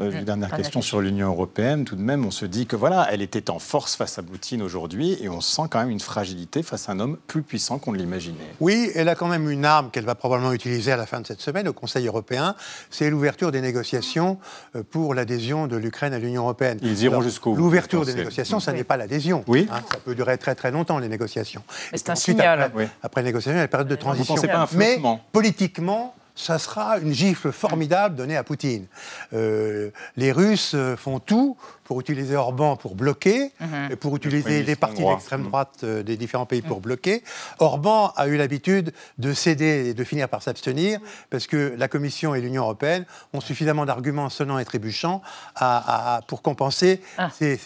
euh, 0.00 0.10
une 0.10 0.24
dernière 0.24 0.50
question 0.54 0.82
sur 0.82 1.00
l'Union 1.00 1.28
européenne. 1.28 1.84
Tout 1.84 1.96
de 1.96 2.02
même, 2.02 2.24
on 2.24 2.30
se 2.30 2.44
dit 2.44 2.66
que 2.66 2.76
voilà, 2.76 3.08
elle 3.10 3.22
était 3.22 3.50
en 3.50 3.58
force 3.58 3.96
face 3.96 4.18
à 4.18 4.22
Poutine 4.22 4.62
aujourd'hui 4.62 5.16
et 5.20 5.28
on 5.28 5.40
sent 5.40 5.62
quand 5.70 5.80
même 5.80 5.90
une 5.90 6.00
fragilité 6.00 6.62
face 6.62 6.88
à 6.88 6.92
un 6.92 7.00
homme 7.00 7.18
plus 7.26 7.42
puissant 7.42 7.78
qu'on 7.78 7.92
ne 7.92 7.98
l'imaginait. 7.98 8.36
Oui, 8.60 8.90
elle 8.94 9.08
a 9.08 9.14
quand 9.14 9.28
même 9.28 9.48
une 9.50 9.64
arme 9.64 9.90
qu'elle 9.90 10.04
va 10.04 10.14
probablement 10.14 10.52
utiliser 10.52 10.92
à 10.92 10.96
la 10.96 11.06
fin 11.06 11.20
de 11.20 11.26
cette 11.26 11.40
semaine 11.40 11.68
au 11.68 11.72
Conseil 11.72 12.06
européen. 12.06 12.54
C'est 12.90 13.10
l'ouverture 13.10 13.52
des 13.52 13.60
négociations 13.60 14.38
euh, 14.76 14.82
pour 14.82 15.14
l'adhésion 15.14 15.66
de 15.66 15.76
l'Ukraine 15.76 16.12
à 16.12 16.18
l'Union 16.18 16.42
européenne. 16.42 16.78
Ils 16.82 17.02
iront 17.02 17.22
jusqu'au 17.22 17.54
bout. 17.54 17.58
L'ouverture 17.58 18.04
des 18.04 18.14
négociations, 18.14 18.60
ça 18.60 18.72
n'est 18.72 18.84
pas 18.84 18.96
l'adhésion. 18.96 19.44
Oui. 19.46 19.68
Hein, 19.70 19.80
ça 19.90 19.98
peut 19.98 20.14
durer 20.14 20.38
très 20.38 20.54
très 20.54 20.70
longtemps 20.70 20.98
les 20.98 21.08
négociations. 21.08 21.62
C'est 21.92 22.10
un 22.10 22.14
signal. 22.14 22.62
Après, 22.62 22.88
après 23.02 23.22
les 23.22 23.28
négociations, 23.28 23.56
il 23.56 23.58
y 23.58 23.60
a 23.60 23.64
une 23.64 23.68
période 23.68 23.88
de 23.88 23.96
transition. 23.96 24.34
Pas 24.34 24.62
un 24.62 24.68
Mais 24.74 25.00
politiquement, 25.32 26.14
ça 26.38 26.58
sera 26.58 26.98
une 26.98 27.12
gifle 27.12 27.52
formidable 27.52 28.14
donnée 28.14 28.36
à 28.36 28.44
Poutine. 28.44 28.86
Euh, 29.32 29.90
les 30.16 30.32
Russes 30.32 30.72
euh, 30.74 30.96
font 30.96 31.18
tout 31.18 31.56
pour 31.88 32.00
utiliser 32.00 32.36
Orban 32.36 32.76
pour 32.76 32.94
bloquer, 32.94 33.50
mhm. 33.60 33.92
et 33.92 33.96
pour 33.96 34.14
utiliser 34.14 34.62
les 34.62 34.76
partis 34.76 35.02
d'extrême 35.02 35.40
mhm. 35.40 35.48
droite 35.48 35.78
euh, 35.84 36.02
des 36.02 36.18
différents 36.18 36.44
pays 36.44 36.60
pour 36.60 36.76
mhm. 36.76 36.82
bloquer. 36.82 37.22
Orban 37.60 38.12
a 38.14 38.26
eu 38.26 38.36
l'habitude 38.36 38.92
de 39.16 39.32
céder 39.32 39.86
et 39.88 39.94
de 39.94 40.04
finir 40.04 40.28
par 40.28 40.42
s'abstenir, 40.42 41.00
parce 41.30 41.46
que 41.46 41.74
la 41.78 41.88
Commission 41.88 42.34
et 42.34 42.42
l'Union 42.42 42.64
européenne 42.64 43.06
ont 43.32 43.40
suffisamment 43.40 43.86
d'arguments 43.86 44.28
sonnants 44.28 44.58
et 44.58 44.66
trébuchants 44.66 45.22
à, 45.56 46.20
pour 46.26 46.42
compenser 46.42 47.00
ah. 47.16 47.30
ces, 47.32 47.56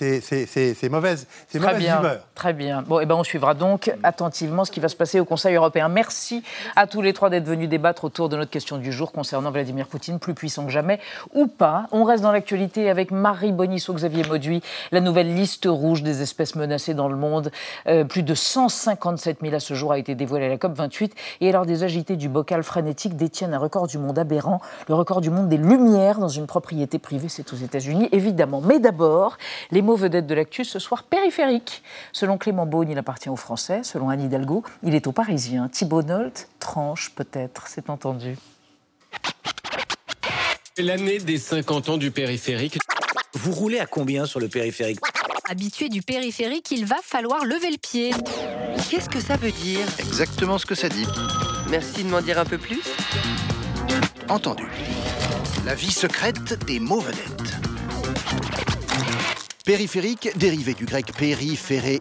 mauvaises, 0.89 1.27
ces 1.49 1.59
très 1.59 1.75
bien, 1.75 1.99
humeurs. 1.99 2.25
Très 2.37 2.53
bien. 2.53 2.83
Bon, 2.83 3.01
et 3.01 3.03
eh 3.03 3.07
ben 3.07 3.16
on 3.16 3.25
suivra 3.25 3.55
donc 3.55 3.93
attentivement 4.05 4.64
ce 4.64 4.70
qui 4.70 4.79
va 4.79 4.89
se 4.89 4.95
passer 4.95 5.18
au 5.18 5.25
Conseil 5.25 5.57
européen. 5.57 5.89
Merci 5.89 6.45
à 6.77 6.87
tous 6.87 7.03
les 7.03 7.12
trois 7.12 7.29
d'être 7.29 7.47
venus 7.47 7.68
débattre 7.68 8.05
autour 8.05 8.29
de 8.29 8.37
notre 8.37 8.53
question 8.53 8.79
du 8.79 8.93
jour 8.93 9.11
concernant 9.11 9.51
Vladimir 9.51 9.89
Poutine, 9.89 10.20
plus 10.20 10.35
puissant 10.35 10.64
que 10.64 10.70
jamais 10.70 11.01
ou 11.35 11.49
pas. 11.49 11.89
On 11.91 12.05
reste 12.05 12.23
dans 12.23 12.31
l'actualité 12.31 12.89
avec 12.89 13.11
Marie 13.11 13.51
Bonisseau, 13.51 13.95
Xavier 13.95 14.12
La 14.91 15.01
nouvelle 15.01 15.35
liste 15.35 15.67
rouge 15.69 16.03
des 16.03 16.23
espèces 16.23 16.55
menacées 16.55 16.95
dans 16.95 17.09
le 17.09 17.17
monde. 17.17 17.51
Euh, 17.87 18.05
plus 18.05 18.23
de 18.23 18.35
157 18.35 19.39
000 19.43 19.55
à 19.55 19.61
ce 19.61 19.75
jour 19.75 19.93
a 19.93 19.99
été 19.99 20.15
dévoilée 20.15 20.47
à 20.47 20.49
la 20.49 20.57
COP28. 20.57 21.13
Et 21.41 21.49
alors 21.49 21.67
des 21.67 21.83
agités 21.83 22.17
du 22.17 22.29
bocal 22.29 22.63
frénétique 22.63 23.17
détiennent 23.17 23.55
un 23.55 23.59
record 23.59 23.87
du 23.87 23.99
monde 23.99 24.19
aberrant, 24.19 24.61
le 24.89 24.95
record 24.95 25.21
du 25.21 25.31
monde 25.31 25.49
des 25.49 25.57
lumières 25.57 26.19
dans 26.19 26.29
une 26.29 26.47
propriété 26.47 26.99
privée, 26.99 27.29
c'est 27.29 27.53
aux 27.53 27.57
États-Unis 27.57 28.09
évidemment. 28.13 28.61
Mais 28.61 28.79
d'abord, 28.79 29.39
les 29.71 29.83
mots 29.83 29.97
vedettes 29.97 30.27
de 30.27 30.35
l'actu 30.35 30.65
ce 30.65 30.79
soir 30.79 31.05
périphérique. 31.05 31.83
Selon 32.13 32.39
Clément 32.39 32.67
Beaune, 32.67 32.91
il 32.91 32.99
appartient 32.99 33.29
aux 33.29 33.37
Français. 33.37 33.83
Selon 33.83 34.09
Anne 34.09 34.23
Hidalgo, 34.23 34.63
il 34.83 34.95
est 34.95 35.07
aux 35.07 35.13
Parisiens. 35.13 35.69
Thibault 35.69 36.03
Nolt 36.03 36.49
tranche 36.59 37.13
peut-être, 37.15 37.67
c'est 37.69 37.91
entendu. 37.91 38.37
L'année 40.79 41.19
des 41.19 41.37
50 41.37 41.91
ans 41.91 41.97
du 41.99 42.11
périphérique. 42.11 42.79
Vous 43.35 43.53
roulez 43.53 43.78
à 43.78 43.87
combien 43.87 44.26
sur 44.26 44.41
le 44.41 44.49
périphérique 44.49 45.01
Habitué 45.49 45.89
du 45.89 46.03
périphérique, 46.03 46.70
il 46.70 46.85
va 46.85 46.97
falloir 47.03 47.45
lever 47.45 47.70
le 47.70 47.78
pied. 47.78 48.11
Qu'est-ce 48.91 49.09
que 49.09 49.20
ça 49.20 49.37
veut 49.37 49.53
dire 49.53 49.80
Exactement 49.99 50.59
ce 50.59 50.66
que 50.66 50.74
ça 50.74 50.89
dit. 50.89 51.07
Merci 51.70 52.05
de 52.05 52.09
m'en 52.09 52.20
dire 52.20 52.39
un 52.39 52.45
peu 52.45 52.59
plus. 52.59 52.83
Entendu. 54.28 54.64
La 55.64 55.74
vie 55.74 55.91
secrète 55.91 56.64
des 56.66 56.78
mots 56.78 57.01
vedettes. 57.01 57.53
Périphérique, 59.65 60.31
dérivé 60.37 60.75
du 60.75 60.87
grec 60.87 61.13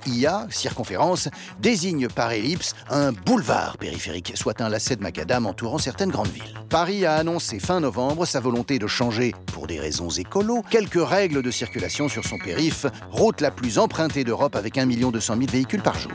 ia, 0.08 0.48
circonférence, 0.50 1.30
désigne 1.60 2.08
par 2.08 2.32
ellipse 2.32 2.74
un 2.90 3.12
boulevard 3.12 3.78
périphérique, 3.78 4.34
soit 4.36 4.62
un 4.62 4.70
lacet 4.70 4.96
de 4.96 5.04
macadam 5.04 5.46
entourant 5.46 5.78
certaines 5.78 6.10
grandes 6.10 6.30
villes. 6.30 6.60
Paris 6.70 7.06
a 7.06 7.16
annoncé 7.16 7.60
fin 7.60 7.80
novembre 7.80 8.26
sa 8.26 8.40
volonté 8.40 8.80
de 8.80 8.88
changer, 8.88 9.36
pour 9.54 9.68
des 9.68 9.80
raisons 9.80 10.10
écolo, 10.10 10.64
quelques 10.70 11.06
règles 11.06 11.44
de 11.44 11.52
circulation 11.52 12.10
sur 12.10 12.26
son 12.26 12.40
périph', 12.40 12.88
route 13.12 13.42
la 13.42 13.52
plus 13.52 13.78
empruntée 13.78 14.24
d'Europe 14.24 14.56
avec 14.56 14.78
1 14.78 14.88
200 14.88 15.36
000 15.36 15.52
véhicules 15.52 15.84
par 15.84 16.00
jour. 16.00 16.14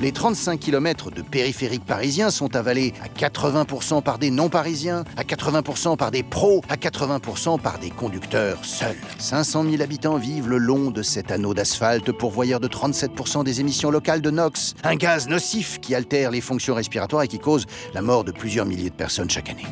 Les 0.00 0.12
35 0.12 0.58
km 0.58 1.10
de 1.10 1.20
périphérique 1.20 1.84
parisien 1.84 2.30
sont 2.30 2.56
avalés 2.56 2.94
à 3.02 3.08
80% 3.08 4.02
par 4.02 4.18
des 4.18 4.30
non-parisiens, 4.30 5.04
à 5.18 5.24
80% 5.24 5.98
par 5.98 6.10
des 6.10 6.22
pros, 6.22 6.62
à 6.70 6.76
80% 6.76 7.60
par 7.60 7.78
des 7.78 7.90
conducteurs 7.90 8.64
seuls. 8.64 8.96
500 9.18 9.64
000 9.64 9.82
habitants 9.82 10.16
vivent 10.16 10.48
le 10.48 10.56
long 10.56 10.90
de 10.90 11.02
cet 11.02 11.30
anneau 11.30 11.52
d'asphalte, 11.52 12.12
pourvoyeur 12.12 12.60
de 12.60 12.68
37% 12.68 13.44
des 13.44 13.60
émissions 13.60 13.90
locales 13.90 14.22
de 14.22 14.30
NOx, 14.30 14.74
un 14.84 14.96
gaz 14.96 15.28
nocif 15.28 15.78
qui 15.80 15.94
altère 15.94 16.30
les 16.30 16.40
fonctions 16.40 16.74
respiratoires 16.74 17.24
et 17.24 17.28
qui 17.28 17.38
cause 17.38 17.66
la 17.92 18.00
mort 18.00 18.24
de 18.24 18.32
plusieurs 18.32 18.64
milliers 18.64 18.88
de 18.88 18.94
personnes 18.94 19.28
chaque 19.28 19.50
année. 19.50 19.66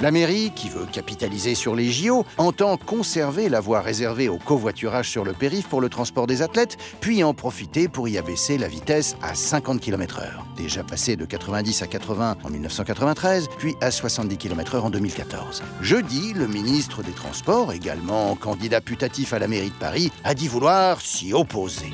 La 0.00 0.10
mairie, 0.10 0.50
qui 0.56 0.70
veut 0.70 0.86
capitaliser 0.90 1.54
sur 1.54 1.76
les 1.76 1.90
JO, 1.90 2.24
entend 2.38 2.78
conserver 2.78 3.50
la 3.50 3.60
voie 3.60 3.82
réservée 3.82 4.30
au 4.30 4.38
covoiturage 4.38 5.10
sur 5.10 5.24
le 5.24 5.34
périph' 5.34 5.68
pour 5.68 5.82
le 5.82 5.90
transport 5.90 6.26
des 6.26 6.40
athlètes, 6.40 6.78
puis 7.00 7.22
en 7.22 7.34
profiter 7.34 7.86
pour 7.86 8.08
y 8.08 8.16
abaisser 8.16 8.56
la 8.56 8.66
vitesse 8.66 9.16
à 9.20 9.34
50 9.34 9.78
km/h. 9.78 10.56
Déjà 10.56 10.84
passé 10.84 11.16
de 11.16 11.26
90 11.26 11.82
à 11.82 11.86
80 11.86 12.36
en 12.42 12.48
1993, 12.48 13.48
puis 13.58 13.74
à 13.82 13.90
70 13.90 14.38
km/h 14.38 14.80
en 14.80 14.90
2014. 14.90 15.62
Jeudi, 15.82 16.32
le 16.32 16.46
ministre 16.46 17.02
des 17.02 17.12
Transports, 17.12 17.74
également 17.74 18.34
candidat 18.36 18.80
putatif 18.80 19.34
à 19.34 19.38
la 19.38 19.48
mairie 19.48 19.68
de 19.68 19.74
Paris, 19.74 20.10
a 20.24 20.32
dit 20.32 20.48
vouloir 20.48 21.02
s'y 21.02 21.34
opposer. 21.34 21.92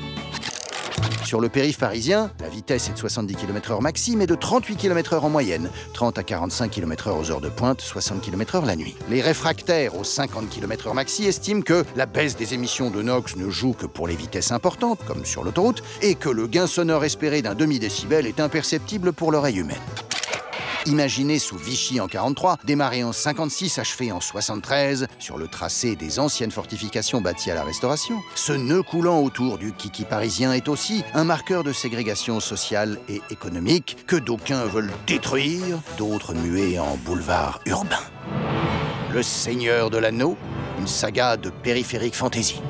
Sur 1.23 1.41
le 1.41 1.49
périph' 1.49 1.77
parisien, 1.77 2.31
la 2.39 2.49
vitesse 2.49 2.89
est 2.89 2.93
de 2.93 2.97
70 2.97 3.35
km/h 3.35 3.81
maxi, 3.81 4.15
mais 4.15 4.27
de 4.27 4.35
38 4.35 4.77
km/h 4.77 5.19
en 5.19 5.29
moyenne, 5.29 5.69
30 5.93 6.17
à 6.17 6.23
45 6.23 6.71
km/h 6.71 7.19
aux 7.19 7.31
heures 7.31 7.41
de 7.41 7.49
pointe, 7.49 7.81
60 7.81 8.21
km/h 8.21 8.65
la 8.65 8.75
nuit. 8.75 8.95
Les 9.09 9.21
réfractaires 9.21 9.95
aux 9.95 10.03
50 10.03 10.49
km/h 10.49 10.93
maxi 10.93 11.25
estiment 11.25 11.61
que 11.61 11.83
la 11.95 12.05
baisse 12.05 12.37
des 12.37 12.53
émissions 12.53 12.89
de 12.89 13.01
NOx 13.01 13.35
ne 13.35 13.49
joue 13.49 13.73
que 13.73 13.85
pour 13.85 14.07
les 14.07 14.15
vitesses 14.15 14.51
importantes, 14.51 14.99
comme 15.05 15.25
sur 15.25 15.43
l'autoroute, 15.43 15.83
et 16.01 16.15
que 16.15 16.29
le 16.29 16.47
gain 16.47 16.67
sonore 16.67 17.03
espéré 17.03 17.41
d'un 17.41 17.55
demi-décibel 17.55 18.25
est 18.25 18.39
imperceptible 18.39 19.13
pour 19.13 19.31
l'oreille 19.31 19.59
humaine. 19.59 19.75
Imaginé 20.87 21.37
sous 21.37 21.57
Vichy 21.57 21.99
en 21.99 22.07
43, 22.07 22.59
démarré 22.63 23.03
en 23.03 23.11
56, 23.11 23.77
achevé 23.77 24.13
en 24.13 24.21
73, 24.21 25.07
sur 25.19 25.37
le 25.37 25.49
tracé 25.49 25.97
des 25.97 26.17
anciennes 26.17 26.51
fortifications 26.51 27.19
bâties 27.19 27.51
à 27.51 27.55
la 27.55 27.65
Restauration, 27.65 28.21
ce 28.35 28.53
nœud 28.53 28.83
coulant 28.83 29.19
autour 29.19 29.57
du 29.57 29.73
kiki 29.73 30.05
parisien 30.05 30.53
est 30.53 30.69
aussi 30.69 31.03
un 31.13 31.25
marqueur 31.25 31.65
de 31.65 31.73
ségrégation 31.73 32.39
sociale 32.39 32.99
et 33.09 33.21
économique 33.29 33.97
que 34.07 34.15
d'aucuns 34.15 34.63
veulent 34.63 34.93
détruire, 35.05 35.79
d'autres 35.97 36.33
muer 36.33 36.79
en 36.79 36.95
boulevard 36.95 37.59
urbain. 37.65 37.97
Le 39.13 39.23
Seigneur 39.23 39.89
de 39.89 39.97
l'Anneau, 39.97 40.37
une 40.79 40.87
saga 40.87 41.35
de 41.35 41.49
périphérique 41.49 42.15
fantaisie. 42.15 42.61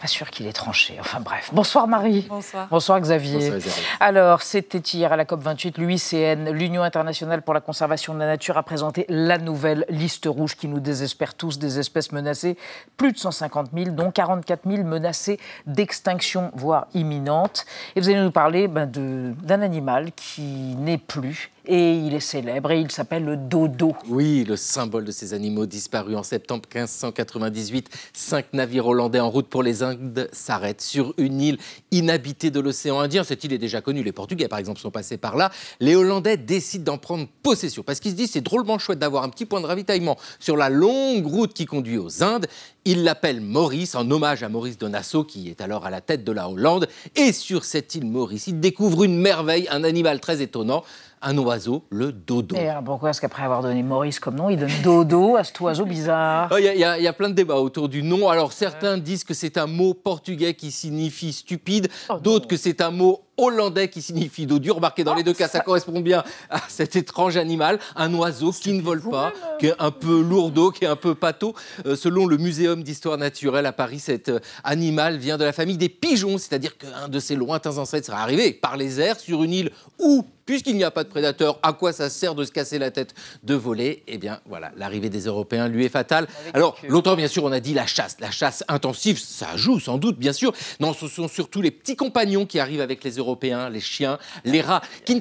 Pas 0.00 0.06
sûr 0.06 0.30
qu'il 0.30 0.46
est 0.46 0.52
tranché. 0.54 0.96
Enfin 0.98 1.20
bref. 1.20 1.50
Bonsoir 1.52 1.86
Marie. 1.86 2.24
Bonsoir. 2.26 2.68
Bonsoir 2.70 3.00
Xavier. 3.00 3.52
Alors, 4.00 4.40
c'était 4.40 4.78
hier 4.78 5.12
à 5.12 5.16
la 5.16 5.26
COP28, 5.26 5.78
l'UICN, 5.78 6.50
l'Union 6.50 6.82
internationale 6.82 7.42
pour 7.42 7.52
la 7.52 7.60
conservation 7.60 8.14
de 8.14 8.18
la 8.18 8.26
nature, 8.26 8.56
a 8.56 8.62
présenté 8.62 9.04
la 9.10 9.36
nouvelle 9.36 9.84
liste 9.90 10.24
rouge 10.24 10.56
qui 10.56 10.68
nous 10.68 10.80
désespère 10.80 11.34
tous 11.34 11.58
des 11.58 11.78
espèces 11.78 12.12
menacées. 12.12 12.56
Plus 12.96 13.12
de 13.12 13.18
150 13.18 13.72
000, 13.74 13.90
dont 13.90 14.10
44 14.10 14.62
000 14.66 14.84
menacées 14.84 15.38
d'extinction, 15.66 16.50
voire 16.54 16.86
imminente. 16.94 17.66
Et 17.94 18.00
vous 18.00 18.08
allez 18.08 18.22
nous 18.22 18.30
parler 18.30 18.68
ben, 18.68 18.90
d'un 18.90 19.60
animal 19.60 20.12
qui 20.12 20.42
n'est 20.78 20.96
plus 20.96 21.50
et 21.66 21.92
il 21.94 22.14
est 22.14 22.20
célèbre 22.20 22.70
et 22.70 22.80
il 22.80 22.90
s'appelle 22.90 23.24
le 23.24 23.36
dodo. 23.36 23.94
Oui, 24.08 24.44
le 24.44 24.56
symbole 24.56 25.04
de 25.04 25.12
ces 25.12 25.34
animaux 25.34 25.66
disparus 25.66 26.16
en 26.16 26.22
septembre 26.22 26.62
1598. 26.74 27.88
Cinq 28.12 28.52
navires 28.52 28.86
hollandais 28.86 29.20
en 29.20 29.30
route 29.30 29.48
pour 29.48 29.62
les 29.62 29.82
Indes 29.82 30.28
s'arrêtent 30.32 30.80
sur 30.80 31.14
une 31.18 31.40
île 31.40 31.58
inhabitée 31.90 32.50
de 32.50 32.60
l'océan 32.60 33.00
Indien. 33.00 33.24
Cette 33.24 33.44
île 33.44 33.52
est 33.52 33.58
déjà 33.58 33.80
connue, 33.80 34.02
les 34.02 34.12
Portugais 34.12 34.48
par 34.48 34.58
exemple 34.58 34.80
sont 34.80 34.90
passés 34.90 35.16
par 35.16 35.36
là. 35.36 35.50
Les 35.80 35.94
Hollandais 35.94 36.36
décident 36.36 36.92
d'en 36.92 36.98
prendre 36.98 37.26
possession 37.42 37.82
parce 37.82 38.00
qu'ils 38.00 38.12
se 38.12 38.16
disent 38.16 38.32
c'est 38.32 38.40
drôlement 38.40 38.78
chouette 38.78 38.98
d'avoir 38.98 39.24
un 39.24 39.28
petit 39.28 39.46
point 39.46 39.60
de 39.60 39.66
ravitaillement 39.66 40.16
sur 40.38 40.56
la 40.56 40.68
longue 40.68 41.26
route 41.26 41.52
qui 41.52 41.66
conduit 41.66 41.98
aux 41.98 42.22
Indes. 42.22 42.46
Ils 42.86 43.04
l'appellent 43.04 43.42
Maurice 43.42 43.94
en 43.94 44.10
hommage 44.10 44.42
à 44.42 44.48
Maurice 44.48 44.78
de 44.78 44.88
Nassau 44.88 45.24
qui 45.24 45.50
est 45.50 45.60
alors 45.60 45.84
à 45.84 45.90
la 45.90 46.00
tête 46.00 46.24
de 46.24 46.32
la 46.32 46.48
Hollande. 46.48 46.88
Et 47.14 47.32
sur 47.32 47.64
cette 47.64 47.94
île 47.94 48.06
Maurice, 48.06 48.46
ils 48.46 48.58
découvrent 48.58 49.04
une 49.04 49.18
merveille, 49.18 49.68
un 49.70 49.84
animal 49.84 50.20
très 50.20 50.40
étonnant 50.40 50.84
un 51.22 51.36
oiseau, 51.38 51.84
le 51.90 52.12
dodo. 52.12 52.56
Et 52.56 52.68
alors 52.68 52.82
pourquoi 52.82 53.10
est-ce 53.10 53.20
qu'après 53.20 53.42
avoir 53.42 53.62
donné 53.62 53.82
Maurice 53.82 54.18
comme 54.18 54.36
nom, 54.36 54.48
il 54.48 54.58
donne 54.58 54.70
dodo 54.82 55.36
à 55.36 55.44
cet 55.44 55.60
oiseau 55.60 55.84
bizarre 55.84 56.48
oh, 56.52 56.56
Il 56.58 56.78
y, 56.78 56.84
a 56.84 57.12
plein 57.12 57.28
de 57.28 57.34
débats 57.34 57.56
autour 57.56 57.88
du 57.88 58.02
nom. 58.02 58.28
Alors 58.28 58.52
certains 58.52 58.98
disent 58.98 59.24
que 59.24 59.34
c'est 59.34 59.58
un 59.58 59.66
mot 59.66 59.94
portugais 59.94 60.54
qui 60.54 60.70
signifie 60.70 61.32
stupide, 61.32 61.88
oh, 62.08 62.18
d'autres 62.18 62.46
que 62.46 62.56
c'est 62.56 62.80
un 62.80 62.90
mot 62.90 63.20
hollandais 63.40 63.88
qui 63.88 64.02
signifie 64.02 64.46
dodu. 64.46 64.70
Remarquez, 64.70 65.04
dans 65.04 65.14
les 65.14 65.22
deux 65.22 65.32
cas, 65.32 65.48
ça 65.48 65.60
correspond 65.60 66.00
bien 66.00 66.22
à 66.50 66.60
cet 66.68 66.96
étrange 66.96 67.36
animal, 67.36 67.78
un 67.96 68.12
oiseau 68.14 68.52
qui 68.52 68.72
ne 68.72 68.82
vole 68.82 69.02
pas, 69.02 69.32
qui 69.58 69.66
est 69.66 69.74
un 69.78 69.90
peu 69.90 70.20
lourdeau, 70.20 70.70
qui 70.70 70.84
est 70.84 70.88
un 70.88 70.96
peu 70.96 71.14
pâteau. 71.14 71.54
Euh, 71.86 71.96
selon 71.96 72.26
le 72.26 72.36
Muséum 72.36 72.82
d'histoire 72.82 73.18
naturelle 73.18 73.66
à 73.66 73.72
Paris, 73.72 73.98
cet 73.98 74.28
euh, 74.28 74.40
animal 74.64 75.18
vient 75.18 75.38
de 75.38 75.44
la 75.44 75.52
famille 75.52 75.76
des 75.78 75.88
pigeons, 75.88 76.38
c'est-à-dire 76.38 76.76
qu'un 76.76 77.08
de 77.08 77.18
ses 77.18 77.36
lointains 77.36 77.78
ancêtres 77.78 78.06
serait 78.06 78.18
arrivé 78.18 78.52
par 78.52 78.76
les 78.76 79.00
airs 79.00 79.18
sur 79.18 79.42
une 79.42 79.52
île 79.52 79.70
où 79.98 80.24
puisqu'il 80.50 80.74
n'y 80.74 80.82
a 80.82 80.90
pas 80.90 81.04
de 81.04 81.08
prédateurs, 81.08 81.60
à 81.62 81.72
quoi 81.72 81.92
ça 81.92 82.10
sert 82.10 82.34
de 82.34 82.42
se 82.42 82.50
casser 82.50 82.80
la 82.80 82.90
tête 82.90 83.14
de 83.44 83.54
voler? 83.54 84.02
Eh 84.08 84.18
bien, 84.18 84.40
voilà, 84.46 84.72
l'arrivée 84.76 85.08
des 85.08 85.26
Européens 85.26 85.68
lui 85.68 85.84
est 85.84 85.90
fatale. 85.90 86.26
Alors, 86.54 86.76
longtemps, 86.88 87.14
bien 87.14 87.28
sûr, 87.28 87.44
on 87.44 87.52
a 87.52 87.60
dit 87.60 87.72
la 87.72 87.86
chasse. 87.86 88.16
La 88.18 88.32
chasse 88.32 88.64
intensive, 88.66 89.20
ça 89.20 89.56
joue 89.56 89.78
sans 89.78 89.96
doute, 89.96 90.18
bien 90.18 90.32
sûr. 90.32 90.52
Non, 90.80 90.92
ce 90.92 91.06
sont 91.06 91.28
surtout 91.28 91.62
les 91.62 91.70
petits 91.70 91.94
compagnons 91.94 92.46
qui 92.46 92.58
arrivent 92.58 92.80
avec 92.80 93.04
les 93.04 93.12
Européens, 93.12 93.29
les 93.68 93.80
chiens, 93.80 94.18
les 94.44 94.60
rats, 94.60 94.82
qui 95.04 95.14
ne 95.14 95.20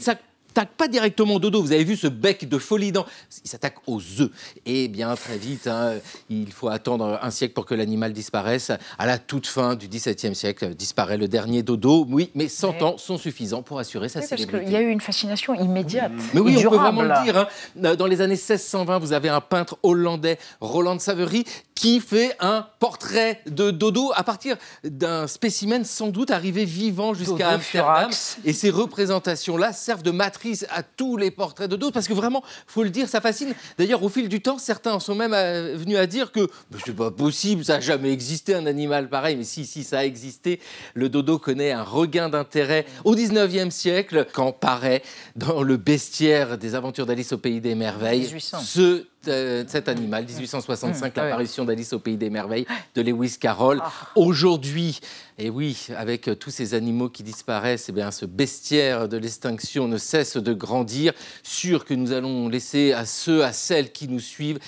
s'attaque 0.50 0.76
pas 0.76 0.88
directement 0.88 1.36
au 1.36 1.40
dodo. 1.40 1.62
Vous 1.62 1.72
avez 1.72 1.84
vu 1.84 1.96
ce 1.96 2.08
bec 2.08 2.50
de 2.50 2.58
folie 2.58 2.92
dent 2.92 3.06
Il 3.44 3.50
s'attaque 3.50 3.76
aux 3.88 4.02
œufs. 4.20 4.30
Et 4.66 4.88
bien 4.88 5.16
très 5.16 5.38
vite, 5.38 5.68
hein, 5.68 5.94
il 6.30 6.52
faut 6.52 6.70
attendre 6.70 7.20
un 7.22 7.32
siècle 7.32 7.54
pour 7.54 7.66
que 7.66 7.76
l'animal 7.76 8.14
disparaisse. 8.14 8.72
À 8.98 9.06
la 9.06 9.18
toute 9.18 9.48
fin 9.48 9.76
du 9.76 9.88
XVIIe 9.88 10.36
siècle, 10.36 10.76
disparaît 10.76 11.18
le 11.18 11.28
dernier 11.28 11.64
dodo. 11.64 12.06
Oui, 12.10 12.32
mais 12.36 12.48
100 12.48 12.82
ans 12.82 12.98
sont 12.98 13.18
suffisants 13.18 13.62
pour 13.62 13.80
assurer 13.80 14.10
sa 14.10 14.20
oui, 14.20 14.28
célébrité. 14.28 14.52
Parce 14.52 14.64
qu'il 14.66 14.74
y 14.74 14.76
a 14.76 14.82
eu 14.82 14.90
une 14.90 15.02
fascination 15.02 15.54
immédiate. 15.54 16.12
Mais 16.34 16.40
oui, 16.40 16.58
on 16.58 16.70
peut 16.70 16.78
vraiment 16.78 17.04
le 17.04 17.24
dire. 17.24 17.38
Hein. 17.38 17.96
Dans 17.96 18.08
les 18.08 18.22
années 18.22 18.34
1620, 18.34 19.00
vous 19.00 19.14
avez 19.14 19.30
un 19.30 19.42
peintre 19.42 19.78
hollandais, 19.84 20.40
Roland 20.62 21.00
Savery, 21.00 21.46
qui 21.76 22.00
fait 22.00 22.36
un 22.40 22.68
portrait 22.80 23.42
de 23.46 23.72
dodo 23.72 24.12
à 24.16 24.24
partir 24.24 24.58
d'un 24.84 25.28
spécimen 25.28 25.86
sans 25.86 26.10
doute 26.10 26.32
arrivé 26.32 26.66
vivant 26.66 27.14
jusqu'à 27.14 27.52
Amsterdam. 27.52 28.10
Et 28.44 28.54
ces 28.54 28.70
représentations-là 28.70 29.72
servent 29.72 30.04
de 30.04 30.12
matrice 30.12 30.49
actrice 30.50 30.66
à 30.70 30.84
tous 30.84 31.18
les 31.18 31.32
portraits 31.32 31.70
de 31.70 31.76
dos, 31.76 31.92
parce 31.92 32.08
que 32.08 32.14
vraiment, 32.14 32.44
faut 32.68 32.84
le 32.84 32.90
dire, 32.90 33.08
ça 33.08 33.22
fascine. 33.22 33.54
D'ailleurs, 33.78 34.04
au 34.04 34.10
fil 34.10 34.30
du 34.30 34.42
temps, 34.42 34.58
certains 34.58 34.94
en 34.94 35.00
sont 35.00 35.16
même 35.16 35.34
euh, 35.34 35.76
venus 35.76 35.98
à 35.98 36.08
dire 36.08 36.32
que 36.32 36.48
c'est 36.86 36.96
pas 36.96 37.12
possible, 37.12 37.64
ça 37.64 37.76
n'a 37.76 37.80
jamais 37.80 38.12
existé 38.12 38.56
un 38.56 38.66
animal 38.66 39.10
pareil. 39.10 39.36
Mais 39.36 39.44
si, 39.44 39.66
si, 39.66 39.84
ça 39.84 40.00
a 40.00 40.06
existé. 40.06 40.60
Le 40.94 41.10
dodo 41.10 41.40
connaît 41.40 41.72
un 41.72 41.84
regain 41.84 42.30
d'intérêt 42.30 42.86
au 43.04 43.16
19e 43.16 43.72
siècle, 43.72 44.28
quand 44.34 44.52
paraît 44.52 45.04
dans 45.36 45.64
le 45.64 45.78
bestiaire 45.78 46.58
des 46.58 46.76
aventures 46.76 47.06
d'Alice 47.06 47.34
au 47.34 47.38
Pays 47.38 47.62
des 47.62 47.76
Merveilles 47.76 48.30
ce 48.40 49.06
euh, 49.28 49.64
cet 49.68 49.90
animal, 49.90 50.26
1865, 50.26 51.16
mmh, 51.16 51.20
l'apparition 51.20 51.66
d'Alice 51.66 51.94
au 51.94 52.00
Pays 52.00 52.18
des 52.18 52.30
Merveilles 52.30 52.66
de 52.96 53.02
Lewis 53.02 53.38
Carroll. 53.40 53.82
Ah. 53.84 53.92
Aujourd'hui, 54.16 55.00
et 55.38 55.50
oui, 55.50 55.88
avec 55.98 56.30
tous 56.40 56.52
ces 56.52 56.74
animaux 56.74 57.10
qui 57.10 57.24
disparaissent, 57.24 57.90
eh 57.90 57.92
bien, 57.92 58.12
ce 58.12 58.26
bestiaire 58.26 59.08
de 59.08 59.18
l'extinction 59.18 59.88
ne 59.88 59.98
cesse 59.98 60.38
de 60.38 60.54
grandir. 60.54 61.14
Sûr 61.44 61.86
que 61.86 61.94
nous 61.94 62.12
allons 62.12 62.48
laisser 62.50 62.94
à 62.94 63.06
ceux, 63.06 63.44
à 63.44 63.52
celles 63.52 63.92
qui 63.92 64.08
nous 64.08 64.20
suivent, 64.20 64.60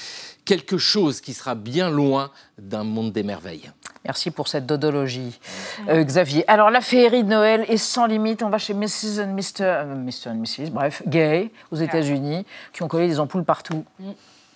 quelque 0.46 0.78
chose 0.78 1.22
qui 1.22 1.34
sera 1.34 1.56
bien 1.56 1.90
loin 1.90 2.32
d'un 2.58 2.84
monde 2.84 3.12
des 3.12 3.24
merveilles. 3.24 3.72
Merci 4.04 4.32
pour 4.32 4.48
cette 4.48 4.66
dodologie, 4.66 5.40
euh, 5.88 6.04
Xavier. 6.04 6.44
Alors, 6.50 6.72
la 6.72 6.82
féerie 6.82 7.24
de 7.24 7.30
Noël 7.30 7.66
est 7.68 7.78
sans 7.78 8.08
limite. 8.08 8.42
On 8.42 8.50
va 8.50 8.58
chez 8.58 8.74
Mrs. 8.74 9.22
and 9.22 9.34
Mr. 9.34 9.62
Euh, 9.62 9.96
Mr. 9.96 10.30
and 10.30 10.36
Mrs. 10.36 10.72
Bref, 10.72 11.04
Gay, 11.08 11.52
aux 11.72 11.76
États-Unis, 11.76 12.46
qui 12.74 12.82
ont 12.82 12.88
collé 12.88 13.08
des 13.08 13.20
ampoules 13.20 13.46
partout. 13.46 13.86
Mm. 14.00 14.12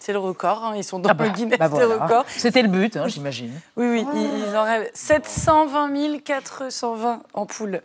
C'est 0.05 0.13
le 0.13 0.19
record, 0.19 0.63
hein. 0.63 0.73
ils 0.75 0.83
sont 0.83 0.99
dans 0.99 1.09
ah 1.09 1.15
bah, 1.15 1.25
le 1.25 1.31
Guinness 1.31 1.57
bah 1.57 1.67
records. 1.67 2.25
C'était 2.27 2.61
le 2.61 2.67
but, 2.67 2.95
hein, 2.95 3.07
j'imagine. 3.07 3.51
Oui, 3.75 3.87
oui, 3.87 4.05
ils, 4.13 4.55
en 4.55 4.63
rêvent. 4.63 4.87
720 4.93 6.19
420 6.19 7.23
ampoules 7.33 7.81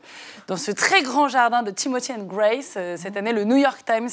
dans 0.47 0.59
ce 0.59 0.71
très 0.71 1.01
grand 1.01 1.29
jardin 1.29 1.63
de 1.63 1.71
Timothy 1.71 2.13
and 2.13 2.25
Grace. 2.25 2.75
Euh, 2.77 2.99
cette 2.99 3.17
année, 3.17 3.33
le 3.33 3.45
New 3.45 3.57
York 3.57 3.87
Times 3.87 4.11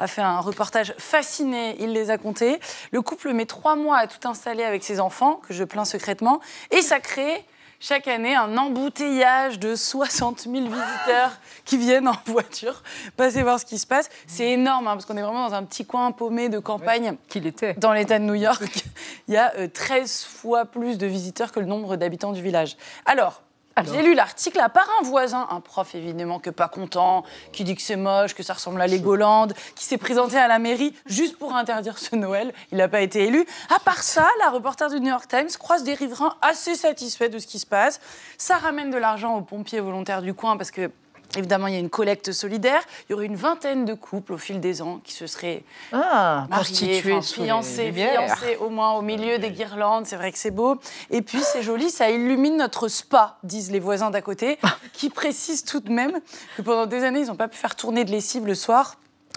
a 0.00 0.08
fait 0.08 0.20
un 0.20 0.40
reportage 0.40 0.94
fasciné, 0.98 1.76
il 1.78 1.92
les 1.92 2.10
a 2.10 2.18
comptés. 2.18 2.58
Le 2.90 3.02
couple 3.02 3.32
met 3.32 3.46
trois 3.46 3.76
mois 3.76 3.98
à 3.98 4.08
tout 4.08 4.28
installer 4.28 4.64
avec 4.64 4.82
ses 4.82 4.98
enfants, 4.98 5.40
que 5.46 5.54
je 5.54 5.62
plains 5.62 5.84
secrètement, 5.84 6.40
et 6.72 6.82
ça 6.82 6.98
crée 6.98 7.44
chaque 7.86 8.08
année 8.08 8.34
un 8.34 8.56
embouteillage 8.56 9.58
de 9.58 9.74
60 9.74 10.44
000 10.44 10.54
visiteurs 10.54 11.32
qui 11.66 11.76
viennent 11.76 12.08
en 12.08 12.16
voiture 12.24 12.82
passer 13.14 13.42
voir 13.42 13.60
ce 13.60 13.66
qui 13.66 13.78
se 13.78 13.86
passe. 13.86 14.08
C'est 14.26 14.52
énorme, 14.52 14.88
hein, 14.88 14.92
parce 14.92 15.04
qu'on 15.04 15.18
est 15.18 15.22
vraiment 15.22 15.46
dans 15.50 15.54
un 15.54 15.64
petit 15.64 15.84
coin 15.84 16.10
paumé 16.10 16.48
de 16.48 16.58
campagne. 16.58 17.16
Qu'il 17.28 17.46
était. 17.46 17.74
Dans 17.74 17.92
l'État 17.92 18.18
de 18.18 18.24
New 18.24 18.34
York. 18.34 18.84
Il 19.28 19.34
y 19.34 19.36
a 19.36 19.52
13 19.68 20.26
euh, 20.26 20.38
fois 20.38 20.64
plus 20.64 20.96
de 20.96 21.06
visiteurs 21.06 21.52
que 21.52 21.60
le 21.60 21.66
nombre 21.66 21.96
d'habitants 21.96 22.32
du 22.32 22.40
village. 22.40 22.78
Alors, 23.04 23.42
j'ai 23.82 24.02
lu 24.02 24.14
l'article 24.14 24.58
là 24.58 24.68
par 24.68 24.88
un 25.00 25.04
voisin, 25.04 25.46
un 25.50 25.60
prof 25.60 25.94
évidemment 25.94 26.38
que 26.38 26.50
pas 26.50 26.68
content, 26.68 27.24
qui 27.52 27.64
dit 27.64 27.74
que 27.74 27.82
c'est 27.82 27.96
moche, 27.96 28.34
que 28.34 28.42
ça 28.42 28.54
ressemble 28.54 28.80
à 28.80 28.86
Legoland, 28.86 29.48
qui 29.74 29.84
s'est 29.84 29.98
présenté 29.98 30.38
à 30.38 30.46
la 30.46 30.58
mairie 30.58 30.94
juste 31.06 31.38
pour 31.38 31.54
interdire 31.54 31.98
ce 31.98 32.14
Noël. 32.14 32.52
Il 32.70 32.78
n'a 32.78 32.88
pas 32.88 33.00
été 33.00 33.24
élu. 33.24 33.44
À 33.74 33.80
part 33.80 34.02
ça, 34.02 34.28
la 34.40 34.50
reporter 34.50 34.88
du 34.90 35.00
New 35.00 35.08
York 35.08 35.26
Times 35.28 35.48
croise 35.58 35.82
des 35.82 35.94
riverains 35.94 36.36
assez 36.40 36.74
satisfaits 36.74 37.28
de 37.28 37.38
ce 37.38 37.46
qui 37.46 37.58
se 37.58 37.66
passe. 37.66 38.00
Ça 38.38 38.56
ramène 38.58 38.90
de 38.90 38.96
l'argent 38.98 39.36
aux 39.36 39.42
pompiers 39.42 39.80
volontaires 39.80 40.22
du 40.22 40.34
coin 40.34 40.56
parce 40.56 40.70
que 40.70 40.90
Évidemment, 41.36 41.66
il 41.66 41.74
y 41.74 41.76
a 41.76 41.80
une 41.80 41.90
collecte 41.90 42.32
solidaire. 42.32 42.82
Il 43.08 43.12
y 43.12 43.14
aurait 43.14 43.26
une 43.26 43.36
vingtaine 43.36 43.84
de 43.84 43.94
couples 43.94 44.34
au 44.34 44.38
fil 44.38 44.60
des 44.60 44.82
ans 44.82 45.00
qui 45.02 45.12
se 45.12 45.26
seraient 45.26 45.64
ah, 45.92 46.46
mariés, 46.50 47.00
fiancés, 47.00 47.92
fiancés, 47.92 48.56
au 48.60 48.70
moins 48.70 48.92
au 48.92 49.02
milieu 49.02 49.38
des 49.38 49.50
guirlandes. 49.50 50.06
C'est 50.06 50.16
vrai 50.16 50.32
que 50.32 50.38
c'est 50.38 50.50
beau. 50.50 50.78
Et 51.10 51.22
puis, 51.22 51.40
c'est 51.42 51.62
joli, 51.62 51.90
ça 51.90 52.10
illumine 52.10 52.56
notre 52.56 52.88
spa, 52.88 53.38
disent 53.42 53.70
les 53.70 53.80
voisins 53.80 54.10
d'à 54.10 54.22
côté, 54.22 54.58
qui 54.92 55.10
précisent 55.10 55.64
tout 55.64 55.80
de 55.80 55.90
même 55.90 56.20
que 56.56 56.62
pendant 56.62 56.86
des 56.86 57.04
années, 57.04 57.20
ils 57.20 57.26
n'ont 57.26 57.36
pas 57.36 57.48
pu 57.48 57.56
faire 57.56 57.76
tourner 57.76 58.04
de 58.04 58.10
lessive 58.10 58.46
le 58.46 58.54
soir 58.54 58.96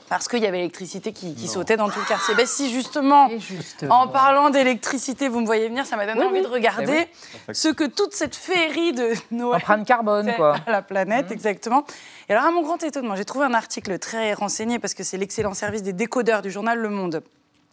parce 0.09 0.27
qu'il 0.27 0.39
y 0.39 0.45
avait 0.45 0.57
l'électricité 0.57 1.11
qui, 1.11 1.47
sautait 1.47 1.77
dans 1.77 1.89
tout 1.89 1.99
le 1.99 2.05
quartier. 2.05 2.35
Ben 2.35 2.45
si 2.45 2.71
justement, 2.71 3.29
en 3.89 4.07
parlant 4.07 4.49
d'électricité, 4.49 5.27
vous 5.27 5.39
me 5.39 5.45
voyez 5.45 5.67
venir, 5.67 5.85
ça 5.85 5.95
m'a 5.95 6.05
donné 6.05 6.25
envie 6.25 6.41
de 6.41 6.47
regarder 6.47 7.07
ben 7.47 7.53
ce 7.53 7.69
que 7.69 7.85
toute 7.85 8.13
cette 8.13 8.35
féerie 8.35 8.93
de 8.93 9.13
Noël 9.31 9.61
de 9.67 9.83
carbone 9.85 10.33
quoi. 10.35 10.55
à 10.65 10.71
la 10.71 10.81
planète, 10.81 11.29
mmh. 11.29 11.33
exactement. 11.33 11.83
Et 12.29 12.33
alors 12.33 12.45
à 12.45 12.51
mon 12.51 12.61
grand 12.61 12.81
étonnement, 12.83 13.15
j'ai 13.15 13.25
trouvé 13.25 13.45
un 13.45 13.53
article 13.53 13.97
très 13.99 14.33
renseigné 14.33 14.79
parce 14.79 14.93
que 14.93 15.03
c'est 15.03 15.17
l'excellent 15.17 15.53
service 15.53 15.83
des 15.83 15.93
décodeurs 15.93 16.41
du 16.41 16.51
journal 16.51 16.77
Le 16.79 16.89
Monde 16.89 17.23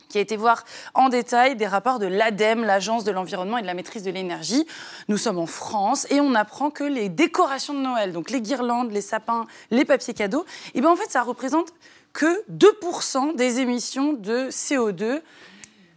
qui 0.09 0.19
a 0.19 0.21
été 0.21 0.37
voir 0.37 0.63
en 0.95 1.09
détail 1.09 1.57
des 1.57 1.67
rapports 1.67 1.99
de 1.99 2.07
l'ADEME, 2.07 2.65
l'Agence 2.65 3.03
de 3.03 3.11
l'environnement 3.11 3.59
et 3.59 3.63
de 3.63 3.67
la 3.67 3.75
maîtrise 3.75 4.05
de 4.05 4.13
l'énergie. 4.13 4.65
Nous 5.09 5.17
sommes 5.17 5.39
en 5.39 5.47
France 5.47 6.07
et 6.11 6.21
on 6.21 6.35
apprend 6.35 6.71
que 6.71 6.85
les 6.85 7.09
décorations 7.09 7.75
de 7.75 7.81
Noël, 7.81 8.13
donc 8.13 8.31
les 8.31 8.41
guirlandes, 8.41 8.93
les 8.93 9.01
sapins, 9.01 9.47
les 9.73 9.85
papiers 9.85 10.15
cadeaux, 10.15 10.45
et 10.67 10.79
eh 10.79 10.81
ben 10.83 10.91
en 10.91 10.97
fait 10.97 11.11
ça 11.11 11.23
représente 11.23 11.73
que 12.15 12.45
2% 12.51 13.37
des 13.37 13.61
émissions 13.61 14.15
de 14.15 14.49
CO2 14.49 15.21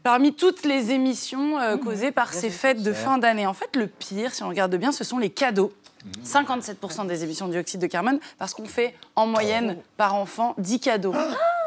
parmi 0.04 0.34
toutes 0.34 0.66
les 0.66 0.92
émissions 0.92 1.60
euh, 1.60 1.78
causées 1.78 2.12
par 2.12 2.34
ces 2.34 2.50
fêtes 2.50 2.82
de 2.82 2.92
fin 2.92 3.18
d'année. 3.18 3.46
En 3.46 3.54
fait, 3.54 3.76
le 3.76 3.88
pire, 3.88 4.34
si 4.34 4.44
on 4.44 4.50
regarde 4.50 4.76
bien, 4.76 4.92
ce 4.92 5.04
sont 5.04 5.18
les 5.18 5.30
cadeaux. 5.30 5.72
57% 6.26 7.04
mmh. 7.04 7.08
des 7.08 7.24
émissions 7.24 7.48
de 7.48 7.52
dioxyde 7.52 7.82
de 7.82 7.88
carbone, 7.88 8.20
parce 8.38 8.54
qu'on 8.54 8.66
fait 8.66 8.96
en 9.16 9.28
moyenne 9.28 9.78
par 9.98 10.16
enfant 10.16 10.56
10 10.58 10.80
cadeaux. 10.80 11.14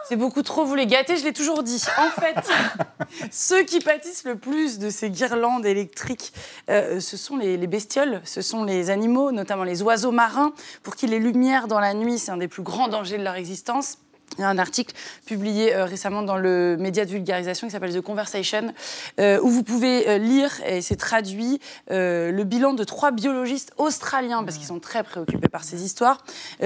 C'est 0.09 0.16
beaucoup 0.16 0.42
trop, 0.42 0.64
vous 0.64 0.74
les 0.74 0.86
gâtez, 0.86 1.18
je 1.18 1.24
l'ai 1.24 1.34
toujours 1.34 1.62
dit. 1.62 1.82
En 1.98 2.09
fait, 2.09 2.36
ceux 3.30 3.62
qui 3.62 3.80
pâtissent 3.80 4.24
le 4.24 4.36
plus 4.36 4.78
de 4.78 4.88
ces 4.88 5.11
guirlandes 5.11 5.66
électriques, 5.66 6.32
euh, 6.70 6.98
ce 6.98 7.18
sont 7.18 7.36
les, 7.36 7.59
les, 7.59 7.66
bestioles, 7.66 8.22
ce 8.24 8.40
sont 8.40 8.64
les 8.64 8.88
animaux, 8.88 9.30
notamment 9.30 9.64
les 9.64 9.82
oiseaux 9.82 10.12
marins, 10.12 10.55
pour 10.82 10.96
qui 10.96 11.07
les 11.07 11.18
lumières 11.18 11.68
dans 11.68 11.80
la 11.80 11.92
nuit, 11.92 12.18
c'est 12.18 12.30
un 12.30 12.38
des 12.38 12.48
plus 12.48 12.62
grands 12.62 12.88
dangers 12.88 13.18
de 13.18 13.24
leur 13.24 13.34
existence. 13.34 13.98
Il 14.41 14.45
y 14.45 14.47
a 14.47 14.49
un 14.49 14.59
article 14.59 14.95
publié 15.26 15.74
euh, 15.74 15.84
récemment 15.84 16.22
dans 16.22 16.38
le 16.38 16.78
média 16.78 17.05
de 17.05 17.11
vulgarisation 17.11 17.66
qui 17.66 17.72
s'appelle 17.72 17.93
The 17.93 18.01
Conversation, 18.01 18.72
euh, 19.20 19.38
où 19.43 19.51
vous 19.51 19.62
pouvez 19.62 20.09
euh, 20.09 20.16
lire, 20.16 20.51
et 20.64 20.80
c'est 20.80 20.97
traduit, 20.97 21.61
le 21.91 22.43
bilan 22.45 22.72
de 22.72 22.82
trois 22.84 23.11
biologistes 23.11 23.74
australiens, 23.76 24.43
parce 24.43 24.57
qu'ils 24.57 24.66
sont 24.66 24.80
très 24.80 25.03
préoccupés 25.03 25.49
par 25.49 25.62
ces 25.62 25.84
histoires, 25.84 26.24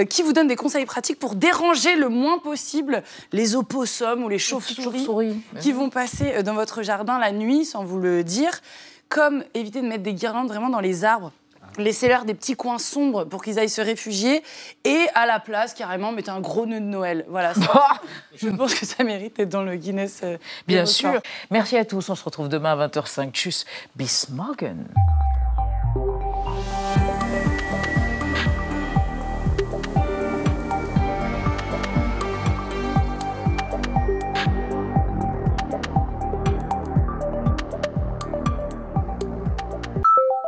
qui 0.09 0.22
vous 0.22 0.33
donnent 0.33 0.47
des 0.47 0.55
conseils 0.55 0.85
pratiques 0.85 1.18
pour 1.18 1.35
déranger 1.35 1.97
le 1.97 2.09
moins 2.09 2.39
possible 2.39 3.03
les 3.33 3.57
opossums 3.57 4.22
ou 4.22 4.29
les 4.29 4.39
chauves-souris 4.39 5.09
qui 5.61 5.72
vont 5.72 5.91
passer 5.91 6.43
dans 6.43 6.55
votre 6.55 6.83
jardin 6.83 7.18
la 7.18 7.33
nuit 7.33 7.64
sans 7.64 7.85
vous 7.85 7.99
le 7.99 8.22
dire, 8.22 8.61
comme 9.09 9.43
éviter 9.55 9.81
de 9.81 9.89
mettre 9.89 10.05
des 10.05 10.14
guirlandes 10.14 10.49
vraiment 10.49 10.68
dans 10.68 10.81
les 10.81 11.05
arbres 11.05 11.33
Laissez-leur 11.79 12.25
des 12.25 12.35
petits 12.35 12.57
coins 12.57 12.79
sombres 12.79 13.25
pour 13.25 13.43
qu'ils 13.43 13.59
aillent 13.59 13.68
se 13.68 13.81
réfugier. 13.81 14.43
Et 14.85 15.07
à 15.14 15.27
la 15.27 15.41
place, 15.41 15.75
carrément, 15.75 16.12
mettez 16.12 16.31
un 16.31 16.41
gros 16.41 16.66
nœud 16.66 16.81
de 16.81 16.85
Noël. 16.85 17.25
Voilà. 17.29 17.53
je 18.37 18.49
pense 18.49 18.75
que 18.75 18.87
ça 18.87 19.05
mérite 19.05 19.37
d'être 19.37 19.49
dans 19.49 19.62
le 19.62 19.77
Guinness. 19.77 20.20
Euh, 20.22 20.39
Bien 20.66 20.87
sûr. 20.87 21.20
Merci 21.51 21.77
à 21.77 21.85
tous. 21.85 22.09
On 22.09 22.14
se 22.14 22.25
retrouve 22.25 22.49
demain 22.49 22.79
à 22.79 22.89
20h05. 22.89 23.33
Tchuss. 23.33 23.64
Bis 23.97 24.29
morgen. 24.31 24.87